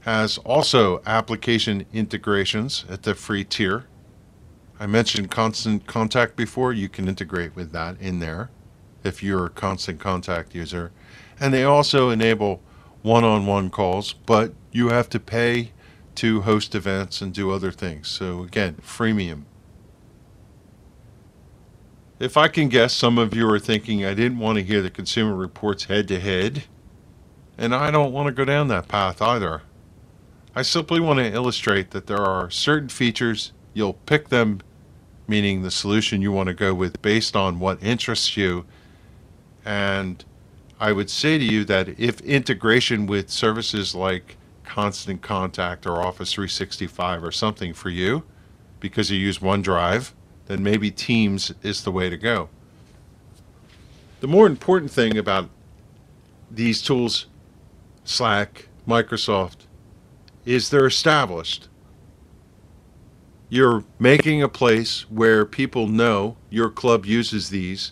has 0.00 0.38
also 0.38 1.02
application 1.04 1.84
integrations 1.92 2.86
at 2.88 3.02
the 3.02 3.14
free 3.14 3.44
tier. 3.44 3.84
I 4.78 4.86
mentioned 4.86 5.30
Constant 5.30 5.86
Contact 5.86 6.36
before. 6.36 6.72
You 6.72 6.88
can 6.88 7.06
integrate 7.06 7.54
with 7.54 7.70
that 7.72 8.00
in 8.00 8.20
there 8.20 8.48
if 9.04 9.22
you're 9.22 9.44
a 9.44 9.50
Constant 9.50 10.00
Contact 10.00 10.54
user. 10.54 10.90
And 11.38 11.52
they 11.52 11.64
also 11.64 12.08
enable 12.08 12.62
one 13.02 13.24
on 13.24 13.44
one 13.44 13.68
calls, 13.68 14.14
but 14.14 14.54
you 14.72 14.88
have 14.88 15.08
to 15.10 15.20
pay 15.20 15.72
to 16.16 16.42
host 16.42 16.74
events 16.74 17.20
and 17.20 17.32
do 17.32 17.50
other 17.50 17.70
things. 17.72 18.08
So, 18.08 18.42
again, 18.42 18.76
freemium. 18.82 19.44
If 22.18 22.36
I 22.36 22.48
can 22.48 22.68
guess, 22.68 22.92
some 22.92 23.16
of 23.16 23.34
you 23.34 23.48
are 23.50 23.58
thinking 23.58 24.04
I 24.04 24.14
didn't 24.14 24.38
want 24.38 24.58
to 24.58 24.64
hear 24.64 24.82
the 24.82 24.90
Consumer 24.90 25.34
Reports 25.34 25.84
head 25.84 26.06
to 26.08 26.20
head 26.20 26.64
and 27.60 27.74
I 27.74 27.90
don't 27.90 28.12
want 28.12 28.26
to 28.26 28.32
go 28.32 28.46
down 28.46 28.68
that 28.68 28.88
path 28.88 29.20
either. 29.20 29.60
I 30.56 30.62
simply 30.62 30.98
want 30.98 31.18
to 31.18 31.30
illustrate 31.30 31.90
that 31.90 32.06
there 32.06 32.22
are 32.22 32.50
certain 32.50 32.88
features 32.88 33.52
you'll 33.74 33.92
pick 33.92 34.30
them, 34.30 34.62
meaning 35.28 35.60
the 35.60 35.70
solution 35.70 36.22
you 36.22 36.32
want 36.32 36.46
to 36.46 36.54
go 36.54 36.72
with 36.72 37.02
based 37.02 37.36
on 37.36 37.60
what 37.60 37.82
interests 37.82 38.34
you. 38.34 38.64
And 39.62 40.24
I 40.80 40.92
would 40.92 41.10
say 41.10 41.36
to 41.36 41.44
you 41.44 41.64
that 41.66 42.00
if 42.00 42.22
integration 42.22 43.06
with 43.06 43.28
services 43.28 43.94
like 43.94 44.38
Constant 44.70 45.20
Contact 45.20 45.84
or 45.84 46.00
Office 46.00 46.32
365 46.32 47.24
or 47.24 47.32
something 47.32 47.74
for 47.74 47.90
you, 47.90 48.22
because 48.78 49.10
you 49.10 49.18
use 49.18 49.40
OneDrive, 49.40 50.12
then 50.46 50.62
maybe 50.62 50.92
Teams 50.92 51.52
is 51.64 51.82
the 51.82 51.90
way 51.90 52.08
to 52.08 52.16
go. 52.16 52.48
The 54.20 54.28
more 54.28 54.46
important 54.46 54.92
thing 54.92 55.18
about 55.18 55.50
these 56.48 56.80
tools, 56.82 57.26
Slack, 58.04 58.68
Microsoft, 58.86 59.66
is 60.44 60.70
they're 60.70 60.86
established. 60.86 61.66
You're 63.48 63.82
making 63.98 64.40
a 64.40 64.48
place 64.48 65.10
where 65.10 65.44
people 65.44 65.88
know 65.88 66.36
your 66.48 66.70
club 66.70 67.04
uses 67.04 67.50
these 67.50 67.90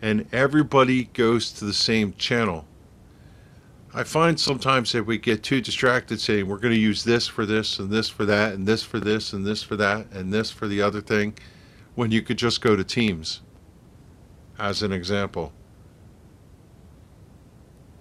and 0.00 0.24
everybody 0.32 1.06
goes 1.14 1.50
to 1.54 1.64
the 1.64 1.74
same 1.74 2.12
channel. 2.12 2.64
I 3.92 4.04
find 4.04 4.38
sometimes 4.38 4.92
that 4.92 5.04
we 5.04 5.18
get 5.18 5.42
too 5.42 5.60
distracted 5.60 6.20
saying 6.20 6.46
we're 6.46 6.58
going 6.58 6.74
to 6.74 6.80
use 6.80 7.02
this 7.02 7.26
for 7.26 7.44
this 7.44 7.80
and 7.80 7.90
this 7.90 8.08
for 8.08 8.24
that 8.24 8.54
and 8.54 8.64
this 8.64 8.84
for 8.84 9.00
this 9.00 9.32
and 9.32 9.44
this 9.44 9.64
for 9.64 9.74
that 9.76 10.12
and 10.12 10.32
this 10.32 10.52
for 10.52 10.68
the 10.68 10.80
other 10.80 11.00
thing 11.00 11.34
when 11.96 12.12
you 12.12 12.22
could 12.22 12.38
just 12.38 12.60
go 12.60 12.76
to 12.76 12.84
Teams 12.84 13.40
as 14.60 14.82
an 14.82 14.92
example. 14.92 15.52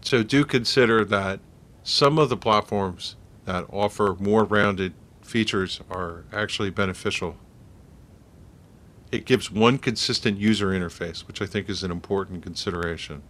So 0.02 0.22
do 0.22 0.46
consider 0.46 1.04
that 1.06 1.40
some 1.84 2.20
of 2.20 2.30
the 2.30 2.38
platforms 2.38 3.16
that 3.46 3.66
offer 3.72 4.16
more 4.20 4.44
rounded 4.44 4.94
features 5.24 5.82
are 5.90 6.26
actually 6.32 6.70
beneficial. 6.70 7.36
It 9.12 9.26
gives 9.26 9.50
one 9.50 9.80
consistent 9.80 10.38
user 10.38 10.68
interface, 10.68 11.22
which 11.28 11.42
I 11.42 11.48
think 11.48 11.68
is 11.68 11.82
an 11.84 11.90
important 11.90 12.44
consideration. 12.44 13.24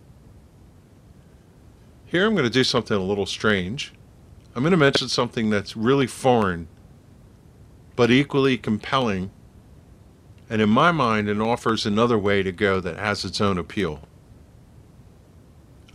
Here 2.09 2.25
I'm 2.25 2.33
going 2.33 2.43
to 2.43 2.49
do 2.49 2.63
something 2.63 2.97
a 2.97 3.03
little 3.03 3.25
strange. 3.25 3.93
I'm 4.55 4.63
going 4.63 4.71
to 4.71 4.77
mention 4.77 5.09
something 5.09 5.49
that's 5.49 5.77
really 5.77 6.07
foreign, 6.07 6.67
but 7.95 8.09
equally 8.09 8.57
compelling 8.57 9.31
and 10.49 10.61
in 10.61 10.69
my 10.69 10.91
mind, 10.91 11.29
it 11.29 11.39
offers 11.39 11.85
another 11.85 12.17
way 12.17 12.41
to 12.41 12.51
go 12.51 12.79
that 12.79 12.97
has 12.97 13.23
its 13.23 13.39
own 13.39 13.59
appeal. 13.59 14.01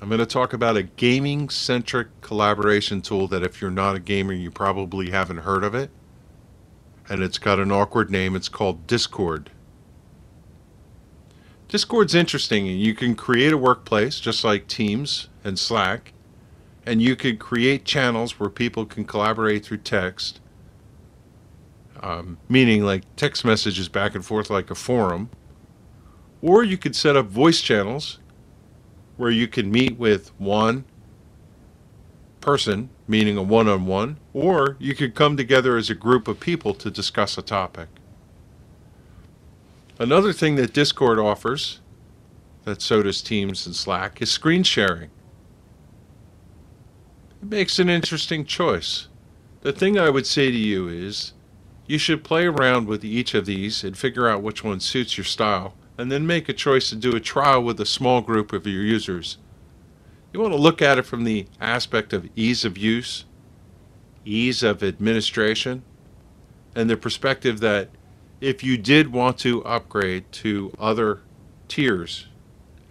I'm 0.00 0.08
going 0.08 0.20
to 0.20 0.26
talk 0.26 0.52
about 0.52 0.76
a 0.76 0.84
gaming 0.84 1.48
centric 1.48 2.20
collaboration 2.20 3.02
tool 3.02 3.26
that, 3.28 3.42
if 3.42 3.60
you're 3.60 3.70
not 3.72 3.96
a 3.96 4.00
gamer, 4.00 4.32
you 4.32 4.50
probably 4.52 5.10
haven't 5.10 5.38
heard 5.38 5.64
of 5.64 5.74
it. 5.74 5.90
And 7.08 7.22
it's 7.22 7.38
got 7.38 7.58
an 7.58 7.72
awkward 7.72 8.10
name. 8.10 8.36
It's 8.36 8.48
called 8.48 8.86
Discord. 8.86 9.50
Discord's 11.68 12.14
interesting. 12.14 12.66
You 12.66 12.94
can 12.94 13.14
create 13.14 13.52
a 13.52 13.58
workplace 13.58 14.20
just 14.20 14.44
like 14.44 14.68
Teams 14.68 15.28
and 15.42 15.58
Slack, 15.58 16.12
and 16.86 17.02
you 17.02 17.16
could 17.16 17.38
create 17.38 17.84
channels 17.84 18.38
where 18.38 18.50
people 18.50 18.86
can 18.86 19.04
collaborate 19.04 19.64
through 19.64 19.78
text 19.78 20.40
um, 22.04 22.38
meaning 22.48 22.84
like 22.84 23.02
text 23.16 23.44
messages 23.44 23.88
back 23.88 24.14
and 24.14 24.24
forth 24.24 24.50
like 24.50 24.70
a 24.70 24.74
forum. 24.74 25.30
Or 26.42 26.62
you 26.62 26.76
could 26.76 26.94
set 26.94 27.16
up 27.16 27.26
voice 27.26 27.62
channels 27.62 28.18
where 29.16 29.30
you 29.30 29.48
can 29.48 29.70
meet 29.70 29.98
with 29.98 30.30
one 30.38 30.84
person, 32.40 32.90
meaning 33.08 33.38
a 33.38 33.42
one 33.42 33.68
on 33.68 33.86
one, 33.86 34.18
or 34.34 34.76
you 34.78 34.94
could 34.94 35.14
come 35.14 35.36
together 35.36 35.78
as 35.78 35.88
a 35.88 35.94
group 35.94 36.28
of 36.28 36.40
people 36.40 36.74
to 36.74 36.90
discuss 36.90 37.38
a 37.38 37.42
topic. 37.42 37.88
Another 39.98 40.32
thing 40.32 40.56
that 40.56 40.72
Discord 40.72 41.20
offers, 41.20 41.80
that 42.64 42.82
so 42.82 43.02
does 43.02 43.22
Teams 43.22 43.64
and 43.64 43.76
Slack, 43.76 44.20
is 44.20 44.30
screen 44.30 44.64
sharing. 44.64 45.10
It 47.40 47.48
makes 47.48 47.78
an 47.78 47.88
interesting 47.88 48.44
choice. 48.44 49.06
The 49.60 49.72
thing 49.72 49.98
I 49.98 50.10
would 50.10 50.26
say 50.26 50.50
to 50.50 50.56
you 50.56 50.88
is 50.88 51.32
you 51.86 51.98
should 51.98 52.24
play 52.24 52.46
around 52.46 52.88
with 52.88 53.04
each 53.04 53.34
of 53.34 53.46
these 53.46 53.84
and 53.84 53.96
figure 53.96 54.28
out 54.28 54.42
which 54.42 54.64
one 54.64 54.80
suits 54.80 55.16
your 55.16 55.24
style, 55.24 55.74
and 55.96 56.10
then 56.10 56.26
make 56.26 56.48
a 56.48 56.52
choice 56.52 56.88
to 56.90 56.96
do 56.96 57.14
a 57.14 57.20
trial 57.20 57.62
with 57.62 57.80
a 57.80 57.86
small 57.86 58.20
group 58.20 58.52
of 58.52 58.66
your 58.66 58.82
users. 58.82 59.38
You 60.32 60.40
want 60.40 60.52
to 60.52 60.58
look 60.58 60.82
at 60.82 60.98
it 60.98 61.06
from 61.06 61.22
the 61.22 61.46
aspect 61.60 62.12
of 62.12 62.28
ease 62.34 62.64
of 62.64 62.76
use, 62.76 63.26
ease 64.24 64.64
of 64.64 64.82
administration, 64.82 65.84
and 66.74 66.90
the 66.90 66.96
perspective 66.96 67.60
that 67.60 67.90
if 68.40 68.62
you 68.62 68.76
did 68.76 69.12
want 69.12 69.38
to 69.38 69.64
upgrade 69.64 70.30
to 70.32 70.72
other 70.78 71.20
tiers 71.68 72.26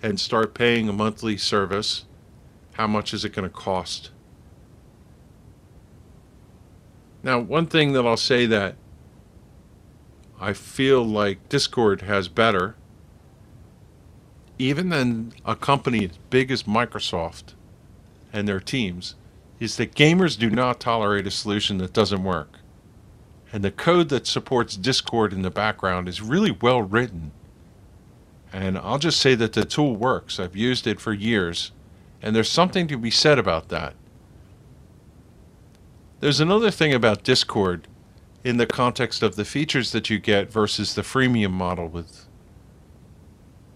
and 0.02 0.20
start 0.20 0.54
paying 0.54 0.90
a 0.90 0.94
monthly 0.94 1.38
service, 1.38 2.06
how 2.74 2.88
much 2.88 3.14
is 3.14 3.24
it 3.24 3.34
going 3.34 3.48
to 3.48 3.54
cost? 3.54 4.12
Now, 7.22 7.40
one 7.40 7.68
thing 7.68 7.94
that 7.94 8.06
I'll 8.06 8.18
say 8.18 8.46
that 8.48 8.76
I 10.40 10.52
feel 10.52 11.06
like 11.06 11.48
Discord 11.48 12.02
has 12.02 12.28
better, 12.28 12.76
even 14.60 14.90
than 14.90 15.34
a 15.46 15.56
company 15.56 16.06
as 16.06 16.18
big 16.30 16.52
as 16.52 16.64
Microsoft 16.64 17.54
and 18.34 18.48
their 18.48 18.60
teams, 18.60 19.16
is 19.60 19.78
that 19.78 19.96
gamers 19.96 20.38
do 20.38 20.50
not 20.50 20.82
tolerate 20.82 21.26
a 21.26 21.32
solution 21.32 21.78
that 21.78 21.94
doesn't 21.94 22.24
work. 22.24 22.60
And 23.54 23.64
the 23.64 23.72
code 23.72 24.10
that 24.10 24.26
supports 24.26 24.76
Discord 24.76 25.32
in 25.32 25.44
the 25.44 25.52
background 25.52 26.10
is 26.10 26.24
really 26.24 26.50
well 26.50 26.82
written. 26.82 27.32
And 28.52 28.80
I'll 28.80 28.98
just 28.98 29.20
say 29.20 29.36
that 29.36 29.54
the 29.54 29.64
tool 29.64 29.96
works. 29.96 30.40
I've 30.40 30.56
used 30.56 30.88
it 30.88 31.00
for 31.00 31.14
years, 31.14 31.72
and 32.20 32.36
there's 32.36 32.50
something 32.50 32.88
to 32.88 32.98
be 32.98 33.12
said 33.12 33.38
about 33.38 33.70
that. 33.70 33.94
There's 36.20 36.40
another 36.40 36.72
thing 36.72 36.94
about 36.94 37.24
Discord 37.24 37.88
in 38.44 38.58
the 38.58 38.66
context 38.66 39.22
of 39.22 39.36
the 39.36 39.46
features 39.46 39.92
that 39.92 40.10
you 40.10 40.18
get 40.18 40.52
versus 40.52 40.96
the 40.96 41.04
freemium 41.04 41.52
model 41.52 41.88
with 41.88 42.26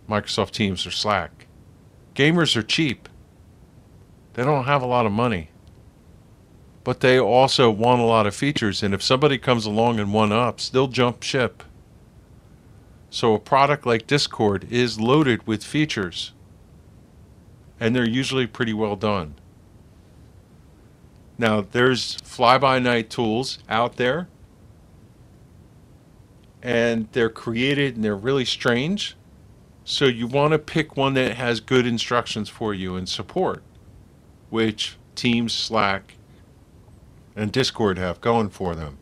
Microsoft 0.10 0.52
Teams 0.52 0.88
or 0.88 0.92
Slack. 0.92 1.46
Gamers 2.16 2.56
are 2.56 2.64
cheap. 2.64 3.08
They 4.34 4.44
don't 4.44 4.66
have 4.66 4.82
a 4.82 4.88
lot 4.88 5.06
of 5.06 5.12
money. 5.12 5.50
But 6.88 7.02
they 7.02 7.20
also 7.20 7.70
want 7.70 8.00
a 8.00 8.06
lot 8.06 8.28
of 8.28 8.34
features, 8.34 8.82
and 8.82 8.94
if 8.94 9.04
somebody 9.04 9.38
comes 9.38 9.66
along 9.66 10.00
and 10.00 10.14
one 10.14 10.32
ups, 10.32 10.70
they'll 10.70 10.88
jump 10.88 11.22
ship. 11.22 11.62
So 13.10 13.34
a 13.34 13.40
product 13.40 13.86
like 13.86 14.08
Discord 14.08 14.66
is 14.72 14.98
loaded 14.98 15.46
with 15.46 15.66
features, 15.66 16.32
and 17.78 17.94
they're 17.94 18.08
usually 18.08 18.48
pretty 18.48 18.72
well 18.72 18.96
done. 18.96 19.36
Now, 21.38 21.60
there's 21.60 22.16
fly 22.24 22.58
by 22.58 22.80
night 22.80 23.10
tools 23.10 23.60
out 23.68 23.98
there 23.98 24.30
and 26.64 27.10
they're 27.12 27.30
created 27.30 27.96
and 27.96 28.04
they're 28.06 28.16
really 28.16 28.46
strange. 28.46 29.18
So 29.84 30.06
you 30.06 30.26
want 30.26 30.54
to 30.54 30.58
pick 30.58 30.96
one 30.96 31.16
that 31.16 31.36
has 31.36 31.60
good 31.60 31.86
instructions 31.86 32.48
for 32.48 32.74
you 32.74 32.96
and 32.96 33.10
support, 33.10 33.62
which 34.50 34.96
Teams, 35.16 35.52
Slack, 35.52 36.16
and 37.38 37.52
Discord 37.52 38.00
have 38.00 38.20
going 38.20 38.50
for 38.50 38.76
them. 38.76 38.98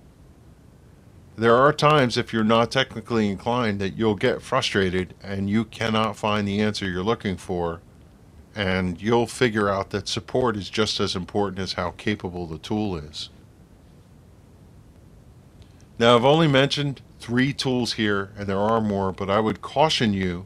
There 1.38 1.56
are 1.56 1.74
times 1.74 2.18
if 2.18 2.34
you're 2.34 2.44
not 2.44 2.70
technically 2.70 3.30
inclined 3.30 3.80
that 3.80 3.98
you'll 3.98 4.16
get 4.16 4.42
frustrated 4.42 5.16
and 5.24 5.50
you 5.50 5.66
cannot 5.66 6.18
find 6.18 6.48
the 6.48 6.62
answer 6.62 6.88
you're 6.88 7.04
looking 7.04 7.38
for 7.38 7.82
and 8.54 9.02
you'll 9.02 9.28
figure 9.28 9.70
out 9.70 9.90
that 9.90 10.08
support 10.08 10.56
is 10.56 10.70
just 10.70 11.00
as 11.00 11.16
important 11.16 11.60
as 11.60 11.74
how 11.74 11.92
capable 11.92 12.46
the 12.46 12.58
tool 12.58 12.96
is. 12.96 13.30
Now, 15.98 16.16
I've 16.16 16.26
only 16.26 16.48
mentioned 16.48 17.02
three 17.20 17.54
tools 17.54 17.94
here, 17.94 18.32
and 18.38 18.48
there 18.48 18.60
are 18.60 18.82
more, 18.82 19.12
but 19.12 19.30
I 19.30 19.40
would 19.40 19.62
caution 19.62 20.14
you 20.14 20.46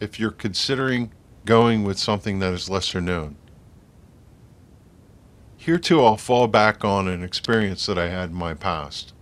if 0.00 0.18
you're 0.18 0.30
considering 0.32 1.12
going 1.44 1.84
with 1.84 1.98
something 1.98 2.40
that 2.40 2.52
is 2.52 2.68
lesser 2.68 3.00
known. 3.00 3.36
Here 5.62 5.78
too, 5.78 6.02
I'll 6.02 6.16
fall 6.16 6.48
back 6.48 6.84
on 6.84 7.06
an 7.06 7.22
experience 7.22 7.86
that 7.86 7.96
I 7.98 8.08
had 8.08 8.30
in 8.30 8.34
my 8.34 8.54
past. 8.54 9.12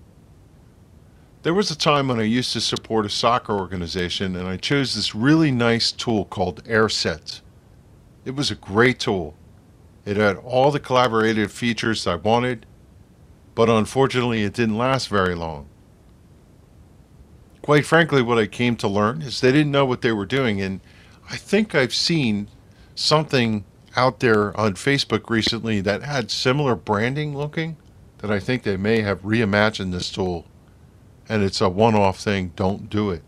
There 1.43 1.53
was 1.53 1.71
a 1.71 1.77
time 1.77 2.09
when 2.09 2.19
I 2.19 2.25
used 2.25 2.53
to 2.55 2.61
support 2.61 3.05
a 3.05 3.11
soccer 3.11 3.53
organization, 3.53 4.37
and 4.37 4.49
I 4.49 4.57
chose 4.57 4.95
this 4.95 5.15
really 5.15 5.51
nice 5.51 5.93
tool 5.93 6.25
called 6.25 6.65
AirSet. 6.65 7.41
It 8.25 8.35
was 8.37 8.51
a 8.51 8.55
great 8.55 8.99
tool. 8.99 9.35
It 10.05 10.17
had 10.17 10.37
all 10.37 10.71
the 10.71 10.81
collaborative 10.81 11.51
features 11.51 12.07
I 12.07 12.15
wanted, 12.15 12.65
but 13.55 13.69
unfortunately, 13.69 14.43
it 14.43 14.55
didn't 14.55 14.79
last 14.79 15.09
very 15.09 15.35
long 15.35 15.69
quite 17.63 17.87
frankly, 17.87 18.23
what 18.23 18.39
I 18.39 18.47
came 18.47 18.75
to 18.77 18.89
learn 18.89 19.23
is 19.23 19.41
they 19.41 19.53
didn't 19.53 19.73
know 19.73 19.85
what 19.85 20.01
they 20.01 20.13
were 20.13 20.27
doing. 20.27 20.61
And 20.61 20.81
I 21.31 21.37
think 21.37 21.75
I've 21.75 21.95
seen 21.95 22.49
something 22.95 23.65
out 23.97 24.21
there 24.21 24.57
on 24.59 24.75
Facebook 24.75 25.31
recently 25.31 25.81
that 25.81 26.03
had 26.03 26.31
similar 26.31 26.75
branding 26.75 27.37
looking 27.37 27.77
that 28.19 28.31
I 28.31 28.41
think 28.41 28.63
they 28.63 28.77
may 28.77 29.01
have 29.01 29.23
reimagined 29.23 29.93
this 29.93 30.11
tool 30.11 30.47
and 31.31 31.45
it's 31.45 31.61
a 31.61 31.69
one 31.69 31.95
off 31.95 32.19
thing. 32.19 32.53
Don't 32.57 32.91
do 32.91 33.11
it. 33.11 33.23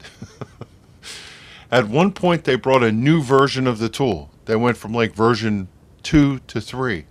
At 1.70 1.88
one 1.88 2.12
point, 2.12 2.42
they 2.42 2.56
brought 2.56 2.82
a 2.82 2.90
new 2.90 3.22
version 3.22 3.68
of 3.68 3.78
the 3.78 3.88
tool. 3.88 4.28
They 4.46 4.56
went 4.56 4.76
from 4.76 4.92
like 4.92 5.14
version 5.14 5.68
two 6.02 6.40
to 6.48 6.60
three. 6.60 7.06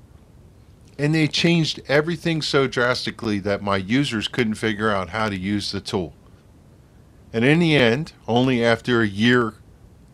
And 0.99 1.16
they 1.16 1.30
changed 1.30 1.82
everything 1.88 2.41
so 2.41 2.68
drastically 2.68 3.39
that 3.39 3.64
my 3.64 3.78
users 3.78 4.28
couldn't 4.28 4.56
figure 4.56 4.91
out 4.91 5.10
how 5.10 5.30
to 5.30 5.39
use 5.39 5.72
the 5.72 5.80
tool. 5.80 6.14
And 7.32 7.45
in 7.45 7.60
the 7.60 7.78
end, 7.78 8.12
only 8.28 8.64
after 8.64 9.02
a 9.02 9.08
year 9.08 9.54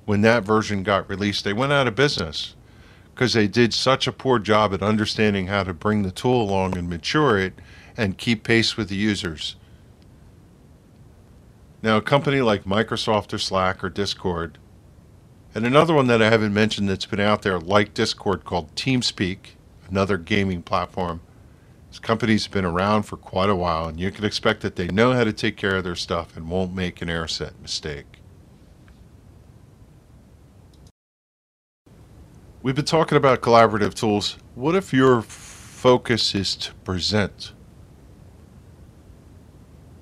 when 0.06 0.22
that 0.22 0.44
version 0.44 0.84
got 0.84 1.10
released, 1.10 1.44
they 1.44 1.54
went 1.54 1.74
out 1.74 1.88
of 1.88 1.96
business 1.96 2.54
because 3.18 3.34
they 3.34 3.47
did 3.47 3.74
such 3.74 4.05
a 4.05 4.11
poor 4.11 4.38
job 4.38 4.76
at 4.76 4.84
understanding 4.84 5.47
how 5.47 5.63
to 5.63 5.74
bring 5.74 6.03
the 6.03 6.11
tool 6.11 6.39
along 6.39 6.78
and 6.78 6.88
mature 6.88 7.39
it 7.39 7.53
and 7.97 8.15
keep 8.15 8.43
pace 8.43 8.78
with 8.78 8.89
the 8.89 8.95
users. 8.95 9.55
Now, 11.82 11.97
a 11.97 12.01
company 12.01 12.41
like 12.41 12.65
Microsoft 12.65 13.34
or 13.34 13.39
Slack 13.39 13.84
or 13.84 13.89
Discord, 13.89 14.59
and 15.55 15.65
another 15.65 15.95
one 15.95 16.05
that 16.05 16.22
I 16.22 16.30
haven't 16.30 16.53
mentioned 16.53 16.89
that's 16.89 17.07
been 17.07 17.20
out 17.20 17.41
there 17.41 17.59
like 17.59 17.95
Discord 17.95 18.45
called 18.45 18.76
TeamSpeak, 18.76 19.55
another 19.89 20.18
gaming 20.18 20.61
platform. 20.61 21.22
This 21.89 21.97
company's 21.97 22.47
been 22.47 22.65
around 22.65 23.03
for 23.03 23.18
quite 23.18 23.49
a 23.49 23.55
while, 23.55 23.88
and 23.88 23.99
you 23.99 24.11
can 24.11 24.26
expect 24.26 24.61
that 24.61 24.76
they 24.76 24.89
know 24.89 25.13
how 25.13 25.24
to 25.24 25.34
take 25.34 25.57
care 25.57 25.78
of 25.78 25.84
their 25.84 25.95
stuff 25.95 26.38
and 26.38 26.51
won't 26.51 26.76
make 26.76 27.01
an 27.01 27.07
AirSet 27.07 27.53
mistake. 27.63 28.16
We've 32.68 32.76
been 32.76 32.84
talking 32.84 33.18
about 33.18 33.39
collaborative 33.39 33.93
tools. 33.93 34.38
What 34.53 34.76
if 34.76 34.91
your 34.91 35.22
focus 35.22 36.36
is 36.36 36.53
to 36.57 36.74
present? 36.74 37.53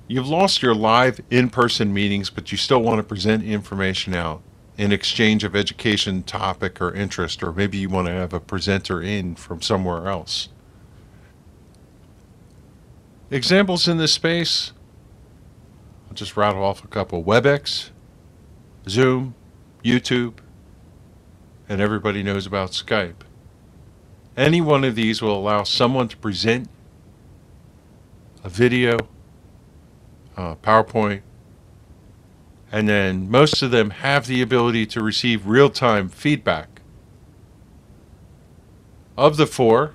You've 0.08 0.28
lost 0.28 0.64
your 0.64 0.74
live 0.74 1.22
in 1.30 1.52
person 1.52 1.94
meetings, 1.94 2.32
but 2.32 2.52
you 2.52 2.58
still 2.58 2.82
want 2.82 2.98
to 2.98 3.04
present 3.04 3.44
information 3.44 4.16
out 4.16 4.42
in 4.80 4.92
exchange 4.92 5.44
of 5.44 5.56
education 5.56 6.24
topic 6.24 6.82
or 6.82 6.92
interest, 6.92 7.44
or 7.44 7.52
maybe 7.52 7.78
you 7.78 7.88
want 7.88 8.08
to 8.08 8.14
have 8.14 8.34
a 8.34 8.40
presenter 8.40 9.00
in 9.00 9.36
from 9.36 9.62
somewhere 9.62 10.08
else. 10.08 10.50
Examples 13.30 13.88
in 13.88 14.00
this 14.00 14.14
space 14.14 14.72
I'll 16.08 16.16
just 16.16 16.36
rattle 16.36 16.64
off 16.64 16.84
a 16.84 16.88
couple 16.88 17.24
WebEx, 17.24 17.92
Zoom, 18.90 19.36
YouTube, 19.84 20.40
and 21.68 21.82
everybody 21.82 22.24
knows 22.24 22.46
about 22.46 22.72
Skype. 22.72 23.24
Any 24.38 24.62
one 24.62 24.84
of 24.84 24.96
these 24.96 25.22
will 25.22 25.38
allow 25.38 25.64
someone 25.64 26.08
to 26.10 26.18
present 26.18 26.70
a 28.44 28.50
video 28.50 28.98
PowerPoint, 30.38 31.22
and 32.72 32.90
then 32.90 33.30
most 33.30 33.62
of 33.62 33.72
them 33.72 33.92
have 33.92 34.28
the 34.28 34.42
ability 34.42 34.86
to 34.88 35.02
receive 35.02 35.48
real 35.48 35.70
time 35.70 36.10
feedback. 36.10 36.82
Of 39.18 39.38
the 39.38 39.48
four, 39.48 39.94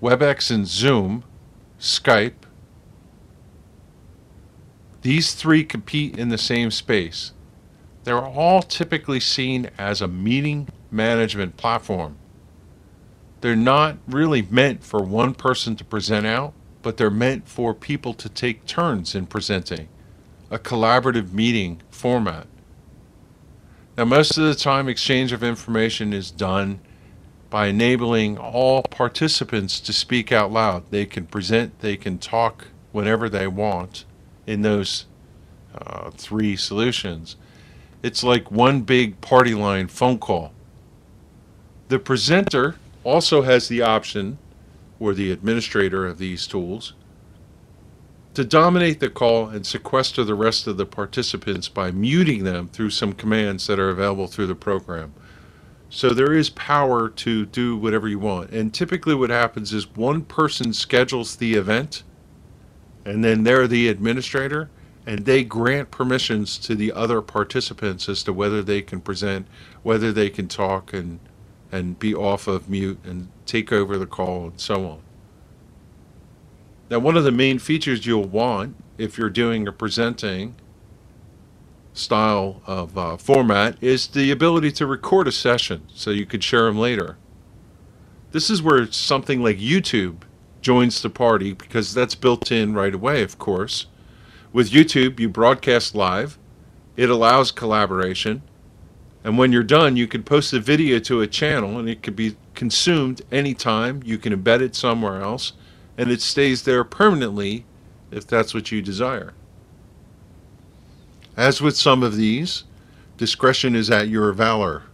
WebEx 0.00 0.54
and 0.54 0.66
Zoom, 0.68 1.24
Skype, 1.80 2.34
these 5.02 5.34
three 5.34 5.64
compete 5.64 6.16
in 6.16 6.28
the 6.28 6.38
same 6.38 6.70
space. 6.70 7.32
They're 8.04 8.24
all 8.24 8.62
typically 8.62 9.20
seen 9.20 9.70
as 9.76 10.00
a 10.00 10.08
meeting 10.08 10.68
management 10.90 11.56
platform. 11.56 12.16
They're 13.40 13.56
not 13.56 13.98
really 14.06 14.42
meant 14.42 14.84
for 14.84 15.02
one 15.02 15.34
person 15.34 15.76
to 15.76 15.84
present 15.84 16.26
out 16.26 16.54
but 16.84 16.98
they're 16.98 17.10
meant 17.10 17.48
for 17.48 17.74
people 17.74 18.14
to 18.14 18.28
take 18.28 18.66
turns 18.66 19.14
in 19.16 19.26
presenting, 19.26 19.88
a 20.50 20.58
collaborative 20.58 21.32
meeting 21.32 21.80
format. 21.90 22.46
Now, 23.96 24.04
most 24.04 24.36
of 24.36 24.44
the 24.44 24.54
time, 24.54 24.88
exchange 24.88 25.32
of 25.32 25.42
information 25.42 26.12
is 26.12 26.30
done 26.30 26.80
by 27.48 27.68
enabling 27.68 28.36
all 28.36 28.82
participants 28.82 29.80
to 29.80 29.92
speak 29.92 30.30
out 30.30 30.52
loud. 30.52 30.90
They 30.90 31.06
can 31.06 31.26
present, 31.26 31.80
they 31.80 31.96
can 31.96 32.18
talk 32.18 32.68
whenever 32.92 33.28
they 33.30 33.46
want 33.46 34.04
in 34.46 34.60
those 34.60 35.06
uh, 35.74 36.10
three 36.10 36.54
solutions. 36.54 37.36
It's 38.04 38.22
like 38.22 38.50
one 38.50 38.82
big 38.82 39.22
party 39.22 39.54
line 39.54 39.88
phone 39.88 40.18
call. 40.18 40.52
The 41.88 41.98
presenter 41.98 42.76
also 43.02 43.40
has 43.40 43.68
the 43.68 43.80
option 43.80 44.36
or 45.00 45.14
the 45.14 45.32
administrator 45.32 46.06
of 46.06 46.18
these 46.18 46.46
tools, 46.46 46.92
to 48.34 48.44
dominate 48.44 49.00
the 49.00 49.08
call 49.08 49.48
and 49.48 49.66
sequester 49.66 50.22
the 50.22 50.34
rest 50.34 50.66
of 50.66 50.76
the 50.76 50.84
participants 50.84 51.70
by 51.70 51.90
muting 51.92 52.44
them 52.44 52.68
through 52.68 52.90
some 52.90 53.14
commands 53.14 53.66
that 53.68 53.78
are 53.78 53.88
available 53.88 54.26
through 54.26 54.48
the 54.48 54.54
program. 54.54 55.14
So 55.88 56.10
there 56.10 56.34
is 56.34 56.50
power 56.50 57.08
to 57.08 57.46
do 57.46 57.74
whatever 57.74 58.06
you 58.06 58.18
want. 58.18 58.50
And 58.50 58.74
typically, 58.74 59.14
what 59.14 59.30
happens 59.30 59.72
is 59.72 59.96
one 59.96 60.26
person 60.26 60.74
schedules 60.74 61.36
the 61.36 61.54
event, 61.54 62.02
and 63.06 63.24
then 63.24 63.44
they're 63.44 63.66
the 63.66 63.88
administrator, 63.88 64.68
and 65.06 65.24
they 65.24 65.44
grant 65.44 65.90
permissions 65.90 66.58
to 66.58 66.74
the 66.74 66.92
other 66.92 67.20
participants 67.20 68.08
as 68.08 68.22
to 68.22 68.32
whether 68.32 68.62
they 68.62 68.82
can 68.82 69.00
present, 69.00 69.46
whether 69.82 70.12
they 70.12 70.30
can 70.30 70.48
talk, 70.48 70.92
and 70.92 71.20
and 71.72 71.98
be 71.98 72.14
off 72.14 72.46
of 72.46 72.68
mute 72.68 73.00
and 73.04 73.28
take 73.46 73.72
over 73.72 73.98
the 73.98 74.06
call 74.06 74.46
and 74.46 74.60
so 74.60 74.86
on. 74.86 75.00
Now, 76.88 77.00
one 77.00 77.16
of 77.16 77.24
the 77.24 77.32
main 77.32 77.58
features 77.58 78.06
you'll 78.06 78.28
want 78.28 78.76
if 78.96 79.18
you're 79.18 79.30
doing 79.30 79.66
a 79.66 79.72
presenting 79.72 80.54
style 81.92 82.62
of 82.66 82.96
uh, 82.96 83.16
format 83.16 83.76
is 83.82 84.08
the 84.08 84.30
ability 84.30 84.70
to 84.72 84.86
record 84.86 85.26
a 85.26 85.32
session 85.32 85.82
so 85.92 86.10
you 86.10 86.26
could 86.26 86.44
share 86.44 86.66
them 86.66 86.78
later. 86.78 87.16
This 88.32 88.50
is 88.50 88.62
where 88.62 88.90
something 88.92 89.42
like 89.42 89.58
YouTube 89.58 90.22
joins 90.60 91.02
the 91.02 91.10
party 91.10 91.52
because 91.52 91.94
that's 91.94 92.14
built 92.14 92.52
in 92.52 92.74
right 92.74 92.94
away, 92.94 93.22
of 93.22 93.38
course. 93.38 93.86
With 94.54 94.70
YouTube, 94.70 95.18
you 95.18 95.28
broadcast 95.28 95.96
live, 95.96 96.38
it 96.96 97.10
allows 97.10 97.50
collaboration, 97.50 98.40
and 99.24 99.36
when 99.36 99.50
you're 99.50 99.64
done, 99.64 99.96
you 99.96 100.06
can 100.06 100.22
post 100.22 100.52
the 100.52 100.60
video 100.60 101.00
to 101.00 101.20
a 101.22 101.26
channel 101.26 101.76
and 101.76 101.88
it 101.88 102.04
can 102.04 102.14
be 102.14 102.36
consumed 102.54 103.20
anytime. 103.32 104.00
You 104.04 104.16
can 104.16 104.32
embed 104.32 104.60
it 104.60 104.76
somewhere 104.76 105.20
else 105.20 105.54
and 105.98 106.08
it 106.08 106.20
stays 106.22 106.62
there 106.62 106.84
permanently 106.84 107.66
if 108.12 108.28
that's 108.28 108.54
what 108.54 108.70
you 108.70 108.80
desire. 108.80 109.34
As 111.36 111.60
with 111.60 111.76
some 111.76 112.04
of 112.04 112.14
these, 112.14 112.62
discretion 113.16 113.74
is 113.74 113.90
at 113.90 114.06
your 114.06 114.32
valor. 114.32 114.84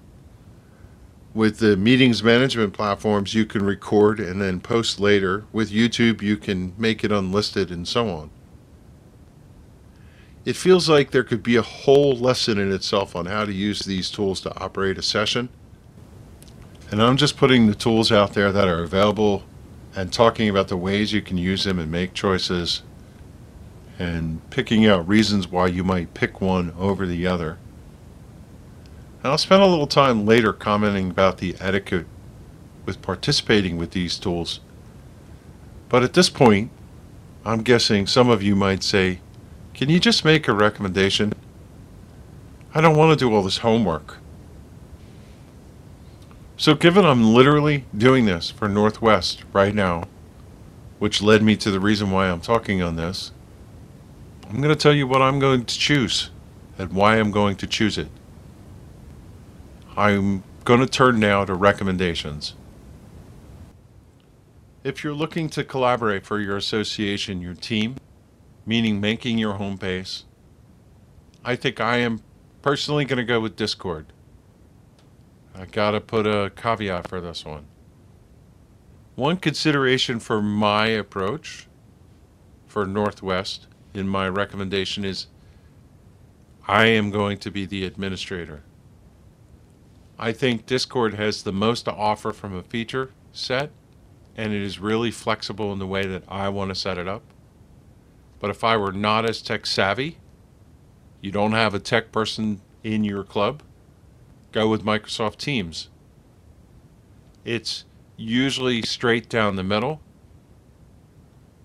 With 1.34 1.58
the 1.58 1.76
meetings 1.76 2.24
management 2.24 2.72
platforms, 2.72 3.34
you 3.34 3.44
can 3.44 3.62
record 3.62 4.20
and 4.20 4.40
then 4.40 4.60
post 4.60 5.00
later. 5.00 5.44
With 5.52 5.70
YouTube, 5.70 6.22
you 6.22 6.38
can 6.38 6.72
make 6.78 7.04
it 7.04 7.12
unlisted 7.12 7.70
and 7.70 7.86
so 7.86 8.08
on 8.08 8.30
it 10.44 10.56
feels 10.56 10.88
like 10.88 11.10
there 11.10 11.24
could 11.24 11.42
be 11.42 11.56
a 11.56 11.62
whole 11.62 12.16
lesson 12.16 12.58
in 12.58 12.72
itself 12.72 13.14
on 13.14 13.26
how 13.26 13.44
to 13.44 13.52
use 13.52 13.80
these 13.80 14.10
tools 14.10 14.40
to 14.40 14.58
operate 14.58 14.98
a 14.98 15.02
session. 15.02 15.48
And 16.90 17.02
I'm 17.02 17.16
just 17.16 17.36
putting 17.36 17.66
the 17.66 17.74
tools 17.74 18.10
out 18.10 18.34
there 18.34 18.50
that 18.50 18.66
are 18.66 18.82
available 18.82 19.44
and 19.94 20.12
talking 20.12 20.48
about 20.48 20.68
the 20.68 20.76
ways 20.76 21.12
you 21.12 21.22
can 21.22 21.36
use 21.36 21.64
them 21.64 21.78
and 21.78 21.90
make 21.90 22.14
choices 22.14 22.82
and 23.98 24.48
picking 24.50 24.86
out 24.86 25.06
reasons 25.06 25.46
why 25.46 25.66
you 25.66 25.84
might 25.84 26.14
pick 26.14 26.40
one 26.40 26.72
over 26.78 27.06
the 27.06 27.26
other. 27.26 27.58
And 29.22 29.30
I'll 29.30 29.38
spend 29.38 29.62
a 29.62 29.66
little 29.66 29.86
time 29.86 30.24
later 30.24 30.54
commenting 30.54 31.10
about 31.10 31.38
the 31.38 31.54
etiquette 31.60 32.06
with 32.86 33.02
participating 33.02 33.76
with 33.76 33.90
these 33.90 34.18
tools. 34.18 34.60
But 35.90 36.02
at 36.02 36.14
this 36.14 36.30
point, 36.30 36.70
I'm 37.44 37.62
guessing 37.62 38.06
some 38.06 38.30
of 38.30 38.42
you 38.42 38.56
might 38.56 38.82
say, 38.82 39.20
can 39.80 39.88
you 39.88 39.98
just 39.98 40.26
make 40.26 40.46
a 40.46 40.52
recommendation? 40.52 41.32
I 42.74 42.82
don't 42.82 42.98
want 42.98 43.18
to 43.18 43.24
do 43.24 43.34
all 43.34 43.42
this 43.42 43.56
homework. 43.56 44.18
So, 46.58 46.74
given 46.74 47.06
I'm 47.06 47.32
literally 47.32 47.86
doing 47.96 48.26
this 48.26 48.50
for 48.50 48.68
Northwest 48.68 49.42
right 49.54 49.74
now, 49.74 50.04
which 50.98 51.22
led 51.22 51.42
me 51.42 51.56
to 51.56 51.70
the 51.70 51.80
reason 51.80 52.10
why 52.10 52.28
I'm 52.28 52.42
talking 52.42 52.82
on 52.82 52.96
this, 52.96 53.32
I'm 54.50 54.56
going 54.56 54.68
to 54.68 54.76
tell 54.76 54.92
you 54.92 55.06
what 55.06 55.22
I'm 55.22 55.38
going 55.38 55.64
to 55.64 55.78
choose 55.78 56.28
and 56.76 56.92
why 56.92 57.16
I'm 57.16 57.30
going 57.30 57.56
to 57.56 57.66
choose 57.66 57.96
it. 57.96 58.08
I'm 59.96 60.42
going 60.64 60.80
to 60.80 60.86
turn 60.86 61.18
now 61.18 61.46
to 61.46 61.54
recommendations. 61.54 62.52
If 64.84 65.02
you're 65.02 65.14
looking 65.14 65.48
to 65.48 65.64
collaborate 65.64 66.26
for 66.26 66.38
your 66.38 66.58
association, 66.58 67.40
your 67.40 67.54
team, 67.54 67.96
meaning 68.70 69.00
making 69.00 69.36
your 69.36 69.54
home 69.54 69.74
base. 69.74 70.26
I 71.44 71.56
think 71.56 71.80
I 71.80 71.96
am 71.96 72.20
personally 72.62 73.04
going 73.04 73.16
to 73.16 73.24
go 73.24 73.40
with 73.40 73.56
Discord. 73.56 74.12
I 75.56 75.64
got 75.64 75.90
to 75.90 76.00
put 76.00 76.24
a 76.24 76.52
caveat 76.54 77.08
for 77.08 77.20
this 77.20 77.44
one. 77.44 77.66
One 79.16 79.38
consideration 79.38 80.20
for 80.20 80.40
my 80.40 80.86
approach 80.86 81.66
for 82.68 82.86
Northwest 82.86 83.66
in 83.92 84.06
my 84.06 84.28
recommendation 84.28 85.04
is 85.04 85.26
I 86.68 86.86
am 86.86 87.10
going 87.10 87.38
to 87.38 87.50
be 87.50 87.66
the 87.66 87.84
administrator. 87.84 88.62
I 90.16 90.30
think 90.30 90.66
Discord 90.66 91.14
has 91.14 91.42
the 91.42 91.52
most 91.52 91.86
to 91.86 91.92
offer 91.92 92.30
from 92.30 92.54
a 92.54 92.62
feature 92.62 93.10
set, 93.32 93.72
and 94.36 94.52
it 94.52 94.62
is 94.62 94.78
really 94.78 95.10
flexible 95.10 95.72
in 95.72 95.80
the 95.80 95.88
way 95.88 96.06
that 96.06 96.22
I 96.28 96.48
want 96.50 96.68
to 96.68 96.76
set 96.76 96.98
it 96.98 97.08
up. 97.08 97.24
But 98.40 98.50
if 98.50 98.64
I 98.64 98.76
were 98.76 98.92
not 98.92 99.24
as 99.24 99.42
tech 99.42 99.66
savvy, 99.66 100.16
you 101.20 101.30
don't 101.30 101.52
have 101.52 101.74
a 101.74 101.78
tech 101.78 102.10
person 102.10 102.62
in 102.82 103.04
your 103.04 103.22
club, 103.22 103.62
go 104.52 104.68
with 104.68 104.82
Microsoft 104.82 105.36
Teams. 105.36 105.90
It's 107.44 107.84
usually 108.16 108.82
straight 108.82 109.28
down 109.28 109.56
the 109.56 109.62
middle. 109.62 110.00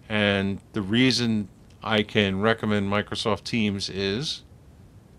And 0.08 0.60
the 0.74 0.82
reason 0.82 1.50
I 1.82 2.04
can 2.04 2.42
recommend 2.42 2.92
Microsoft 2.92 3.44
Teams 3.44 3.90
is 3.90 4.44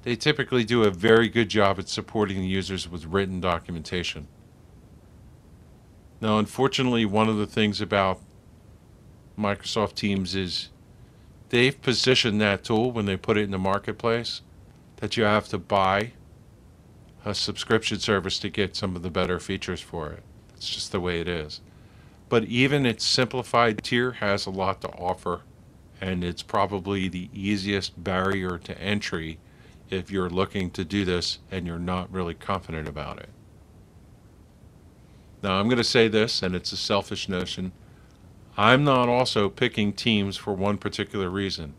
they 0.02 0.14
typically 0.14 0.64
do 0.64 0.84
a 0.84 0.90
very 0.90 1.28
good 1.28 1.48
job 1.48 1.78
at 1.78 1.88
supporting 1.88 2.38
the 2.38 2.46
users 2.46 2.88
with 2.88 3.06
written 3.06 3.40
documentation. 3.40 4.28
Now, 6.20 6.38
unfortunately, 6.38 7.04
one 7.04 7.28
of 7.28 7.36
the 7.36 7.46
things 7.46 7.80
about 7.80 8.20
Microsoft 9.38 9.94
Teams 9.94 10.34
is 10.34 10.70
they've 11.50 11.80
positioned 11.80 12.40
that 12.40 12.64
tool 12.64 12.90
when 12.90 13.06
they 13.06 13.16
put 13.16 13.36
it 13.36 13.42
in 13.42 13.50
the 13.50 13.58
marketplace 13.58 14.42
that 14.96 15.16
you 15.16 15.24
have 15.24 15.48
to 15.48 15.58
buy 15.58 16.12
a 17.24 17.34
subscription 17.34 17.98
service 17.98 18.38
to 18.38 18.48
get 18.48 18.76
some 18.76 18.96
of 18.96 19.02
the 19.02 19.10
better 19.10 19.38
features 19.38 19.80
for 19.80 20.12
it. 20.12 20.22
It's 20.54 20.68
just 20.68 20.92
the 20.92 21.00
way 21.00 21.20
it 21.20 21.28
is. 21.28 21.60
But 22.28 22.44
even 22.44 22.86
its 22.86 23.04
simplified 23.04 23.82
tier 23.84 24.12
has 24.12 24.46
a 24.46 24.50
lot 24.50 24.80
to 24.80 24.88
offer, 24.88 25.42
and 26.00 26.24
it's 26.24 26.42
probably 26.42 27.08
the 27.08 27.28
easiest 27.32 28.02
barrier 28.02 28.58
to 28.58 28.80
entry 28.80 29.38
if 29.90 30.10
you're 30.10 30.30
looking 30.30 30.70
to 30.70 30.84
do 30.84 31.04
this 31.04 31.38
and 31.50 31.66
you're 31.66 31.78
not 31.78 32.12
really 32.12 32.34
confident 32.34 32.88
about 32.88 33.18
it. 33.18 33.28
Now, 35.42 35.60
I'm 35.60 35.66
going 35.66 35.78
to 35.78 35.84
say 35.84 36.08
this, 36.08 36.42
and 36.42 36.56
it's 36.56 36.72
a 36.72 36.76
selfish 36.76 37.28
notion. 37.28 37.72
I'm 38.58 38.84
not 38.84 39.10
also 39.10 39.50
picking 39.50 39.92
Teams 39.92 40.38
for 40.38 40.54
one 40.54 40.78
particular 40.78 41.28
reason. 41.28 41.74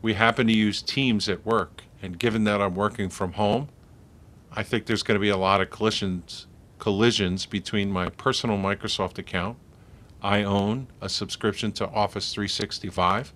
We 0.00 0.14
happen 0.14 0.46
to 0.46 0.52
use 0.54 0.80
Teams 0.80 1.28
at 1.28 1.44
work, 1.44 1.84
and 2.00 2.18
given 2.18 2.44
that 2.44 2.62
I'm 2.62 2.74
working 2.74 3.10
from 3.10 3.34
home, 3.34 3.68
I 4.52 4.62
think 4.62 4.86
there's 4.86 5.02
going 5.02 5.16
to 5.16 5.20
be 5.20 5.28
a 5.28 5.36
lot 5.36 5.60
of 5.60 5.70
collisions 5.70 6.46
collisions 6.78 7.44
between 7.44 7.92
my 7.92 8.08
personal 8.08 8.56
Microsoft 8.56 9.18
account. 9.18 9.58
I 10.22 10.42
own 10.42 10.86
a 11.02 11.10
subscription 11.10 11.72
to 11.72 11.86
Office 11.88 12.32
365 12.32 13.34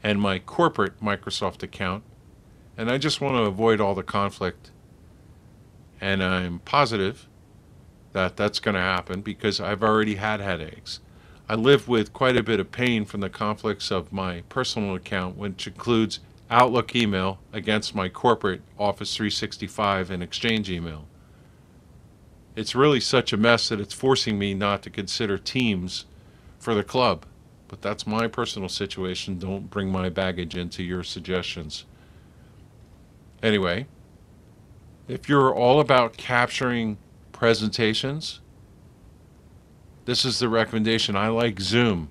and 0.00 0.20
my 0.20 0.38
corporate 0.38 1.00
Microsoft 1.00 1.64
account, 1.64 2.04
and 2.76 2.88
I 2.88 2.98
just 2.98 3.20
want 3.20 3.34
to 3.34 3.42
avoid 3.42 3.80
all 3.80 3.96
the 3.96 4.04
conflict. 4.04 4.70
And 6.00 6.22
I'm 6.22 6.60
positive 6.60 7.26
that 8.12 8.36
that's 8.36 8.60
going 8.60 8.76
to 8.76 8.80
happen 8.80 9.22
because 9.22 9.60
I've 9.60 9.82
already 9.82 10.14
had 10.14 10.38
headaches. 10.40 11.00
I 11.48 11.54
live 11.56 11.88
with 11.88 12.14
quite 12.14 12.36
a 12.36 12.42
bit 12.42 12.58
of 12.58 12.72
pain 12.72 13.04
from 13.04 13.20
the 13.20 13.28
conflicts 13.28 13.90
of 13.90 14.12
my 14.12 14.42
personal 14.48 14.94
account, 14.94 15.36
which 15.36 15.66
includes 15.66 16.20
Outlook 16.50 16.96
email 16.96 17.38
against 17.52 17.94
my 17.94 18.08
corporate 18.08 18.62
Office 18.78 19.14
365 19.14 20.10
and 20.10 20.22
Exchange 20.22 20.70
email. 20.70 21.06
It's 22.56 22.74
really 22.74 23.00
such 23.00 23.32
a 23.32 23.36
mess 23.36 23.68
that 23.68 23.80
it's 23.80 23.92
forcing 23.92 24.38
me 24.38 24.54
not 24.54 24.82
to 24.82 24.90
consider 24.90 25.36
Teams 25.36 26.06
for 26.58 26.74
the 26.74 26.84
club. 26.84 27.26
But 27.68 27.82
that's 27.82 28.06
my 28.06 28.26
personal 28.26 28.68
situation. 28.68 29.38
Don't 29.38 29.70
bring 29.70 29.90
my 29.90 30.08
baggage 30.08 30.56
into 30.56 30.82
your 30.82 31.02
suggestions. 31.02 31.84
Anyway, 33.42 33.86
if 35.08 35.28
you're 35.28 35.54
all 35.54 35.80
about 35.80 36.16
capturing 36.16 36.96
presentations, 37.32 38.40
this 40.04 40.24
is 40.24 40.38
the 40.38 40.48
recommendation. 40.48 41.16
I 41.16 41.28
like 41.28 41.60
Zoom. 41.60 42.10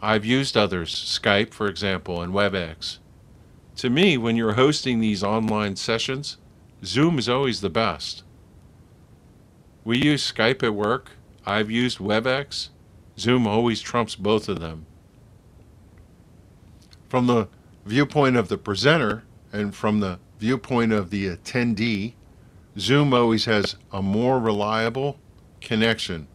I've 0.00 0.24
used 0.24 0.56
others, 0.56 0.92
Skype, 0.92 1.54
for 1.54 1.68
example, 1.68 2.22
and 2.22 2.32
WebEx. 2.32 2.98
To 3.76 3.88
me, 3.88 4.18
when 4.18 4.36
you're 4.36 4.54
hosting 4.54 5.00
these 5.00 5.22
online 5.22 5.76
sessions, 5.76 6.38
Zoom 6.84 7.18
is 7.18 7.28
always 7.28 7.60
the 7.60 7.70
best. 7.70 8.24
We 9.84 9.98
use 9.98 10.30
Skype 10.30 10.62
at 10.62 10.74
work. 10.74 11.12
I've 11.46 11.70
used 11.70 11.98
WebEx. 11.98 12.70
Zoom 13.18 13.46
always 13.46 13.80
trumps 13.80 14.16
both 14.16 14.48
of 14.48 14.60
them. 14.60 14.86
From 17.08 17.26
the 17.26 17.48
viewpoint 17.84 18.36
of 18.36 18.48
the 18.48 18.58
presenter 18.58 19.22
and 19.52 19.74
from 19.74 20.00
the 20.00 20.18
viewpoint 20.38 20.92
of 20.92 21.10
the 21.10 21.28
attendee, 21.28 22.14
Zoom 22.78 23.14
always 23.14 23.44
has 23.44 23.76
a 23.92 24.02
more 24.02 24.40
reliable 24.40 25.18
connection 25.60 26.26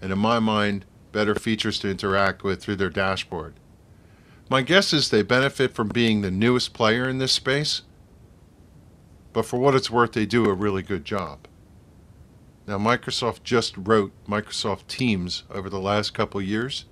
and, 0.00 0.12
in 0.12 0.18
my 0.18 0.38
mind, 0.38 0.84
better 1.12 1.34
features 1.34 1.78
to 1.80 1.90
interact 1.90 2.42
with 2.42 2.62
through 2.62 2.76
their 2.76 2.90
dashboard. 2.90 3.54
My 4.48 4.62
guess 4.62 4.92
is 4.92 5.10
they 5.10 5.22
benefit 5.22 5.74
from 5.74 5.88
being 5.88 6.22
the 6.22 6.30
newest 6.30 6.72
player 6.72 7.08
in 7.08 7.18
this 7.18 7.32
space, 7.32 7.82
but 9.32 9.46
for 9.46 9.58
what 9.58 9.74
it's 9.74 9.90
worth, 9.90 10.12
they 10.12 10.26
do 10.26 10.46
a 10.46 10.54
really 10.54 10.82
good 10.82 11.04
job. 11.04 11.46
Now, 12.66 12.78
Microsoft 12.78 13.42
just 13.44 13.76
wrote 13.76 14.12
Microsoft 14.28 14.86
Teams 14.86 15.44
over 15.50 15.70
the 15.70 15.80
last 15.80 16.14
couple 16.14 16.40
years, 16.42 16.84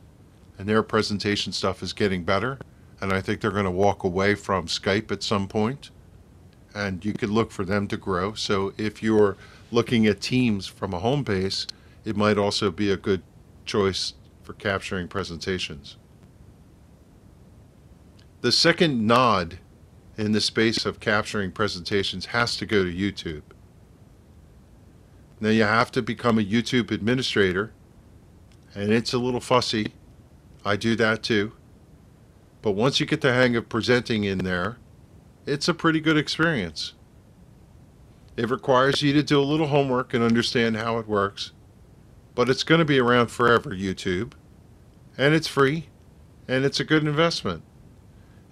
and 0.56 0.68
their 0.68 0.82
presentation 0.82 1.52
stuff 1.52 1.82
is 1.82 1.92
getting 1.92 2.24
better, 2.24 2.58
and 3.00 3.12
I 3.12 3.20
think 3.20 3.40
they're 3.40 3.50
going 3.50 3.64
to 3.64 3.70
walk 3.70 4.04
away 4.04 4.34
from 4.34 4.66
Skype 4.66 5.10
at 5.12 5.22
some 5.22 5.46
point, 5.48 5.90
and 6.74 7.04
you 7.04 7.12
could 7.12 7.30
look 7.30 7.50
for 7.50 7.64
them 7.64 7.86
to 7.88 7.96
grow. 7.96 8.34
So 8.34 8.72
if 8.76 9.02
you're 9.02 9.36
looking 9.70 10.06
at 10.06 10.20
Teams 10.20 10.66
from 10.66 10.94
a 10.94 10.98
home 10.98 11.22
base, 11.22 11.66
it 12.08 12.16
might 12.16 12.38
also 12.38 12.70
be 12.70 12.90
a 12.90 12.96
good 12.96 13.22
choice 13.66 14.14
for 14.42 14.54
capturing 14.54 15.08
presentations. 15.08 15.98
The 18.40 18.50
second 18.50 19.06
nod 19.06 19.58
in 20.16 20.32
the 20.32 20.40
space 20.40 20.86
of 20.86 21.00
capturing 21.00 21.52
presentations 21.52 22.26
has 22.26 22.56
to 22.56 22.64
go 22.64 22.82
to 22.82 22.90
YouTube. 22.90 23.42
Now 25.38 25.50
you 25.50 25.64
have 25.64 25.92
to 25.92 26.00
become 26.00 26.38
a 26.38 26.42
YouTube 26.42 26.90
administrator, 26.90 27.74
and 28.74 28.90
it's 28.90 29.12
a 29.12 29.18
little 29.18 29.40
fussy. 29.40 29.92
I 30.64 30.76
do 30.76 30.96
that 30.96 31.22
too. 31.22 31.52
But 32.62 32.70
once 32.70 33.00
you 33.00 33.04
get 33.04 33.20
the 33.20 33.34
hang 33.34 33.54
of 33.54 33.68
presenting 33.68 34.24
in 34.24 34.38
there, 34.38 34.78
it's 35.44 35.68
a 35.68 35.74
pretty 35.74 36.00
good 36.00 36.16
experience. 36.16 36.94
It 38.38 38.48
requires 38.48 39.02
you 39.02 39.12
to 39.12 39.22
do 39.22 39.38
a 39.38 39.44
little 39.44 39.66
homework 39.66 40.14
and 40.14 40.24
understand 40.24 40.78
how 40.78 40.96
it 40.96 41.06
works, 41.06 41.52
but 42.38 42.48
it's 42.48 42.62
going 42.62 42.78
to 42.78 42.84
be 42.84 43.00
around 43.00 43.26
forever, 43.26 43.70
YouTube, 43.70 44.30
and 45.16 45.34
it's 45.34 45.48
free, 45.48 45.88
and 46.46 46.64
it's 46.64 46.78
a 46.78 46.84
good 46.84 47.04
investment. 47.04 47.64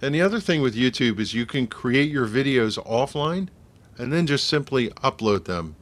And 0.01 0.13
the 0.13 0.21
other 0.21 0.41
thing 0.41 0.61
with 0.61 0.75
YouTube 0.75 1.21
is 1.21 1.33
you 1.33 1.45
can 1.45 1.67
create 1.67 2.11
your 2.11 2.27
videos 2.27 2.77
offline 2.85 3.47
and 3.97 4.11
then 4.11 4.27
just 4.27 4.45
simply 4.45 4.89
upload 4.89 5.45
them. 5.45 5.77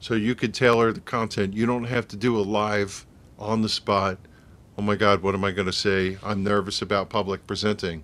So 0.00 0.14
you 0.14 0.34
can 0.34 0.50
tailor 0.50 0.90
the 0.90 0.98
content. 0.98 1.54
You 1.54 1.64
don't 1.64 1.84
have 1.84 2.08
to 2.08 2.16
do 2.16 2.36
a 2.36 2.42
live 2.42 3.06
on 3.38 3.62
the 3.62 3.68
spot. 3.68 4.18
Oh 4.76 4.82
my 4.82 4.96
God, 4.96 5.22
what 5.22 5.36
am 5.36 5.44
I 5.44 5.52
going 5.52 5.66
to 5.66 5.72
say? 5.72 6.18
I'm 6.24 6.42
nervous 6.42 6.82
about 6.82 7.08
public 7.08 7.46
presenting. 7.46 8.02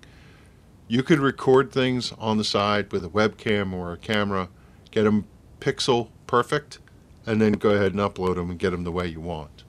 You 0.87 1.03
could 1.03 1.19
record 1.19 1.73
things 1.73 2.13
on 2.19 2.37
the 2.37 2.45
side 2.45 2.89
with 2.93 3.03
a 3.03 3.09
webcam 3.09 3.73
or 3.73 3.91
a 3.91 3.97
camera, 3.97 4.47
get 4.91 5.03
them 5.03 5.25
pixel 5.59 6.07
perfect, 6.25 6.79
and 7.25 7.41
then 7.41 7.53
go 7.53 7.71
ahead 7.71 7.93
and 7.93 8.01
upload 8.01 8.35
them 8.35 8.49
and 8.49 8.59
get 8.59 8.71
them 8.71 8.83
the 8.83 8.91
way 8.91 9.07
you 9.07 9.19
want. 9.19 9.63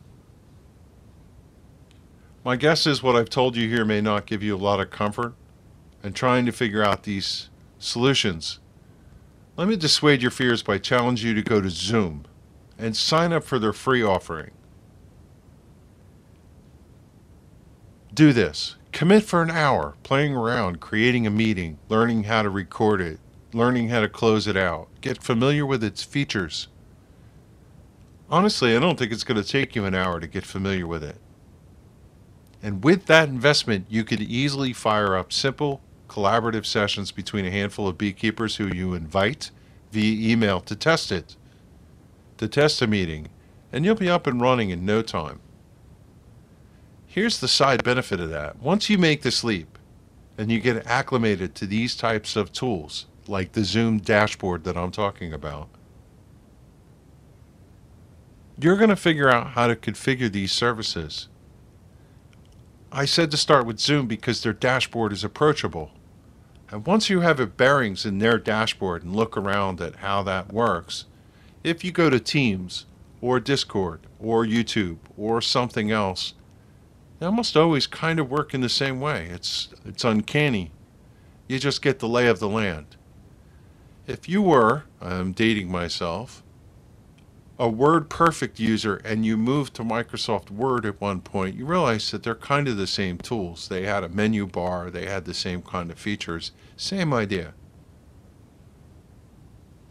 My 2.44 2.57
guess 2.57 2.86
is 2.86 3.03
what 3.03 3.16
I've 3.16 3.28
told 3.28 3.57
you 3.57 3.68
here 3.68 3.84
may 3.84 4.01
not 4.01 4.26
give 4.26 4.42
you 4.42 4.57
a 4.57 4.59
lot 4.59 4.80
of 4.80 4.90
comfort, 4.90 5.34
and 6.03 6.14
trying 6.14 6.46
to 6.46 6.53
figure 6.53 6.82
out 6.82 7.03
these 7.03 7.51
solutions, 7.78 8.59
let 9.57 9.68
me 9.68 9.76
dissuade 9.76 10.22
your 10.22 10.30
fears 10.30 10.62
by 10.62 10.78
challenging 10.78 11.28
you 11.28 11.34
to 11.34 11.42
go 11.42 11.61
to 11.61 11.68
Zoom 11.68 12.24
and 12.78 12.96
sign 12.96 13.32
up 13.32 13.44
for 13.44 13.59
their 13.59 13.74
free 13.74 14.03
offering. 14.03 14.53
Do 18.14 18.32
this. 18.32 18.76
Commit 18.92 19.22
for 19.22 19.42
an 19.42 19.51
hour 19.51 19.96
playing 20.03 20.34
around, 20.34 20.80
creating 20.80 21.26
a 21.26 21.30
meeting, 21.30 21.78
learning 21.88 22.24
how 22.24 22.42
to 22.42 22.51
record 22.51 23.01
it, 23.01 23.20
learning 23.53 23.88
how 23.88 24.01
to 24.01 24.09
close 24.09 24.46
it 24.46 24.57
out. 24.57 24.88
Get 25.01 25.22
familiar 25.22 25.64
with 25.64 25.84
its 25.84 26.03
features. 26.03 26.68
Honestly, 28.30 28.76
I 28.76 28.78
don't 28.78 28.96
think 28.96 29.10
it's 29.10 29.24
going 29.24 29.42
to 29.42 29.48
take 29.48 29.74
you 29.74 29.84
an 29.84 29.94
hour 29.94 30.20
to 30.20 30.28
get 30.28 30.46
familiar 30.46 30.86
with 30.86 31.02
it. 31.02 31.16
And 32.62 32.84
with 32.84 33.06
that 33.06 33.28
investment, 33.28 33.86
you 33.88 34.04
could 34.04 34.20
easily 34.20 34.72
fire 34.72 35.16
up 35.16 35.32
simple, 35.32 35.80
collaborative 36.08 36.64
sessions 36.64 37.10
between 37.10 37.44
a 37.44 37.50
handful 37.50 37.88
of 37.88 37.98
beekeepers 37.98 38.56
who 38.56 38.68
you 38.68 38.94
invite 38.94 39.50
via 39.90 40.32
email 40.32 40.60
to 40.60 40.76
test 40.76 41.10
it, 41.10 41.34
to 42.38 42.46
test 42.46 42.80
a 42.82 42.86
meeting, 42.86 43.28
and 43.72 43.84
you'll 43.84 43.96
be 43.96 44.08
up 44.08 44.28
and 44.28 44.40
running 44.40 44.70
in 44.70 44.84
no 44.84 45.02
time. 45.02 45.40
Here's 47.06 47.40
the 47.40 47.48
side 47.48 47.82
benefit 47.82 48.20
of 48.20 48.30
that. 48.30 48.60
Once 48.60 48.88
you 48.88 48.96
make 48.96 49.22
this 49.22 49.42
leap 49.42 49.76
and 50.38 50.52
you 50.52 50.60
get 50.60 50.86
acclimated 50.86 51.56
to 51.56 51.66
these 51.66 51.96
types 51.96 52.36
of 52.36 52.52
tools, 52.52 53.06
like 53.26 53.52
the 53.52 53.64
Zoom 53.64 53.98
dashboard 53.98 54.62
that 54.64 54.76
I'm 54.76 54.92
talking 54.92 55.32
about, 55.32 55.68
you're 58.62 58.76
going 58.76 58.90
to 58.90 58.96
figure 58.96 59.30
out 59.30 59.48
how 59.48 59.66
to 59.66 59.76
configure 59.76 60.30
these 60.30 60.52
services. 60.52 61.28
I 62.92 63.04
said 63.04 63.30
to 63.30 63.36
start 63.36 63.66
with 63.66 63.78
Zoom 63.78 64.06
because 64.06 64.42
their 64.42 64.52
dashboard 64.52 65.12
is 65.12 65.22
approachable. 65.24 65.92
And 66.70 66.86
once 66.86 67.11
you 67.11 67.20
have 67.20 67.40
it 67.40 67.56
bearings 67.56 68.04
in 68.04 68.18
their 68.18 68.38
dashboard 68.38 69.02
and 69.02 69.14
look 69.14 69.36
around 69.36 69.80
at 69.80 69.96
how 69.96 70.22
that 70.24 70.52
works, 70.52 71.06
if 71.64 71.84
you 71.84 71.92
go 71.92 72.11
to 72.11 72.20
Teams 72.20 72.86
or 73.20 73.40
Discord 73.40 74.06
or 74.18 74.44
YouTube 74.44 74.98
or 75.16 75.40
something 75.40 75.90
else, 75.90 76.34
they 77.18 77.26
almost 77.26 77.56
always 77.56 77.86
kind 77.86 78.18
of 78.18 78.30
work 78.30 78.54
in 78.54 78.61
the 78.61 78.68
same 78.68 79.00
way. 79.00 79.26
It's 79.26 79.68
it's 79.84 80.04
uncanny. 80.04 80.72
You 81.48 81.58
just 81.58 81.82
get 81.82 81.98
the 81.98 82.08
lay 82.08 82.28
of 82.28 82.38
the 82.38 82.48
land. 82.48 82.96
If 84.06 84.28
you 84.28 84.40
were, 84.40 84.84
I'm 85.00 85.32
dating 85.32 85.70
myself, 85.70 86.42
a 87.61 87.70
WordPerfect 87.70 88.58
user 88.58 88.96
and 89.04 89.26
you 89.26 89.36
moved 89.36 89.74
to 89.74 89.82
Microsoft 89.84 90.50
Word 90.50 90.86
at 90.86 90.98
one 90.98 91.20
point, 91.20 91.56
you 91.56 91.66
realize 91.66 92.11
that 92.11 92.22
they're 92.22 92.34
kind 92.34 92.66
of 92.66 92.78
the 92.78 92.86
same 92.86 93.18
tools. 93.18 93.68
They 93.68 93.82
had 93.84 94.02
a 94.02 94.08
menu 94.08 94.46
bar, 94.46 94.90
they 94.90 95.04
had 95.04 95.26
the 95.26 95.34
same 95.34 95.61
kind 95.61 95.90
of 95.90 95.98
features, 95.98 96.52
same 96.78 97.12
idea. 97.12 97.52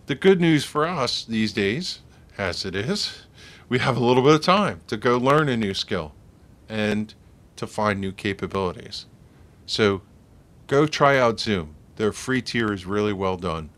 The 0.07 0.15
good 0.15 0.41
news 0.41 0.65
for 0.65 0.87
us 0.87 1.23
these 1.23 1.53
days, 1.53 1.99
as 2.39 2.65
it 2.65 2.73
is, 2.73 3.27
we 3.69 3.77
have 3.77 3.97
a 3.97 4.03
little 4.03 4.23
bit 4.23 4.33
of 4.33 4.41
time 4.41 4.81
to 4.87 4.97
go 4.97 5.19
learn 5.19 5.47
a 5.47 5.55
new 5.55 5.75
skill 5.75 6.15
and 6.67 7.13
to 7.55 7.67
find 7.67 8.01
new 8.01 8.11
capabilities. 8.11 9.05
So 9.67 10.01
go 10.65 10.87
try 10.87 11.19
out 11.19 11.39
Zoom. 11.39 11.75
Their 11.97 12.13
free 12.13 12.41
tier 12.41 12.73
is 12.73 12.87
really 12.87 13.13
well 13.13 13.37
done. 13.37 13.69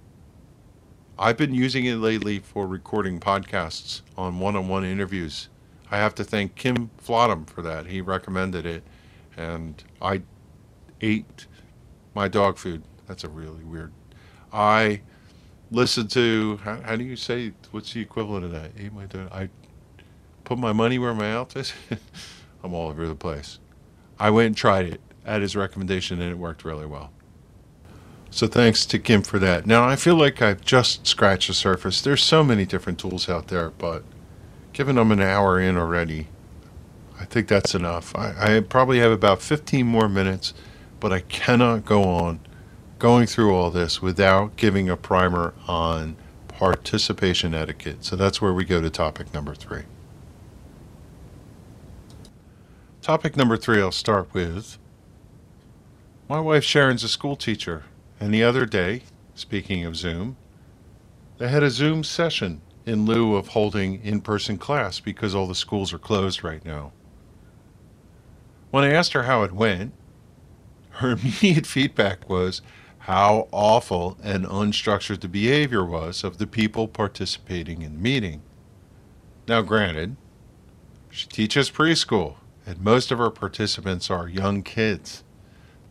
I've 1.22 1.38
been 1.38 1.54
using 1.54 1.86
it 1.86 1.98
lately 1.98 2.40
for 2.40 2.66
recording 2.66 3.20
podcasts 3.20 4.02
on 4.18 4.40
one 4.40 4.56
on 4.56 4.68
one 4.68 4.84
interviews. 4.84 5.50
I 5.92 5.98
have 5.98 6.16
to 6.16 6.24
thank 6.24 6.56
Kim 6.56 6.90
Flottum 7.00 7.48
for 7.48 7.62
that. 7.62 7.86
He 7.86 8.02
recommended 8.02 8.66
it, 8.66 8.82
and 9.38 9.84
I 10.02 10.24
ate 11.00 11.46
my 12.16 12.28
dog 12.28 12.58
food. 12.58 12.82
That's 13.06 13.24
a 13.24 13.30
really 13.30 13.64
weird. 13.64 13.94
I 14.52 15.02
listened 15.70 16.10
to, 16.10 16.60
how, 16.64 16.82
how 16.82 16.96
do 16.96 17.04
you 17.04 17.16
say, 17.16 17.54
what's 17.70 17.94
the 17.94 18.02
equivalent 18.02 18.44
of 18.44 18.52
that? 18.54 18.72
Ate 18.76 18.92
my 18.92 19.06
dog. 19.06 19.30
I 19.32 19.50
put 20.44 20.58
my 20.58 20.74
money 20.74 20.98
where 20.98 21.14
my 21.14 21.34
mouth 21.34 21.56
is. 21.56 21.72
I'm 22.64 22.74
all 22.74 22.90
over 22.90 23.08
the 23.08 23.14
place. 23.14 23.60
I 24.18 24.32
went 24.32 24.48
and 24.48 24.58
tried 24.58 24.88
it 24.88 25.02
at 25.24 25.44
his 25.44 25.56
recommendation, 25.56 26.20
and 26.20 26.32
it 26.32 26.38
worked 26.40 26.66
really 26.66 26.88
well. 26.88 27.12
So 28.34 28.48
thanks 28.48 28.86
to 28.88 28.98
Kim 28.98 29.24
for 29.24 29.40
that. 29.40 29.68
Now 29.68 29.88
I 29.88 29.98
feel 29.98 30.16
like 30.16 30.42
I've 30.42 30.62
just 30.62 31.06
scratched 31.06 31.50
the 31.50 31.54
surface. 31.54 32.02
There's 32.02 32.24
so 32.24 32.44
many 32.46 32.66
different 32.66 32.98
tools 32.98 33.28
out 33.28 33.50
there, 33.50 33.72
but 33.72 34.04
given 34.72 34.98
I'm 34.98 35.12
an 35.12 35.22
hour 35.22 35.60
in 35.60 35.78
already, 35.78 36.28
I 37.20 37.26
think 37.26 37.50
that's 37.50 37.76
enough. 37.76 38.16
I, 38.16 38.58
I 38.58 38.60
probably 38.62 39.00
have 39.00 39.12
about 39.12 39.42
15 39.42 39.86
more 39.86 40.08
minutes, 40.08 40.54
but 41.02 41.12
I 41.12 41.20
cannot 41.20 41.84
go 41.84 42.04
on 42.04 42.40
going 43.00 43.28
through 43.28 43.54
all 43.54 43.70
this 43.70 44.02
without 44.02 44.56
giving 44.56 44.90
a 44.90 44.96
primer 44.96 45.54
on 45.68 46.16
participation 46.48 47.54
etiquette. 47.54 48.06
So 48.06 48.16
that's 48.16 48.42
where 48.42 48.54
we 48.54 48.64
go 48.64 48.80
to 48.82 48.90
topic 48.90 49.34
number 49.34 49.54
three. 49.54 49.84
Topic 53.02 53.36
number 53.36 53.58
three, 53.58 53.82
I'll 53.82 53.92
start 53.92 54.34
with. 54.34 54.78
My 56.30 56.40
wife 56.40 56.64
Sharon's 56.64 57.04
a 57.04 57.10
school 57.10 57.36
teacher. 57.36 57.84
And 58.22 58.32
the 58.32 58.44
other 58.44 58.68
day, 58.68 59.02
speaking 59.34 59.84
of 59.84 59.96
Zoom, 59.98 60.38
they 61.40 61.48
had 61.48 61.64
a 61.64 61.72
Zoom 61.72 62.04
session 62.04 62.62
in 62.86 63.08
lieu 63.08 63.36
of 63.36 63.50
holding 63.50 64.00
in 64.06 64.22
person 64.22 64.60
class 64.60 65.00
because 65.00 65.34
all 65.34 65.48
the 65.48 65.56
schools 65.56 65.92
are 65.92 65.98
closed 65.98 66.44
right 66.44 66.64
now. 66.64 66.92
When 68.70 68.84
I 68.84 68.94
asked 68.94 69.14
her 69.14 69.24
how 69.24 69.42
it 69.42 69.52
went, 69.52 69.94
her 70.92 71.12
immediate 71.14 71.66
feedback 71.66 72.30
was 72.30 72.62
how 73.00 73.48
awful 73.52 74.20
and 74.22 74.46
unstructured 74.46 75.22
the 75.22 75.28
behavior 75.28 75.84
was 75.84 76.24
of 76.24 76.38
the 76.38 76.46
people 76.46 76.88
participating 76.88 77.82
in 77.82 77.94
the 77.94 78.00
meeting. 78.00 78.44
Now, 79.48 79.64
granted, 79.64 80.16
she 81.10 81.26
teaches 81.26 81.72
preschool, 81.72 82.36
and 82.68 82.82
most 82.82 83.12
of 83.12 83.18
her 83.18 83.32
participants 83.32 84.12
are 84.12 84.28
young 84.28 84.62
kids. 84.62 85.24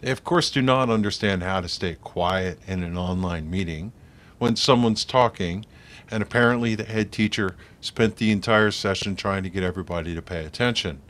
They, 0.01 0.11
of 0.11 0.25
course, 0.25 0.51
do 0.51 0.63
not 0.63 0.89
understand 0.89 1.43
how 1.43 1.61
to 1.61 1.69
stay 1.69 1.95
quiet 1.95 2.59
in 2.67 2.83
an 2.83 2.97
online 2.97 3.51
meeting 3.51 3.93
when 4.39 4.57
someone's 4.57 5.05
talking, 5.05 5.67
and 6.11 6.23
apparently 6.23 6.75
the 6.75 6.85
head 6.85 7.13
teacher 7.13 7.55
spent 7.81 8.17
the 8.17 8.31
entire 8.31 8.71
session 8.71 9.15
trying 9.15 9.43
to 9.43 9.51
get 9.51 9.63
everybody 9.63 10.15
to 10.15 10.23
pay 10.23 10.45
attention. 10.45 11.03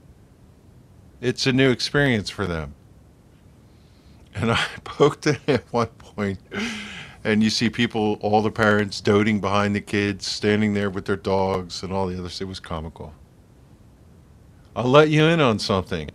It's 1.21 1.47
a 1.47 1.53
new 1.53 1.71
experience 1.71 2.31
for 2.31 2.47
them. 2.47 2.75
And 4.35 4.51
I 4.51 4.65
poked 4.85 5.27
it 5.27 5.41
at 5.47 5.73
one 5.73 5.87
point, 5.87 6.39
and 7.23 7.43
you 7.43 7.51
see 7.51 7.71
people, 7.71 8.19
all 8.21 8.43
the 8.43 8.51
parents 8.51 9.01
doting 9.01 9.41
behind 9.41 9.77
the 9.77 9.81
kids, 9.81 10.27
standing 10.27 10.75
there 10.75 10.91
with 10.91 11.05
their 11.05 11.17
dogs 11.17 11.83
and 11.83 11.93
all 11.93 12.09
the 12.09 12.19
others. 12.19 12.41
It 12.41 12.49
was 12.49 12.59
comical. 12.59 13.15
I'll 14.75 14.85
let 14.85 15.11
you 15.11 15.25
in 15.25 15.41
on 15.41 15.59
something. 15.59 16.11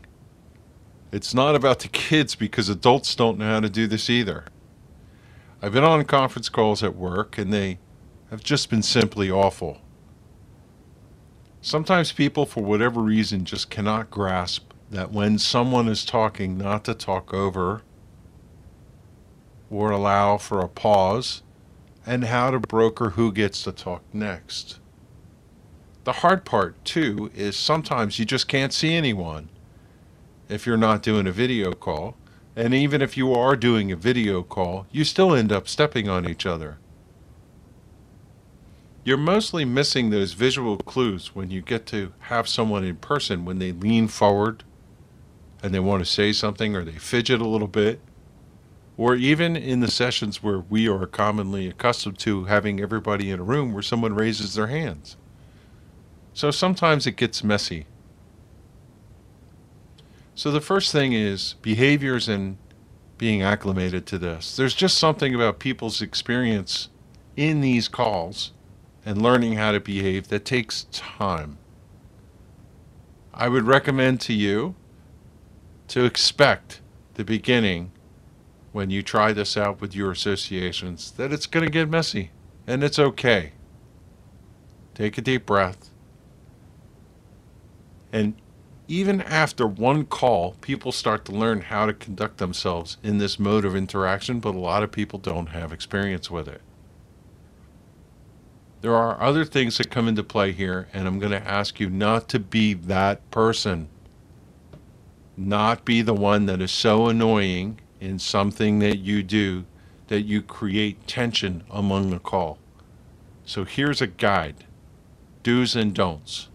It's 1.12 1.34
not 1.34 1.56
about 1.56 1.80
the 1.80 1.88
kids 1.88 2.36
because 2.36 2.68
adults 2.68 3.16
don't 3.16 3.38
know 3.38 3.46
how 3.46 3.60
to 3.60 3.70
do 3.70 3.88
this 3.88 4.10
either. 4.10 4.46
I've 5.62 5.74
been 5.74 5.84
on 5.84 6.04
conference 6.06 6.50
calls 6.50 6.84
at 6.84 6.96
work 6.96 7.38
and 7.38 7.54
they 7.54 7.80
have 8.30 8.44
just 8.44 8.70
been 8.70 8.84
simply 8.84 9.32
awful. 9.32 9.82
Sometimes 11.62 12.12
people, 12.12 12.46
for 12.46 12.64
whatever 12.64 13.02
reason, 13.02 13.46
just 13.46 13.70
cannot 13.70 14.12
grasp 14.12 14.72
that 14.92 15.12
when 15.12 15.40
someone 15.40 15.88
is 15.88 16.06
talking, 16.06 16.58
not 16.58 16.84
to 16.86 16.94
talk 16.94 17.34
over 17.34 17.82
or 19.70 19.90
allow 19.92 20.38
for 20.38 20.60
a 20.60 20.70
pause, 20.70 21.42
and 22.06 22.26
how 22.26 22.52
to 22.52 22.60
broker 22.60 23.12
who 23.12 23.32
gets 23.32 23.64
to 23.64 23.72
talk 23.72 24.04
next. 24.14 24.80
The 26.04 26.14
hard 26.14 26.46
part, 26.46 26.84
too, 26.86 27.32
is 27.34 27.56
sometimes 27.58 28.20
you 28.20 28.26
just 28.26 28.48
can't 28.48 28.72
see 28.72 28.94
anyone 28.94 29.50
if 30.50 30.66
you're 30.66 30.78
not 30.78 31.02
doing 31.02 31.28
a 31.28 31.32
video 31.32 31.74
call. 31.74 32.16
And 32.56 32.74
even 32.74 33.02
if 33.02 33.18
you 33.18 33.34
are 33.34 33.56
doing 33.56 33.92
a 33.92 33.96
video 33.96 34.42
call, 34.42 34.88
you 34.92 35.04
still 35.04 35.36
end 35.36 35.52
up 35.52 35.68
stepping 35.68 36.08
on 36.08 36.28
each 36.28 36.46
other. 36.46 36.78
You're 39.04 39.18
mostly 39.18 39.66
missing 39.66 40.10
those 40.10 40.34
visual 40.34 40.78
clues 40.78 41.36
when 41.36 41.52
you 41.52 41.62
get 41.62 41.86
to 41.88 42.14
have 42.22 42.48
someone 42.48 42.84
in 42.84 42.96
person 42.96 43.46
when 43.46 43.60
they 43.60 43.72
lean 43.72 44.08
forward 44.08 44.64
and 45.62 45.74
they 45.74 45.80
want 45.80 46.04
to 46.04 46.10
say 46.10 46.32
something 46.32 46.76
or 46.76 46.84
they 46.84 46.94
fidget 46.94 47.42
a 47.42 47.48
little 47.48 47.68
bit. 47.68 48.00
Or 48.98 49.16
even 49.16 49.56
in 49.58 49.82
the 49.82 49.92
sessions 49.92 50.42
where 50.42 50.60
we 50.60 50.88
are 50.88 51.06
commonly 51.06 51.68
accustomed 51.68 52.18
to 52.20 52.46
having 52.46 52.80
everybody 52.80 53.30
in 53.30 53.42
a 53.42 53.44
room 53.44 53.74
where 53.74 53.84
someone 53.84 54.16
raises 54.16 54.56
their 54.56 54.68
hands. 54.68 55.18
So 56.34 56.50
sometimes 56.50 57.06
it 57.06 57.18
gets 57.18 57.44
messy. 57.44 57.86
So 60.36 60.52
the 60.52 60.62
first 60.62 60.92
thing 60.92 61.14
is 61.14 61.56
behaviors 61.62 62.28
and 62.28 62.58
being 63.18 63.42
acclimated 63.42 64.06
to 64.08 64.18
this. 64.18 64.58
There's 64.58 64.76
just 64.76 64.98
something 64.98 65.34
about 65.34 65.60
people's 65.60 66.02
experience 66.02 66.90
in 67.38 67.62
these 67.62 67.88
calls 67.88 68.52
and 69.06 69.22
learning 69.22 69.54
how 69.54 69.72
to 69.72 69.80
behave 69.80 70.28
that 70.28 70.44
takes 70.44 70.88
time. 70.92 71.58
I 73.34 73.48
would 73.48 73.64
recommend 73.64 74.20
to 74.22 74.34
you 74.34 74.76
to 75.88 76.04
expect 76.04 76.82
the 77.14 77.24
beginning 77.24 77.92
when 78.74 78.90
you 78.90 79.02
try 79.02 79.32
this 79.32 79.56
out 79.56 79.80
with 79.80 79.96
your 79.96 80.12
associations 80.12 81.12
that 81.12 81.32
it's 81.32 81.46
going 81.46 81.66
to 81.66 81.72
get 81.72 81.90
messy 81.90 82.32
and 82.68 82.84
it's 82.84 83.00
okay. 83.00 83.54
Take 84.94 85.18
a 85.18 85.22
deep 85.22 85.46
breath 85.46 85.92
and 88.12 88.36
even 88.88 89.22
after 89.22 89.66
one 89.68 90.06
call, 90.06 90.54
people 90.62 90.92
start 90.92 91.26
to 91.26 91.32
learn 91.32 91.62
how 91.62 91.86
to 91.86 91.94
conduct 91.94 92.38
themselves 92.38 92.98
in 93.04 93.18
this 93.18 93.40
mode 93.40 93.66
of 93.66 93.76
interaction, 93.76 94.40
but 94.40 94.56
a 94.56 94.60
lot 94.60 94.84
of 94.84 94.92
people 94.92 95.20
don't 95.20 95.48
have 95.48 95.74
experience 95.74 96.30
with 96.30 96.48
it. 96.48 96.62
There 98.82 98.96
are 98.96 99.20
other 99.20 99.46
things 99.46 99.78
that 99.78 99.90
come 99.90 100.08
into 100.08 100.24
play 100.24 100.52
here, 100.52 100.88
and 100.94 101.08
I'm 101.08 101.18
going 101.18 101.32
to 101.32 101.48
ask 101.48 101.80
you 101.80 101.90
not 101.90 102.30
to 102.30 102.40
be 102.40 102.74
that 102.74 103.30
person. 103.32 103.90
Not 105.36 105.86
be 105.86 106.04
the 106.04 106.14
one 106.14 106.46
that 106.46 106.62
is 106.62 106.72
so 106.72 107.08
annoying 107.08 107.80
in 108.00 108.20
something 108.20 108.80
that 108.80 108.98
you 108.98 109.24
do 109.24 109.66
that 110.08 110.22
you 110.22 110.42
create 110.42 111.08
tension 111.08 111.64
among 111.72 112.12
the 112.12 112.20
call. 112.20 112.60
So 113.44 113.64
here's 113.64 114.02
a 114.02 114.08
guide 114.08 114.66
do's 115.42 115.76
and 115.76 115.94
don'ts. 115.94 116.50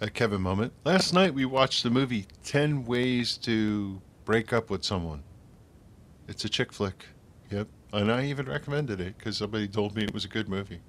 A 0.00 0.10
Kevin 0.10 0.40
moment. 0.40 0.72
Last 0.84 1.12
night 1.12 1.34
we 1.34 1.44
watched 1.44 1.82
the 1.82 1.90
movie 1.90 2.26
10 2.44 2.84
Ways 2.84 3.36
to 3.38 4.00
Break 4.24 4.52
Up 4.52 4.70
with 4.70 4.84
Someone. 4.84 5.22
It's 6.28 6.44
a 6.44 6.48
chick 6.48 6.72
flick. 6.72 7.06
Yep. 7.50 7.68
And 7.92 8.10
I 8.10 8.24
even 8.24 8.46
recommended 8.46 9.00
it 9.00 9.16
because 9.18 9.36
somebody 9.36 9.68
told 9.68 9.94
me 9.94 10.04
it 10.04 10.12
was 10.12 10.24
a 10.24 10.28
good 10.28 10.48
movie. 10.48 10.80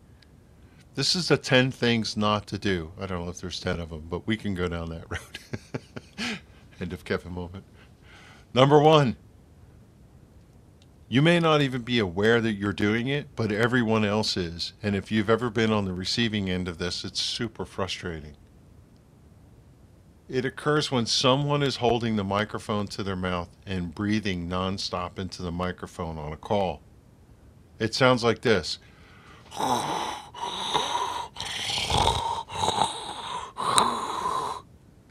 This 0.95 1.15
is 1.15 1.27
the 1.27 1.37
10 1.37 1.71
things 1.71 2.15
not 2.15 2.47
to 2.47 2.57
do. 2.57 2.91
I 2.99 3.05
don't 3.05 3.23
know 3.23 3.29
if 3.29 3.41
there's 3.41 3.59
10 3.59 3.79
of 3.79 3.89
them, 3.89 4.07
but 4.09 4.25
we 4.25 4.37
can 4.37 4.55
go 4.55 4.67
down 4.67 4.89
that 4.89 5.05
road. 5.09 6.39
End 6.79 6.93
of 6.93 7.03
Kevin 7.03 7.33
moment. 7.33 7.65
Number 8.53 8.79
one, 8.79 9.17
you 11.09 11.21
may 11.21 11.39
not 11.39 11.61
even 11.61 11.81
be 11.81 11.99
aware 11.99 12.41
that 12.41 12.53
you're 12.53 12.73
doing 12.73 13.07
it, 13.07 13.27
but 13.35 13.51
everyone 13.51 14.03
else 14.03 14.37
is. 14.37 14.73
And 14.81 14.95
if 14.95 15.11
you've 15.11 15.29
ever 15.29 15.49
been 15.49 15.71
on 15.71 15.85
the 15.85 15.93
receiving 15.93 16.49
end 16.49 16.67
of 16.67 16.77
this, 16.77 17.03
it's 17.03 17.21
super 17.21 17.65
frustrating. 17.65 18.35
It 20.27 20.43
occurs 20.43 20.91
when 20.91 21.05
someone 21.05 21.61
is 21.61 21.75
holding 21.75 22.15
the 22.15 22.23
microphone 22.23 22.87
to 22.87 23.03
their 23.03 23.15
mouth 23.15 23.49
and 23.65 23.93
breathing 23.93 24.49
nonstop 24.49 25.19
into 25.19 25.43
the 25.43 25.51
microphone 25.51 26.17
on 26.17 26.33
a 26.33 26.37
call. 26.37 26.81
It 27.77 27.93
sounds 27.93 28.23
like 28.23 28.41
this. 28.41 28.79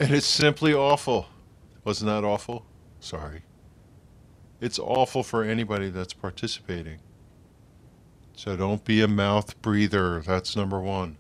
And 0.00 0.12
it's 0.12 0.26
simply 0.26 0.74
awful. 0.74 1.28
Wasn't 1.84 2.08
that 2.08 2.24
awful? 2.24 2.66
Sorry. 2.98 3.42
It's 4.60 4.78
awful 4.80 5.22
for 5.22 5.44
anybody 5.44 5.90
that's 5.90 6.12
participating. 6.12 6.98
So 8.34 8.56
don't 8.56 8.84
be 8.84 9.00
a 9.00 9.08
mouth 9.08 9.60
breather. 9.62 10.20
That's 10.20 10.56
number 10.56 10.80
one. 10.80 11.18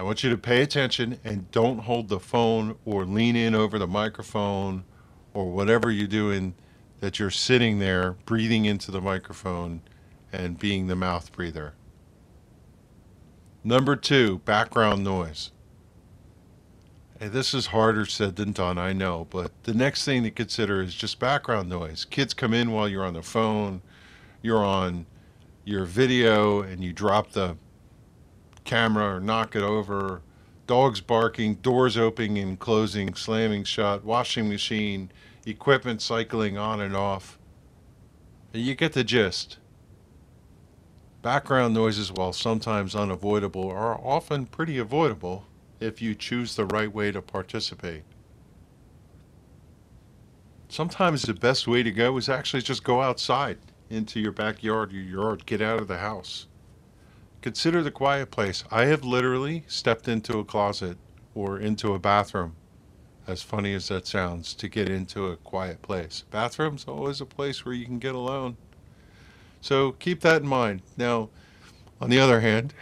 I 0.00 0.02
want 0.02 0.24
you 0.24 0.30
to 0.30 0.38
pay 0.38 0.62
attention 0.62 1.20
and 1.24 1.50
don't 1.50 1.80
hold 1.80 2.08
the 2.08 2.18
phone 2.18 2.78
or 2.86 3.04
lean 3.04 3.36
in 3.36 3.54
over 3.54 3.78
the 3.78 3.86
microphone 3.86 4.84
or 5.34 5.50
whatever 5.50 5.90
you're 5.90 6.06
doing 6.06 6.54
that 7.00 7.18
you're 7.18 7.30
sitting 7.30 7.80
there 7.80 8.12
breathing 8.24 8.64
into 8.64 8.90
the 8.90 9.02
microphone 9.02 9.82
and 10.32 10.58
being 10.58 10.86
the 10.86 10.96
mouth 10.96 11.30
breather. 11.32 11.74
Number 13.62 13.94
two, 13.94 14.38
background 14.46 15.04
noise. 15.04 15.50
Hey, 17.18 17.28
this 17.28 17.52
is 17.52 17.66
harder 17.66 18.06
said 18.06 18.36
than 18.36 18.52
done, 18.52 18.78
I 18.78 18.94
know, 18.94 19.26
but 19.28 19.52
the 19.64 19.74
next 19.74 20.06
thing 20.06 20.22
to 20.22 20.30
consider 20.30 20.80
is 20.80 20.94
just 20.94 21.18
background 21.18 21.68
noise. 21.68 22.06
Kids 22.06 22.32
come 22.32 22.54
in 22.54 22.70
while 22.70 22.88
you're 22.88 23.04
on 23.04 23.12
the 23.12 23.22
phone, 23.22 23.82
you're 24.40 24.64
on 24.64 25.04
your 25.66 25.84
video, 25.84 26.62
and 26.62 26.82
you 26.82 26.94
drop 26.94 27.32
the 27.32 27.58
camera 28.64 29.16
or 29.16 29.20
knock 29.20 29.56
it 29.56 29.62
over. 29.62 30.22
Dogs 30.66 31.00
barking, 31.00 31.56
doors 31.56 31.96
opening 31.96 32.38
and 32.38 32.58
closing, 32.58 33.14
slamming 33.14 33.64
shut, 33.64 34.04
washing 34.04 34.48
machine, 34.48 35.10
equipment 35.44 36.00
cycling 36.00 36.56
on 36.56 36.80
and 36.80 36.94
off. 36.94 37.38
You 38.52 38.74
get 38.74 38.92
the 38.92 39.04
gist. 39.04 39.58
Background 41.22 41.74
noises, 41.74 42.12
while 42.12 42.32
sometimes 42.32 42.94
unavoidable, 42.94 43.68
are 43.70 44.00
often 44.00 44.46
pretty 44.46 44.78
avoidable 44.78 45.44
if 45.80 46.00
you 46.00 46.14
choose 46.14 46.56
the 46.56 46.64
right 46.64 46.92
way 46.92 47.12
to 47.12 47.20
participate. 47.20 48.04
Sometimes 50.68 51.22
the 51.22 51.34
best 51.34 51.66
way 51.66 51.82
to 51.82 51.90
go 51.90 52.16
is 52.16 52.28
actually 52.28 52.62
just 52.62 52.84
go 52.84 53.02
outside 53.02 53.58
into 53.90 54.20
your 54.20 54.32
backyard, 54.32 54.92
your 54.92 55.02
yard, 55.02 55.44
get 55.44 55.60
out 55.60 55.80
of 55.80 55.88
the 55.88 55.98
house. 55.98 56.46
Consider 57.42 57.82
the 57.82 57.90
quiet 57.90 58.30
place. 58.30 58.64
I 58.70 58.86
have 58.86 59.04
literally 59.04 59.64
stepped 59.66 60.08
into 60.08 60.38
a 60.38 60.44
closet 60.44 60.98
or 61.34 61.58
into 61.58 61.94
a 61.94 61.98
bathroom, 61.98 62.56
as 63.26 63.42
funny 63.42 63.72
as 63.74 63.88
that 63.88 64.06
sounds, 64.06 64.52
to 64.54 64.68
get 64.68 64.90
into 64.90 65.28
a 65.28 65.36
quiet 65.36 65.80
place. 65.80 66.24
Bathroom's 66.30 66.84
always 66.86 67.20
a 67.20 67.26
place 67.26 67.64
where 67.64 67.74
you 67.74 67.86
can 67.86 67.98
get 67.98 68.14
alone. 68.14 68.58
So 69.62 69.92
keep 69.92 70.20
that 70.20 70.42
in 70.42 70.48
mind. 70.48 70.82
Now, 70.98 71.30
on 72.00 72.10
the 72.10 72.18
other 72.20 72.40
hand, 72.40 72.74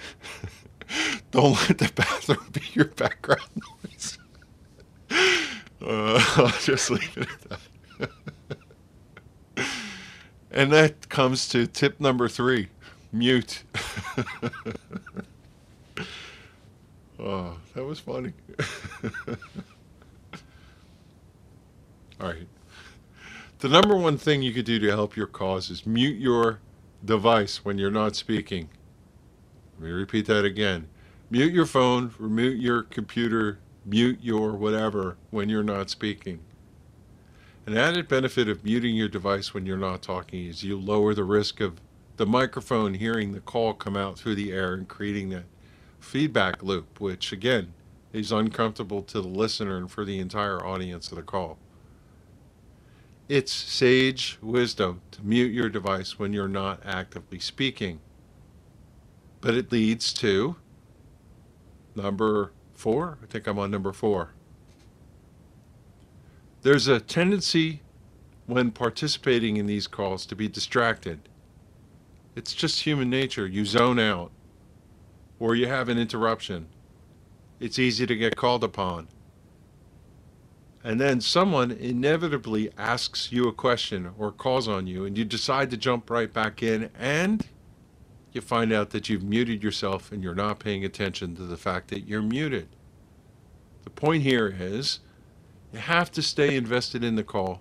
don't 1.30 1.52
let 1.68 1.78
the 1.78 1.92
bathroom 1.94 2.48
be 2.52 2.62
your 2.72 2.86
background 2.86 3.50
noise. 3.84 4.18
Uh, 5.80 6.20
I'll 6.36 6.48
just 6.61 6.90
leave 6.90 7.16
it 7.16 7.28
at 7.52 7.61
that. 9.59 9.68
and 10.50 10.72
that 10.72 11.09
comes 11.09 11.48
to 11.50 11.66
tip 11.68 12.00
number 12.00 12.28
three 12.28 12.68
mute. 13.12 13.62
oh, 17.18 17.56
that 17.74 17.84
was 17.84 18.00
funny. 18.00 18.32
All 22.20 22.28
right. 22.28 22.48
The 23.61 23.68
number 23.68 23.96
one 23.96 24.18
thing 24.18 24.42
you 24.42 24.52
could 24.52 24.64
do 24.64 24.78
to 24.78 24.88
help 24.88 25.16
your 25.16 25.26
cause 25.26 25.70
is 25.70 25.86
mute 25.86 26.18
your 26.18 26.61
device 27.04 27.64
when 27.64 27.78
you're 27.78 27.90
not 27.90 28.16
speaking. 28.16 28.68
Let 29.78 29.86
me 29.86 29.92
repeat 29.92 30.26
that 30.26 30.44
again. 30.44 30.88
Mute 31.30 31.52
your 31.52 31.66
phone, 31.66 32.14
mute 32.18 32.61
your 32.61 32.82
computer, 32.84 33.59
mute 33.84 34.18
your 34.22 34.52
whatever 34.52 35.16
when 35.30 35.48
you're 35.48 35.62
not 35.62 35.90
speaking. 35.90 36.40
An 37.66 37.76
added 37.76 38.09
benefit 38.09 38.48
of 38.48 38.64
muting 38.64 38.96
your 38.96 39.09
device 39.09 39.52
when 39.52 39.66
you're 39.66 39.76
not 39.76 40.02
talking 40.02 40.46
is 40.46 40.64
you 40.64 40.78
lower 40.78 41.14
the 41.14 41.24
risk 41.24 41.61
of 41.61 41.80
the 42.19 42.27
microphone 42.27 42.95
hearing 42.95 43.33
the 43.33 43.41
call 43.41 43.73
come 43.73 43.97
out 43.97 44.19
through 44.19 44.35
the 44.35 44.53
air 44.53 44.75
and 44.75 44.89
creating 44.89 45.31
that 45.31 45.45
feedback 46.01 46.62
loop, 46.62 47.01
which 47.01 47.33
again 47.33 47.73
is 48.12 48.33
uncomfortable 48.33 49.03
to 49.03 49.21
the 49.21 49.29
listener 49.29 49.77
and 49.77 49.91
for 49.91 50.05
the 50.05 50.19
entire 50.19 50.64
audience 50.66 51.11
of 51.11 51.16
the 51.16 51.23
call. 51.23 51.59
It's 53.29 53.53
sage 53.53 54.37
wisdom 54.43 55.01
to 55.12 55.23
mute 55.23 55.53
your 55.53 55.69
device 55.69 56.19
when 56.19 56.33
you're 56.33 56.49
not 56.49 56.81
actively 56.85 57.39
speaking. 57.39 58.01
But 59.41 59.55
it 59.55 59.71
leads 59.71 60.12
to 60.14 60.57
number 61.95 62.53
four. 62.75 63.19
I 63.23 63.27
think 63.27 63.47
I'm 63.47 63.59
on 63.61 63.71
number 63.71 63.93
four. 63.93 64.31
There's 66.62 66.89
a 66.89 66.99
tendency 66.99 67.83
when 68.47 68.73
participating 68.73 69.57
in 69.57 69.66
these 69.66 69.87
calls 69.87 70.27
to 70.27 70.35
be 70.35 70.49
distracted. 70.49 71.29
It's 72.36 72.55
just 72.55 72.80
human 72.80 73.10
nature. 73.10 73.46
You 73.46 73.64
zone 73.64 73.98
out 73.98 74.30
or 75.38 75.55
you 75.55 75.66
have 75.68 75.88
an 75.88 75.98
interruption. 75.98 76.68
It's 77.60 77.78
easy 77.78 78.06
to 78.06 78.16
get 78.16 78.36
called 78.36 78.64
upon. 78.64 79.09
And 80.84 81.00
then 81.00 81.20
someone 81.20 81.70
inevitably 81.70 82.70
asks 82.78 83.32
you 83.32 83.48
a 83.48 83.52
question 83.52 84.10
or 84.16 84.30
calls 84.30 84.68
on 84.68 84.86
you, 84.86 85.05
and 85.05 85.18
you 85.18 85.24
decide 85.24 85.70
to 85.70 85.76
jump 85.76 86.09
right 86.09 86.32
back 86.32 86.62
in, 86.62 86.90
and 86.98 87.46
you 88.32 88.40
find 88.40 88.72
out 88.72 88.90
that 88.90 89.09
you've 89.09 89.24
muted 89.24 89.62
yourself 89.62 90.12
and 90.12 90.22
you're 90.22 90.34
not 90.34 90.60
paying 90.60 90.84
attention 90.84 91.34
to 91.36 91.42
the 91.42 91.56
fact 91.56 91.88
that 91.88 92.06
you're 92.06 92.22
muted. 92.22 92.68
The 93.84 93.90
point 93.90 94.22
here 94.22 94.55
is 94.59 95.00
you 95.72 95.80
have 95.80 96.12
to 96.12 96.22
stay 96.22 96.56
invested 96.56 97.02
in 97.02 97.16
the 97.16 97.24
call 97.24 97.60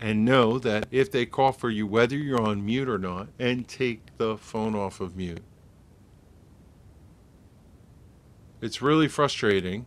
and 0.00 0.24
know 0.24 0.58
that 0.58 0.86
if 0.90 1.10
they 1.10 1.26
call 1.26 1.52
for 1.52 1.70
you, 1.70 1.86
whether 1.86 2.16
you're 2.16 2.40
on 2.40 2.64
mute 2.64 2.88
or 2.88 2.98
not, 2.98 3.28
and 3.38 3.66
take 3.66 4.16
the 4.16 4.36
phone 4.36 4.74
off 4.74 5.00
of 5.00 5.16
mute. 5.16 5.42
It's 8.60 8.82
really 8.82 9.08
frustrating 9.08 9.86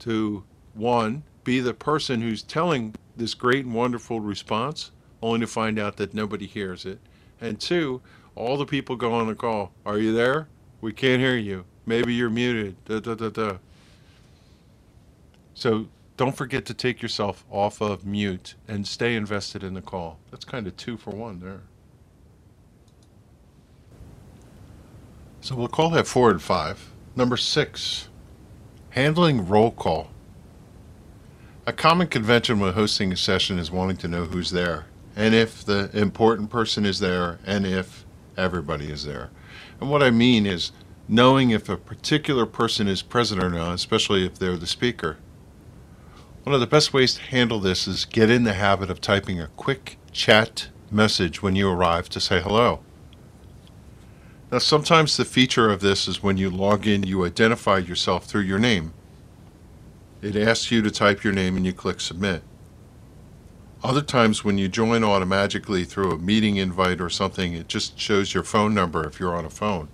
to, 0.00 0.44
one, 0.74 1.24
be 1.44 1.60
the 1.60 1.74
person 1.74 2.20
who's 2.20 2.42
telling 2.42 2.94
this 3.16 3.34
great 3.34 3.64
and 3.64 3.74
wonderful 3.74 4.20
response, 4.20 4.90
only 5.22 5.40
to 5.40 5.46
find 5.46 5.78
out 5.78 5.96
that 5.96 6.14
nobody 6.14 6.46
hears 6.46 6.84
it. 6.84 6.98
And 7.40 7.60
two, 7.60 8.00
all 8.34 8.56
the 8.56 8.66
people 8.66 8.96
go 8.96 9.12
on 9.12 9.26
the 9.26 9.34
call. 9.34 9.72
Are 9.84 9.98
you 9.98 10.12
there? 10.12 10.48
We 10.80 10.92
can't 10.92 11.20
hear 11.20 11.36
you. 11.36 11.64
Maybe 11.86 12.14
you're 12.14 12.30
muted. 12.30 12.76
Da, 12.84 13.00
da, 13.00 13.14
da, 13.14 13.30
da. 13.30 13.56
So 15.54 15.88
don't 16.18 16.36
forget 16.36 16.66
to 16.66 16.74
take 16.74 17.00
yourself 17.00 17.44
off 17.48 17.80
of 17.80 18.04
mute 18.04 18.56
and 18.66 18.86
stay 18.86 19.14
invested 19.14 19.62
in 19.62 19.74
the 19.74 19.80
call. 19.80 20.18
That's 20.32 20.44
kind 20.44 20.66
of 20.66 20.76
two 20.76 20.96
for 20.96 21.10
one 21.10 21.38
there. 21.38 21.60
So 25.40 25.54
we'll 25.54 25.68
call 25.68 25.90
that 25.90 26.08
four 26.08 26.32
and 26.32 26.42
five. 26.42 26.90
Number 27.14 27.36
six, 27.36 28.08
handling 28.90 29.46
roll 29.46 29.70
call. 29.70 30.10
A 31.66 31.72
common 31.72 32.08
convention 32.08 32.58
when 32.58 32.72
hosting 32.72 33.12
a 33.12 33.16
session 33.16 33.56
is 33.56 33.70
wanting 33.70 33.98
to 33.98 34.08
know 34.08 34.24
who's 34.24 34.50
there, 34.50 34.86
and 35.14 35.36
if 35.36 35.64
the 35.64 35.88
important 35.96 36.50
person 36.50 36.84
is 36.84 36.98
there, 36.98 37.38
and 37.46 37.64
if 37.64 38.04
everybody 38.36 38.90
is 38.90 39.04
there. 39.04 39.30
And 39.80 39.88
what 39.88 40.02
I 40.02 40.10
mean 40.10 40.46
is 40.46 40.72
knowing 41.06 41.50
if 41.50 41.68
a 41.68 41.76
particular 41.76 42.44
person 42.44 42.88
is 42.88 43.02
present 43.02 43.40
or 43.40 43.50
not, 43.50 43.74
especially 43.74 44.26
if 44.26 44.36
they're 44.36 44.56
the 44.56 44.66
speaker. 44.66 45.18
One 46.48 46.54
of 46.54 46.60
the 46.60 46.66
best 46.66 46.94
ways 46.94 47.12
to 47.12 47.20
handle 47.20 47.60
this 47.60 47.86
is 47.86 48.06
get 48.06 48.30
in 48.30 48.44
the 48.44 48.54
habit 48.54 48.88
of 48.88 49.02
typing 49.02 49.38
a 49.38 49.48
quick 49.48 49.98
chat 50.12 50.68
message 50.90 51.42
when 51.42 51.54
you 51.56 51.68
arrive 51.68 52.08
to 52.08 52.20
say 52.20 52.40
hello. 52.40 52.80
Now, 54.50 54.56
sometimes 54.56 55.14
the 55.18 55.26
feature 55.26 55.68
of 55.68 55.82
this 55.82 56.08
is 56.08 56.22
when 56.22 56.38
you 56.38 56.48
log 56.48 56.86
in, 56.86 57.02
you 57.02 57.26
identify 57.26 57.76
yourself 57.76 58.24
through 58.24 58.44
your 58.44 58.58
name. 58.58 58.94
It 60.22 60.36
asks 60.36 60.70
you 60.70 60.80
to 60.80 60.90
type 60.90 61.22
your 61.22 61.34
name 61.34 61.54
and 61.58 61.66
you 61.66 61.74
click 61.74 62.00
submit. 62.00 62.42
Other 63.84 64.00
times, 64.00 64.42
when 64.42 64.56
you 64.56 64.68
join 64.68 65.04
automatically 65.04 65.84
through 65.84 66.12
a 66.12 66.18
meeting 66.18 66.56
invite 66.56 67.02
or 67.02 67.10
something, 67.10 67.52
it 67.52 67.68
just 67.68 68.00
shows 68.00 68.32
your 68.32 68.42
phone 68.42 68.72
number 68.72 69.06
if 69.06 69.20
you're 69.20 69.36
on 69.36 69.44
a 69.44 69.50
phone. 69.50 69.90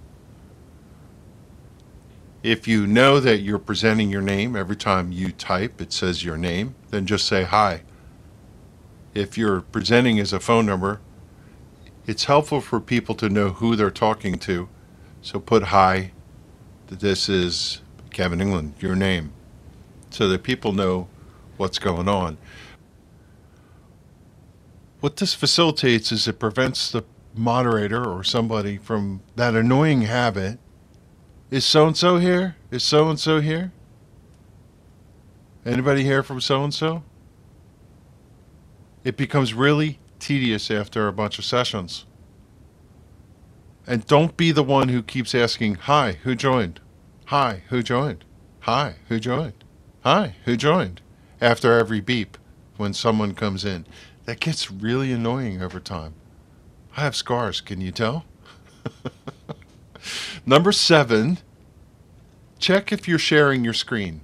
If 2.45 2.69
you 2.69 2.87
know 2.87 3.21
that 3.21 3.39
you're 3.39 3.59
presenting 3.59 4.11
your 4.11 4.21
name 4.21 4.55
every 4.55 4.77
time 4.77 5.11
you 5.11 5.33
type, 5.33 5.81
it 5.81 5.95
says 5.95 6.23
your 6.23 6.37
name, 6.37 6.75
then 6.91 7.07
just 7.07 7.27
say 7.27 7.45
hi. 7.45 7.85
If 9.15 9.39
you're 9.39 9.63
presenting 9.63 10.21
as 10.21 10.31
a 10.35 10.39
phone 10.39 10.67
number, 10.67 11.01
it's 12.07 12.25
helpful 12.25 12.61
for 12.61 12.81
people 12.81 13.15
to 13.15 13.31
know 13.31 13.49
who 13.49 13.77
they're 13.77 13.91
talking 13.91 14.39
to. 14.41 14.69
So 15.23 15.41
put 15.41 15.63
hi, 15.65 16.13
this 16.89 17.31
is 17.31 17.81
Kevin 18.11 18.41
Inglin, 18.41 18.75
your 18.79 18.95
name, 18.95 19.33
so 20.11 20.29
that 20.29 20.43
people 20.43 20.73
know 20.73 21.09
what's 21.57 21.79
going 21.79 22.09
on. 22.09 22.37
What 25.01 25.17
this 25.17 25.33
facilitates 25.33 26.13
is 26.13 26.29
it 26.29 26.39
prevents 26.39 26.91
the 26.91 27.05
moderator 27.35 28.05
or 28.05 28.23
somebody 28.23 28.77
from 28.77 29.23
that 29.35 29.55
annoying 29.55 30.03
habit. 30.03 30.59
Is 31.51 31.65
so 31.65 31.87
and 31.87 31.97
so 31.97 32.19
here? 32.19 32.57
Is 32.71 32.83
so 32.83 33.09
and 33.09 33.19
so 33.19 33.41
here? 33.41 33.73
Anybody 35.65 36.03
here 36.03 36.23
from 36.23 36.41
so 36.41 36.65
and 36.65 36.73
so? 36.75 37.03
It 39.05 39.17
becomes 39.17 39.55
really 39.55 39.99
tedious 40.19 40.71
after 40.71 41.07
a 41.07 41.13
bunch 41.13 41.39
of 41.39 41.45
sessions. 41.45 42.07
And 43.87 44.07
don't 44.07 44.37
be 44.37 44.51
the 44.51 44.63
one 44.63 44.89
who 44.89 45.03
keeps 45.03 45.35
asking, 45.35 45.75
Hi, 45.75 46.19
who 46.23 46.35
joined? 46.35 46.81
Hi, 47.27 47.63
who 47.69 47.83
joined? 47.83 48.25
Hi, 48.61 48.97
who 49.09 49.21
joined? 49.21 49.65
Hi, 50.03 50.37
who 50.47 50.57
joined? 50.57 51.03
After 51.41 51.79
every 51.79 52.01
beep 52.01 52.39
when 52.79 52.95
someone 52.95 53.35
comes 53.35 53.65
in. 53.65 53.87
That 54.25 54.41
gets 54.41 54.71
really 54.71 55.13
annoying 55.13 55.63
over 55.63 55.81
time. 55.81 56.15
I 56.97 57.03
have 57.03 57.15
scars, 57.15 57.61
can 57.61 57.83
you 57.83 57.93
tell? 57.93 58.25
Number 60.47 60.73
seven, 60.73 61.39
check 62.59 62.93
if 62.93 63.09
you're 63.09 63.19
sharing 63.19 63.65
your 63.65 63.75
screen. 63.75 64.21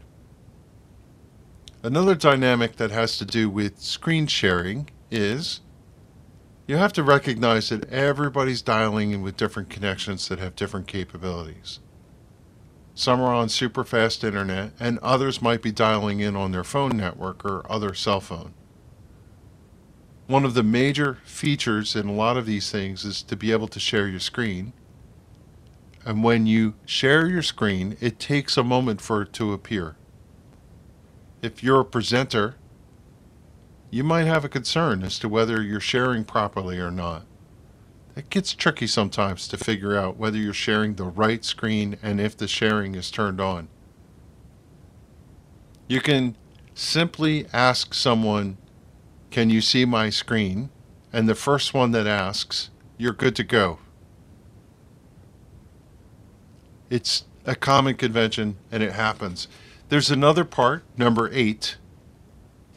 Another 1.83 2.15
dynamic 2.15 2.77
that 2.77 2.91
has 2.91 3.17
to 3.19 3.25
do 3.25 3.49
with 3.49 3.81
screen 3.81 4.27
sharing 4.27 4.91
is 5.11 5.61
you 6.67 6.77
have 6.77 6.93
to 6.93 7.03
recognize 7.03 7.71
that 7.71 7.91
everybody's 7.91 8.63
dialing 8.63 9.13
in 9.13 9.23
with 9.23 9.37
different 9.37 9.71
connections 9.71 10.29
that 10.29 10.39
have 10.39 10.55
different 10.55 10.87
capabilities. 10.87 11.81
Some 12.95 13.21
are 13.21 13.35
on 13.35 13.49
super 13.49 13.83
fast 13.83 14.23
internet, 14.23 14.73
and 14.79 14.99
others 14.99 15.41
might 15.41 15.63
be 15.63 15.73
dialing 15.73 16.21
in 16.21 16.37
on 16.37 16.53
their 16.53 16.63
phone 16.63 16.97
network 16.97 17.45
or 17.45 17.65
other 17.71 17.95
cell 17.95 18.21
phone. 18.21 18.53
One 20.27 20.45
of 20.45 20.55
the 20.55 20.63
major 20.63 21.19
features 21.25 21.97
in 21.97 22.09
a 22.09 22.13
lot 22.13 22.37
of 22.37 22.47
these 22.47 22.71
things 22.71 23.05
is 23.05 23.23
to 23.23 23.37
be 23.37 23.53
able 23.53 23.69
to 23.69 23.81
share 23.81 24.07
your 24.07 24.21
screen. 24.21 24.73
And 26.05 26.25
when 26.25 26.47
you 26.47 26.75
share 26.87 27.27
your 27.27 27.43
screen, 27.43 27.97
it 28.01 28.19
takes 28.19 28.57
a 28.57 28.65
moment 28.65 29.01
for 29.01 29.23
it 29.23 29.33
to 29.35 29.53
appear. 29.53 29.97
If 31.43 31.63
you're 31.63 31.81
a 31.81 31.85
presenter 31.85 32.57
you 33.91 34.05
might 34.05 34.27
have 34.27 34.45
a 34.45 34.49
concern 34.49 35.03
as 35.03 35.19
to 35.19 35.29
whether 35.29 35.61
you're 35.61 35.81
sharing 35.81 36.25
properly 36.25 36.79
or 36.79 36.93
not. 36.93 37.25
It 38.15 38.31
gets 38.31 38.55
tricky 38.55 38.87
sometimes 38.87 39.49
to 39.49 39.57
figure 39.57 39.97
out 39.97 40.17
whether 40.17 40.39
you're 40.39 40.53
sharing 40.53 40.95
the 40.95 41.05
right 41.05 41.45
screen 41.45 41.97
and 42.03 42.21
if 42.21 42.37
the 42.37 42.47
sharing 42.47 42.95
is 42.95 43.11
turned 43.11 43.41
on. 43.41 43.69
You 45.89 46.01
can 46.01 46.37
simply 46.75 47.47
ask 47.53 47.95
someone, 47.95 48.59
Can 49.31 49.51
you 49.51 49.61
see 49.61 49.85
my 49.85 50.11
screen? 50.11 50.71
And 51.13 51.29
the 51.29 51.35
first 51.35 51.75
one 51.75 51.91
that 51.91 52.07
asks, 52.07 52.71
You're 52.97 53.13
good 53.13 53.35
to 53.37 53.45
go. 53.45 53.79
It's 56.91 57.25
a 57.47 57.55
common 57.55 57.95
convention 57.95 58.57
and 58.71 58.83
it 58.83 58.93
happens. 58.93 59.47
There's 59.89 60.11
another 60.11 60.45
part, 60.45 60.83
number 60.97 61.31
eight, 61.33 61.77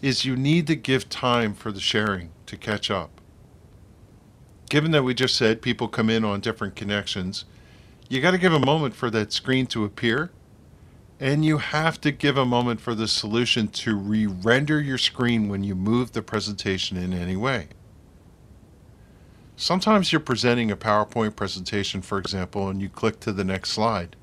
is 0.02 0.24
you 0.24 0.36
need 0.36 0.68
to 0.68 0.76
give 0.76 1.10
time 1.10 1.56
for 1.56 1.72
the 1.72 1.80
sharing 1.80 2.30
to 2.46 2.56
catch 2.56 2.92
up. 2.92 3.20
Given 4.70 4.92
that 4.92 5.04
we 5.04 5.14
just 5.14 5.36
said 5.36 5.62
people 5.62 5.88
come 5.88 6.10
in 6.10 6.24
on 6.24 6.40
different 6.42 6.76
connections, 6.76 7.46
you 8.10 8.22
got 8.22 8.32
to 8.32 8.38
give 8.38 8.54
a 8.54 8.60
moment 8.60 8.96
for 8.96 9.10
that 9.10 9.34
screen 9.34 9.66
to 9.68 9.86
appear, 9.86 10.32
and 11.20 11.46
you 11.46 11.58
have 11.58 12.02
to 12.02 12.12
give 12.12 12.38
a 12.38 12.46
moment 12.46 12.82
for 12.82 12.94
the 12.94 13.08
solution 13.08 13.68
to 13.70 13.96
re 13.96 14.26
render 14.26 14.82
your 14.82 14.98
screen 14.98 15.48
when 15.48 15.64
you 15.64 15.74
move 15.74 16.12
the 16.12 16.22
presentation 16.22 16.98
in 16.98 17.14
any 17.14 17.36
way. 17.36 17.70
Sometimes 19.64 20.12
you're 20.12 20.20
presenting 20.20 20.72
a 20.72 20.76
PowerPoint 20.76 21.38
presentation, 21.38 22.02
for 22.02 22.18
example, 22.18 22.68
and 22.68 22.82
you 22.82 22.90
click 22.90 23.22
to 23.22 23.32
the 23.32 23.46
next 23.46 23.70
slide 23.70 24.18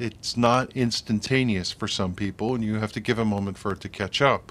it's 0.00 0.36
not 0.36 0.74
instantaneous 0.74 1.70
for 1.70 1.86
some 1.86 2.14
people, 2.14 2.56
and 2.56 2.64
you 2.64 2.76
have 2.76 2.90
to 2.90 2.98
give 3.00 3.20
a 3.20 3.24
moment 3.24 3.56
for 3.56 3.70
it 3.70 3.80
to 3.82 3.88
catch 3.88 4.20
up. 4.20 4.50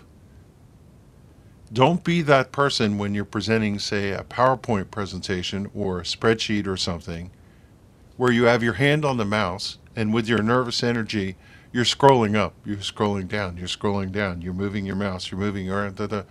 Don't 1.74 2.06
be 2.06 2.22
that 2.22 2.54
person 2.54 2.98
when 2.98 3.14
you're 3.14 3.26
presenting, 3.26 3.80
say, 3.80 4.12
a 4.12 4.24
PowerPoint 4.24 4.92
presentation 4.92 5.70
or 5.76 6.00
a 6.00 6.04
spreadsheet 6.04 6.66
or 6.66 6.78
something, 6.78 7.32
where 8.16 8.32
you 8.32 8.46
have 8.46 8.64
your 8.64 8.74
hand 8.74 9.04
on 9.04 9.18
the 9.18 9.26
mouse 9.26 9.78
and 9.94 10.14
with 10.14 10.30
your 10.30 10.42
nervous 10.42 10.84
energy, 10.84 11.36
you're 11.74 11.84
scrolling 11.84 12.36
up, 12.36 12.54
you're 12.64 12.78
scrolling 12.78 13.28
down, 13.28 13.58
you're 13.58 13.68
scrolling 13.68 14.12
down, 14.12 14.42
you're 14.42 14.54
moving 14.54 14.86
your 14.86 14.96
mouse, 14.96 15.32
you're 15.32 15.40
moving 15.40 15.70
around. 15.70 15.96
Da, 15.96 16.08
da. 16.08 16.22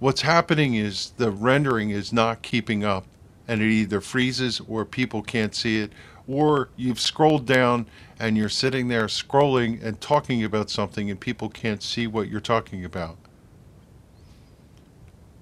What's 0.00 0.22
happening 0.22 0.74
is 0.74 1.12
the 1.16 1.30
rendering 1.30 1.90
is 1.90 2.12
not 2.12 2.42
keeping 2.42 2.84
up, 2.84 3.06
and 3.46 3.62
it 3.62 3.70
either 3.70 4.00
freezes 4.00 4.60
or 4.68 4.84
people 4.84 5.22
can't 5.22 5.54
see 5.54 5.80
it, 5.80 5.92
or 6.26 6.68
you've 6.76 7.00
scrolled 7.00 7.46
down 7.46 7.86
and 8.18 8.36
you're 8.36 8.48
sitting 8.48 8.88
there 8.88 9.06
scrolling 9.06 9.82
and 9.82 10.00
talking 10.00 10.42
about 10.42 10.70
something 10.70 11.10
and 11.10 11.20
people 11.20 11.48
can't 11.48 11.82
see 11.82 12.06
what 12.06 12.28
you're 12.28 12.40
talking 12.40 12.84
about. 12.84 13.18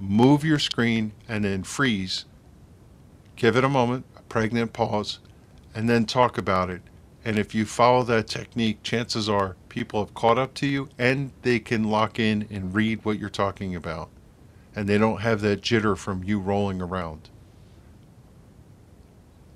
Move 0.00 0.44
your 0.44 0.58
screen 0.58 1.12
and 1.28 1.44
then 1.44 1.62
freeze. 1.62 2.24
Give 3.36 3.56
it 3.56 3.64
a 3.64 3.68
moment, 3.68 4.04
a 4.16 4.22
pregnant 4.22 4.72
pause, 4.72 5.20
and 5.74 5.88
then 5.88 6.04
talk 6.04 6.36
about 6.36 6.70
it. 6.70 6.82
And 7.24 7.38
if 7.38 7.54
you 7.54 7.64
follow 7.64 8.02
that 8.04 8.26
technique, 8.26 8.82
chances 8.82 9.28
are 9.28 9.56
people 9.68 10.04
have 10.04 10.14
caught 10.14 10.38
up 10.38 10.54
to 10.54 10.66
you 10.66 10.88
and 10.98 11.30
they 11.42 11.60
can 11.60 11.84
lock 11.84 12.18
in 12.18 12.48
and 12.50 12.74
read 12.74 13.04
what 13.04 13.18
you're 13.18 13.30
talking 13.30 13.76
about. 13.76 14.10
And 14.74 14.88
they 14.88 14.98
don't 14.98 15.20
have 15.20 15.40
that 15.42 15.60
jitter 15.60 15.96
from 15.96 16.24
you 16.24 16.38
rolling 16.38 16.80
around. 16.80 17.28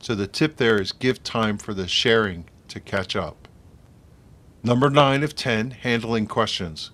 So 0.00 0.14
the 0.14 0.26
tip 0.26 0.56
there 0.56 0.80
is 0.80 0.92
give 0.92 1.22
time 1.22 1.58
for 1.58 1.74
the 1.74 1.88
sharing 1.88 2.44
to 2.68 2.80
catch 2.80 3.16
up. 3.16 3.48
Number 4.62 4.90
nine 4.90 5.22
of 5.22 5.34
10, 5.34 5.70
handling 5.70 6.26
questions. 6.26 6.90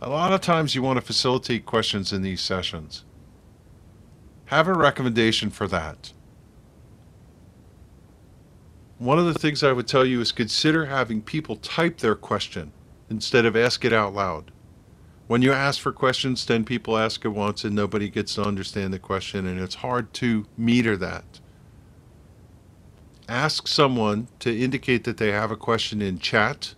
A 0.00 0.08
lot 0.08 0.32
of 0.32 0.40
times 0.40 0.74
you 0.74 0.82
want 0.82 0.98
to 0.98 1.04
facilitate 1.04 1.66
questions 1.66 2.12
in 2.12 2.22
these 2.22 2.40
sessions. 2.40 3.04
Have 4.46 4.68
a 4.68 4.74
recommendation 4.74 5.50
for 5.50 5.66
that. 5.68 6.12
One 8.98 9.18
of 9.18 9.26
the 9.26 9.34
things 9.34 9.62
I 9.62 9.72
would 9.72 9.88
tell 9.88 10.04
you 10.04 10.20
is 10.20 10.32
consider 10.32 10.86
having 10.86 11.22
people 11.22 11.56
type 11.56 11.98
their 11.98 12.14
question 12.14 12.72
instead 13.10 13.44
of 13.44 13.56
ask 13.56 13.84
it 13.84 13.92
out 13.92 14.14
loud. 14.14 14.50
When 15.26 15.42
you 15.42 15.52
ask 15.52 15.80
for 15.80 15.92
questions, 15.92 16.44
10 16.44 16.64
people 16.64 16.98
ask 16.98 17.24
it 17.24 17.28
once 17.28 17.64
and 17.64 17.74
nobody 17.74 18.10
gets 18.10 18.34
to 18.34 18.42
understand 18.42 18.92
the 18.92 18.98
question, 18.98 19.46
and 19.46 19.60
it's 19.60 19.76
hard 19.76 20.12
to 20.14 20.46
meter 20.56 20.96
that 20.98 21.40
ask 23.28 23.66
someone 23.66 24.28
to 24.38 24.56
indicate 24.56 25.04
that 25.04 25.16
they 25.16 25.32
have 25.32 25.50
a 25.50 25.56
question 25.56 26.02
in 26.02 26.18
chat 26.18 26.74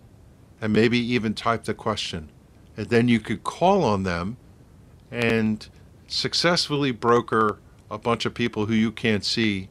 and 0.61 0.73
maybe 0.73 0.97
even 0.97 1.33
type 1.33 1.65
the 1.65 1.73
question. 1.73 2.29
And 2.75 2.87
then 2.87 3.07
you 3.07 3.19
could 3.19 3.43
call 3.43 3.83
on 3.83 4.03
them 4.03 4.37
and 5.11 5.67
successfully 6.07 6.91
broker 6.91 7.59
a 7.91 7.97
bunch 7.97 8.25
of 8.25 8.33
people 8.33 8.65
who 8.65 8.73
you 8.73 8.91
can't 8.91 9.25
see 9.25 9.69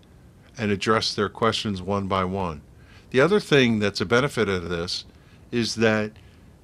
and 0.58 0.70
address 0.70 1.14
their 1.14 1.28
questions 1.28 1.82
one 1.82 2.06
by 2.06 2.24
one. 2.24 2.62
The 3.10 3.20
other 3.20 3.40
thing 3.40 3.78
that's 3.78 4.00
a 4.00 4.06
benefit 4.06 4.48
of 4.48 4.68
this 4.68 5.04
is 5.50 5.76
that 5.76 6.12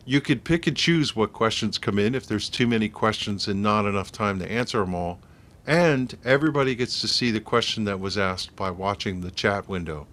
you 0.05 0.20
could 0.20 0.45
pick 0.45 0.66
and 0.66 0.77
choose 0.77 1.16
what 1.16 1.33
questions 1.33 1.79
come 1.79 1.99
in 1.99 2.15
if 2.15 2.27
there's 2.27 2.49
too 2.51 2.66
many 2.66 2.89
questions 2.89 3.49
and 3.49 3.62
not 3.62 3.87
enough 3.87 4.12
time 4.12 4.39
to 4.41 4.51
answer 4.51 4.81
them 4.81 4.95
all 4.95 5.20
and 5.66 6.16
everybody 6.24 6.74
gets 6.74 7.01
to 7.01 7.09
see 7.09 7.31
the 7.31 7.41
question 7.41 7.85
that 7.85 8.01
was 8.01 8.19
asked 8.19 8.57
by 8.57 8.70
watching 8.70 9.20
the 9.20 9.31
chat 9.31 9.69
window. 9.69 10.07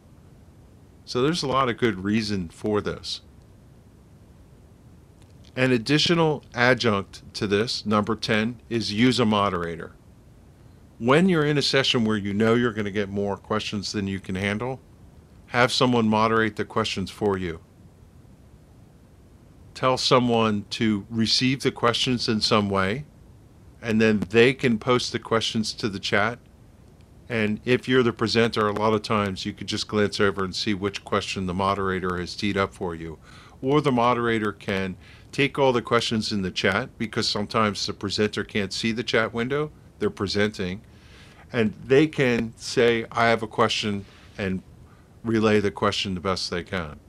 So 1.06 1.22
there's 1.22 1.44
a 1.44 1.48
lot 1.48 1.70
of 1.70 1.78
good 1.78 2.04
reason 2.04 2.50
for 2.50 2.82
this. 2.82 3.22
An 5.56 5.72
additional 5.72 6.44
adjunct 6.54 7.24
to 7.36 7.48
this, 7.48 7.86
number 7.86 8.16
10, 8.16 8.62
is 8.70 8.94
use 8.94 9.20
a 9.20 9.26
moderator. 9.26 9.94
when 11.00 11.30
you're 11.30 11.46
in 11.46 11.58
a 11.58 11.62
session 11.62 12.06
where 12.06 12.18
you 12.18 12.34
know 12.34 12.56
you're 12.56 12.74
going 12.74 12.86
to 12.86 12.92
get 12.92 13.10
more 13.10 13.38
questions 13.38 13.92
than 13.94 14.08
you 14.08 14.20
can 14.20 14.36
handle, 14.36 14.82
have 15.48 15.72
someone 15.72 16.08
moderate 16.10 16.56
the 16.58 16.66
questions 16.66 17.12
for 17.12 17.38
you. 17.38 17.60
Tell 19.80 19.96
someone 19.96 20.66
to 20.72 21.06
receive 21.10 21.62
the 21.62 21.72
questions 21.72 22.28
in 22.28 22.42
some 22.42 22.70
way, 22.70 23.06
and 23.82 24.02
then 24.02 24.20
they 24.30 24.54
can 24.54 24.78
post 24.78 25.14
the 25.14 25.20
questions 25.20 25.72
to 25.76 25.88
the 25.88 26.00
chat. 26.00 26.38
And 27.30 27.62
if 27.64 27.88
you're 27.88 28.04
the 28.04 28.12
presenter, 28.12 28.68
a 28.68 28.74
lot 28.74 28.94
of 28.94 29.04
times 29.04 29.46
you 29.46 29.54
could 29.54 29.68
just 29.68 29.88
glance 29.88 30.20
over 30.20 30.44
and 30.44 30.54
see 30.54 30.74
which 30.74 31.06
question 31.06 31.46
the 31.46 31.54
moderator 31.54 32.18
has 32.18 32.36
teed 32.36 32.58
up 32.58 32.74
for 32.74 32.94
you. 32.94 33.20
Or 33.62 33.80
the 33.80 33.90
moderator 33.94 34.52
can 34.52 34.98
take 35.32 35.58
all 35.58 35.72
the 35.72 35.82
questions 35.82 36.34
in 36.34 36.42
the 36.42 36.52
chat 36.52 36.90
because 36.98 37.30
sometimes 37.30 37.86
the 37.86 37.94
presenter 37.94 38.44
can't 38.44 38.74
see 38.74 38.92
the 38.92 39.02
chat 39.02 39.34
window 39.34 39.72
they're 40.00 40.10
presenting 40.10 40.82
and 41.54 41.74
they 41.86 42.06
can 42.06 42.52
say, 42.58 43.06
I 43.14 43.30
have 43.30 43.44
a 43.44 43.48
question, 43.48 44.04
and 44.38 44.62
relay 45.24 45.62
the 45.62 45.72
question 45.72 46.16
the 46.16 46.20
best 46.20 46.52
they 46.52 46.64
can. 46.64 47.00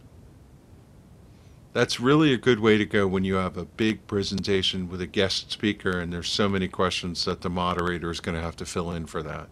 That's 1.73 2.01
really 2.01 2.33
a 2.33 2.37
good 2.37 2.59
way 2.59 2.79
to 2.79 2.85
go 2.85 3.07
when 3.07 3.23
you 3.23 3.37
have 3.37 3.57
a 3.57 3.65
big 3.65 4.07
presentation 4.09 4.89
with 4.89 5.01
a 5.01 5.07
guest 5.07 5.53
speaker 5.53 6.01
and 6.01 6.13
there's 6.13 6.29
so 6.29 6.49
many 6.49 6.67
questions 6.67 7.25
that 7.27 7.43
the 7.43 7.51
moderator 7.51 8.11
is 8.11 8.21
going 8.21 8.35
to 8.35 8.43
have 8.43 8.57
to 8.57 8.67
fill 8.67 8.91
in 8.91 9.07
for 9.07 9.23
that. 9.23 9.49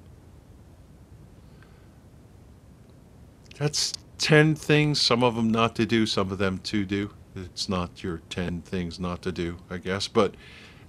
That's 3.56 3.92
10 4.18 4.56
things, 4.56 5.00
some 5.00 5.22
of 5.22 5.36
them 5.36 5.50
not 5.50 5.76
to 5.76 5.86
do, 5.86 6.06
some 6.06 6.32
of 6.32 6.38
them 6.38 6.58
to 6.58 6.84
do. 6.84 7.10
It's 7.36 7.68
not 7.68 8.02
your 8.02 8.20
10 8.30 8.62
things 8.62 8.98
not 8.98 9.22
to 9.22 9.30
do, 9.30 9.58
I 9.70 9.78
guess, 9.78 10.08
but 10.08 10.34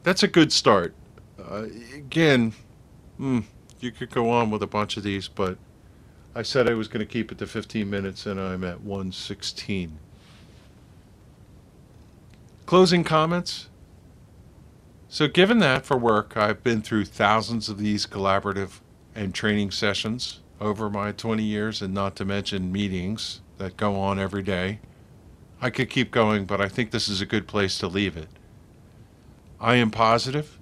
that's 0.01 0.23
a 0.23 0.27
good 0.27 0.51
start. 0.51 0.95
Uh, 1.39 1.67
again, 1.93 2.53
hmm, 3.17 3.41
you 3.79 3.91
could 3.91 4.09
go 4.09 4.29
on 4.31 4.49
with 4.49 4.63
a 4.63 4.67
bunch 4.67 4.97
of 4.97 5.03
these, 5.03 5.27
but 5.27 5.57
I 6.33 6.41
said 6.41 6.67
I 6.67 6.73
was 6.73 6.87
going 6.87 7.05
to 7.05 7.11
keep 7.11 7.31
it 7.31 7.37
to 7.37 7.47
15 7.47 7.87
minutes, 7.89 8.25
and 8.25 8.39
I'm 8.39 8.63
at 8.63 8.81
116. 8.81 9.99
Closing 12.69 13.03
comments. 13.03 13.67
So, 15.07 15.27
given 15.27 15.57
that 15.57 15.87
for 15.87 15.97
work, 15.97 16.37
I've 16.37 16.63
been 16.63 16.83
through 16.83 17.05
thousands 17.05 17.67
of 17.67 17.79
these 17.79 18.05
collaborative 18.05 18.81
and 19.15 19.33
training 19.33 19.71
sessions 19.71 20.41
over 20.61 20.87
my 20.87 21.11
20 21.11 21.41
years, 21.41 21.81
and 21.81 21.95
not 21.95 22.15
to 22.17 22.25
mention 22.25 22.71
meetings 22.71 23.41
that 23.57 23.75
go 23.75 23.95
on 23.95 24.19
every 24.19 24.43
day. 24.43 24.81
I 25.59 25.71
could 25.71 25.89
keep 25.89 26.11
going, 26.11 26.45
but 26.45 26.61
I 26.61 26.69
think 26.69 26.91
this 26.91 27.09
is 27.09 27.21
a 27.21 27.25
good 27.25 27.47
place 27.47 27.79
to 27.79 27.87
leave 27.87 28.15
it. 28.15 28.29
I 29.59 29.77
am 29.77 29.89
positive 29.89 30.59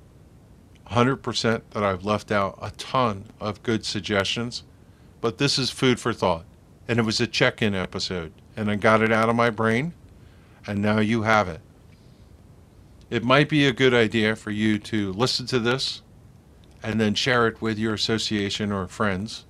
100% 0.90 1.62
that 1.72 1.84
I've 1.84 2.06
left 2.06 2.32
out 2.32 2.58
a 2.62 2.72
ton 2.78 3.26
of 3.42 3.64
good 3.64 3.84
suggestions, 3.84 4.64
but 5.20 5.40
this 5.40 5.60
is 5.60 5.72
food 5.72 6.00
for 6.00 6.14
thought. 6.14 6.46
And 6.88 7.00
it 7.00 7.06
was 7.06 7.20
a 7.20 7.28
check 7.28 7.62
in 7.62 7.76
episode, 7.76 8.32
and 8.56 8.72
I 8.72 8.78
got 8.78 9.02
it 9.02 9.12
out 9.12 9.28
of 9.28 9.36
my 9.36 9.50
brain, 9.50 9.92
and 10.66 10.82
now 10.82 11.00
you 11.00 11.24
have 11.24 11.50
it. 11.50 11.60
It 13.10 13.24
might 13.24 13.48
be 13.48 13.66
a 13.66 13.72
good 13.74 13.94
idea 13.94 14.36
for 14.36 14.52
you 14.52 14.80
to 14.80 15.14
listen 15.14 15.46
to 15.48 15.60
this 15.60 16.02
and 16.84 17.00
then 17.00 17.14
share 17.14 17.48
it 17.48 17.62
with 17.62 17.80
your 17.80 17.94
association 17.94 18.72
or 18.72 18.88
friends. 18.88 19.46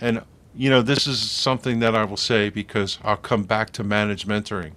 And, 0.00 0.22
you 0.54 0.68
know, 0.68 0.82
this 0.82 1.06
is 1.06 1.18
something 1.18 1.78
that 1.80 1.94
I 1.94 2.04
will 2.04 2.16
say 2.16 2.50
because 2.50 2.98
I'll 3.02 3.16
come 3.16 3.44
back 3.44 3.70
to 3.72 3.84
manage 3.84 4.26
mentoring. 4.26 4.72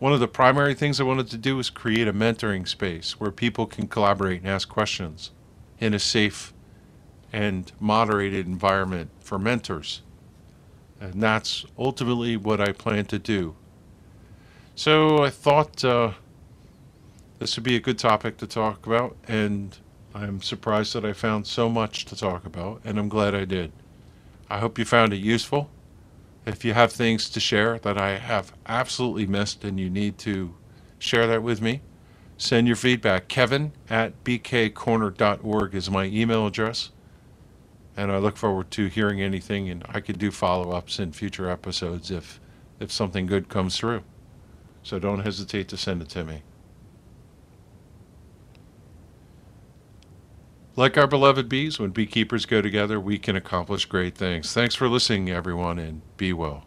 One 0.00 0.12
of 0.12 0.20
the 0.20 0.28
primary 0.28 0.74
things 0.74 1.00
I 1.00 1.04
wanted 1.04 1.28
to 1.28 1.38
do 1.38 1.56
was 1.56 1.70
create 1.70 2.08
a 2.08 2.12
mentoring 2.12 2.66
space 2.66 3.18
where 3.18 3.30
people 3.30 3.66
can 3.66 3.86
collaborate 3.86 4.40
and 4.40 4.50
ask 4.50 4.68
questions 4.68 5.30
in 5.78 5.94
a 5.94 5.98
safe 5.98 6.52
and 7.32 7.70
moderated 7.80 8.46
environment 8.46 9.10
for 9.20 9.38
mentors. 9.38 10.02
And 11.00 11.22
that's 11.22 11.64
ultimately 11.78 12.36
what 12.36 12.60
I 12.60 12.72
plan 12.72 13.06
to 13.06 13.18
do. 13.18 13.56
So 14.74 15.22
I 15.22 15.30
thought 15.30 15.84
uh, 15.84 16.12
this 17.38 17.56
would 17.56 17.64
be 17.64 17.76
a 17.76 17.80
good 17.80 17.98
topic 17.98 18.36
to 18.38 18.46
talk 18.46 18.86
about, 18.86 19.16
and 19.26 19.76
I'm 20.14 20.40
surprised 20.40 20.94
that 20.94 21.04
I 21.04 21.12
found 21.12 21.46
so 21.46 21.68
much 21.68 22.04
to 22.06 22.16
talk 22.16 22.46
about, 22.46 22.80
and 22.84 22.98
I'm 22.98 23.08
glad 23.08 23.34
I 23.34 23.44
did. 23.44 23.72
I 24.48 24.58
hope 24.58 24.78
you 24.78 24.84
found 24.84 25.12
it 25.12 25.16
useful. 25.18 25.70
If 26.46 26.64
you 26.64 26.74
have 26.74 26.92
things 26.92 27.28
to 27.30 27.40
share 27.40 27.78
that 27.80 27.98
I 27.98 28.18
have 28.18 28.52
absolutely 28.66 29.26
missed 29.26 29.64
and 29.64 29.80
you 29.80 29.88
need 29.90 30.18
to 30.18 30.54
share 30.98 31.26
that 31.26 31.42
with 31.42 31.60
me, 31.60 31.80
send 32.36 32.66
your 32.66 32.76
feedback. 32.76 33.28
Kevin 33.28 33.72
at 33.88 34.22
bkcorner.org 34.24 35.74
is 35.74 35.90
my 35.90 36.04
email 36.04 36.46
address. 36.46 36.90
And 37.96 38.12
I 38.12 38.18
look 38.18 38.36
forward 38.36 38.70
to 38.72 38.88
hearing 38.88 39.22
anything, 39.22 39.70
and 39.70 39.84
I 39.88 40.00
could 40.00 40.18
do 40.18 40.30
follow 40.30 40.72
ups 40.72 40.98
in 40.98 41.12
future 41.12 41.48
episodes 41.48 42.10
if, 42.10 42.40
if 42.80 42.90
something 42.92 43.26
good 43.26 43.48
comes 43.48 43.78
through. 43.78 44.02
So 44.82 44.98
don't 44.98 45.20
hesitate 45.20 45.68
to 45.68 45.76
send 45.76 46.02
it 46.02 46.08
to 46.10 46.24
me. 46.24 46.42
Like 50.76 50.98
our 50.98 51.06
beloved 51.06 51.48
bees, 51.48 51.78
when 51.78 51.90
beekeepers 51.90 52.46
go 52.46 52.60
together, 52.60 52.98
we 52.98 53.16
can 53.16 53.36
accomplish 53.36 53.84
great 53.84 54.16
things. 54.16 54.52
Thanks 54.52 54.74
for 54.74 54.88
listening, 54.88 55.30
everyone, 55.30 55.78
and 55.78 56.02
be 56.16 56.32
well. 56.32 56.64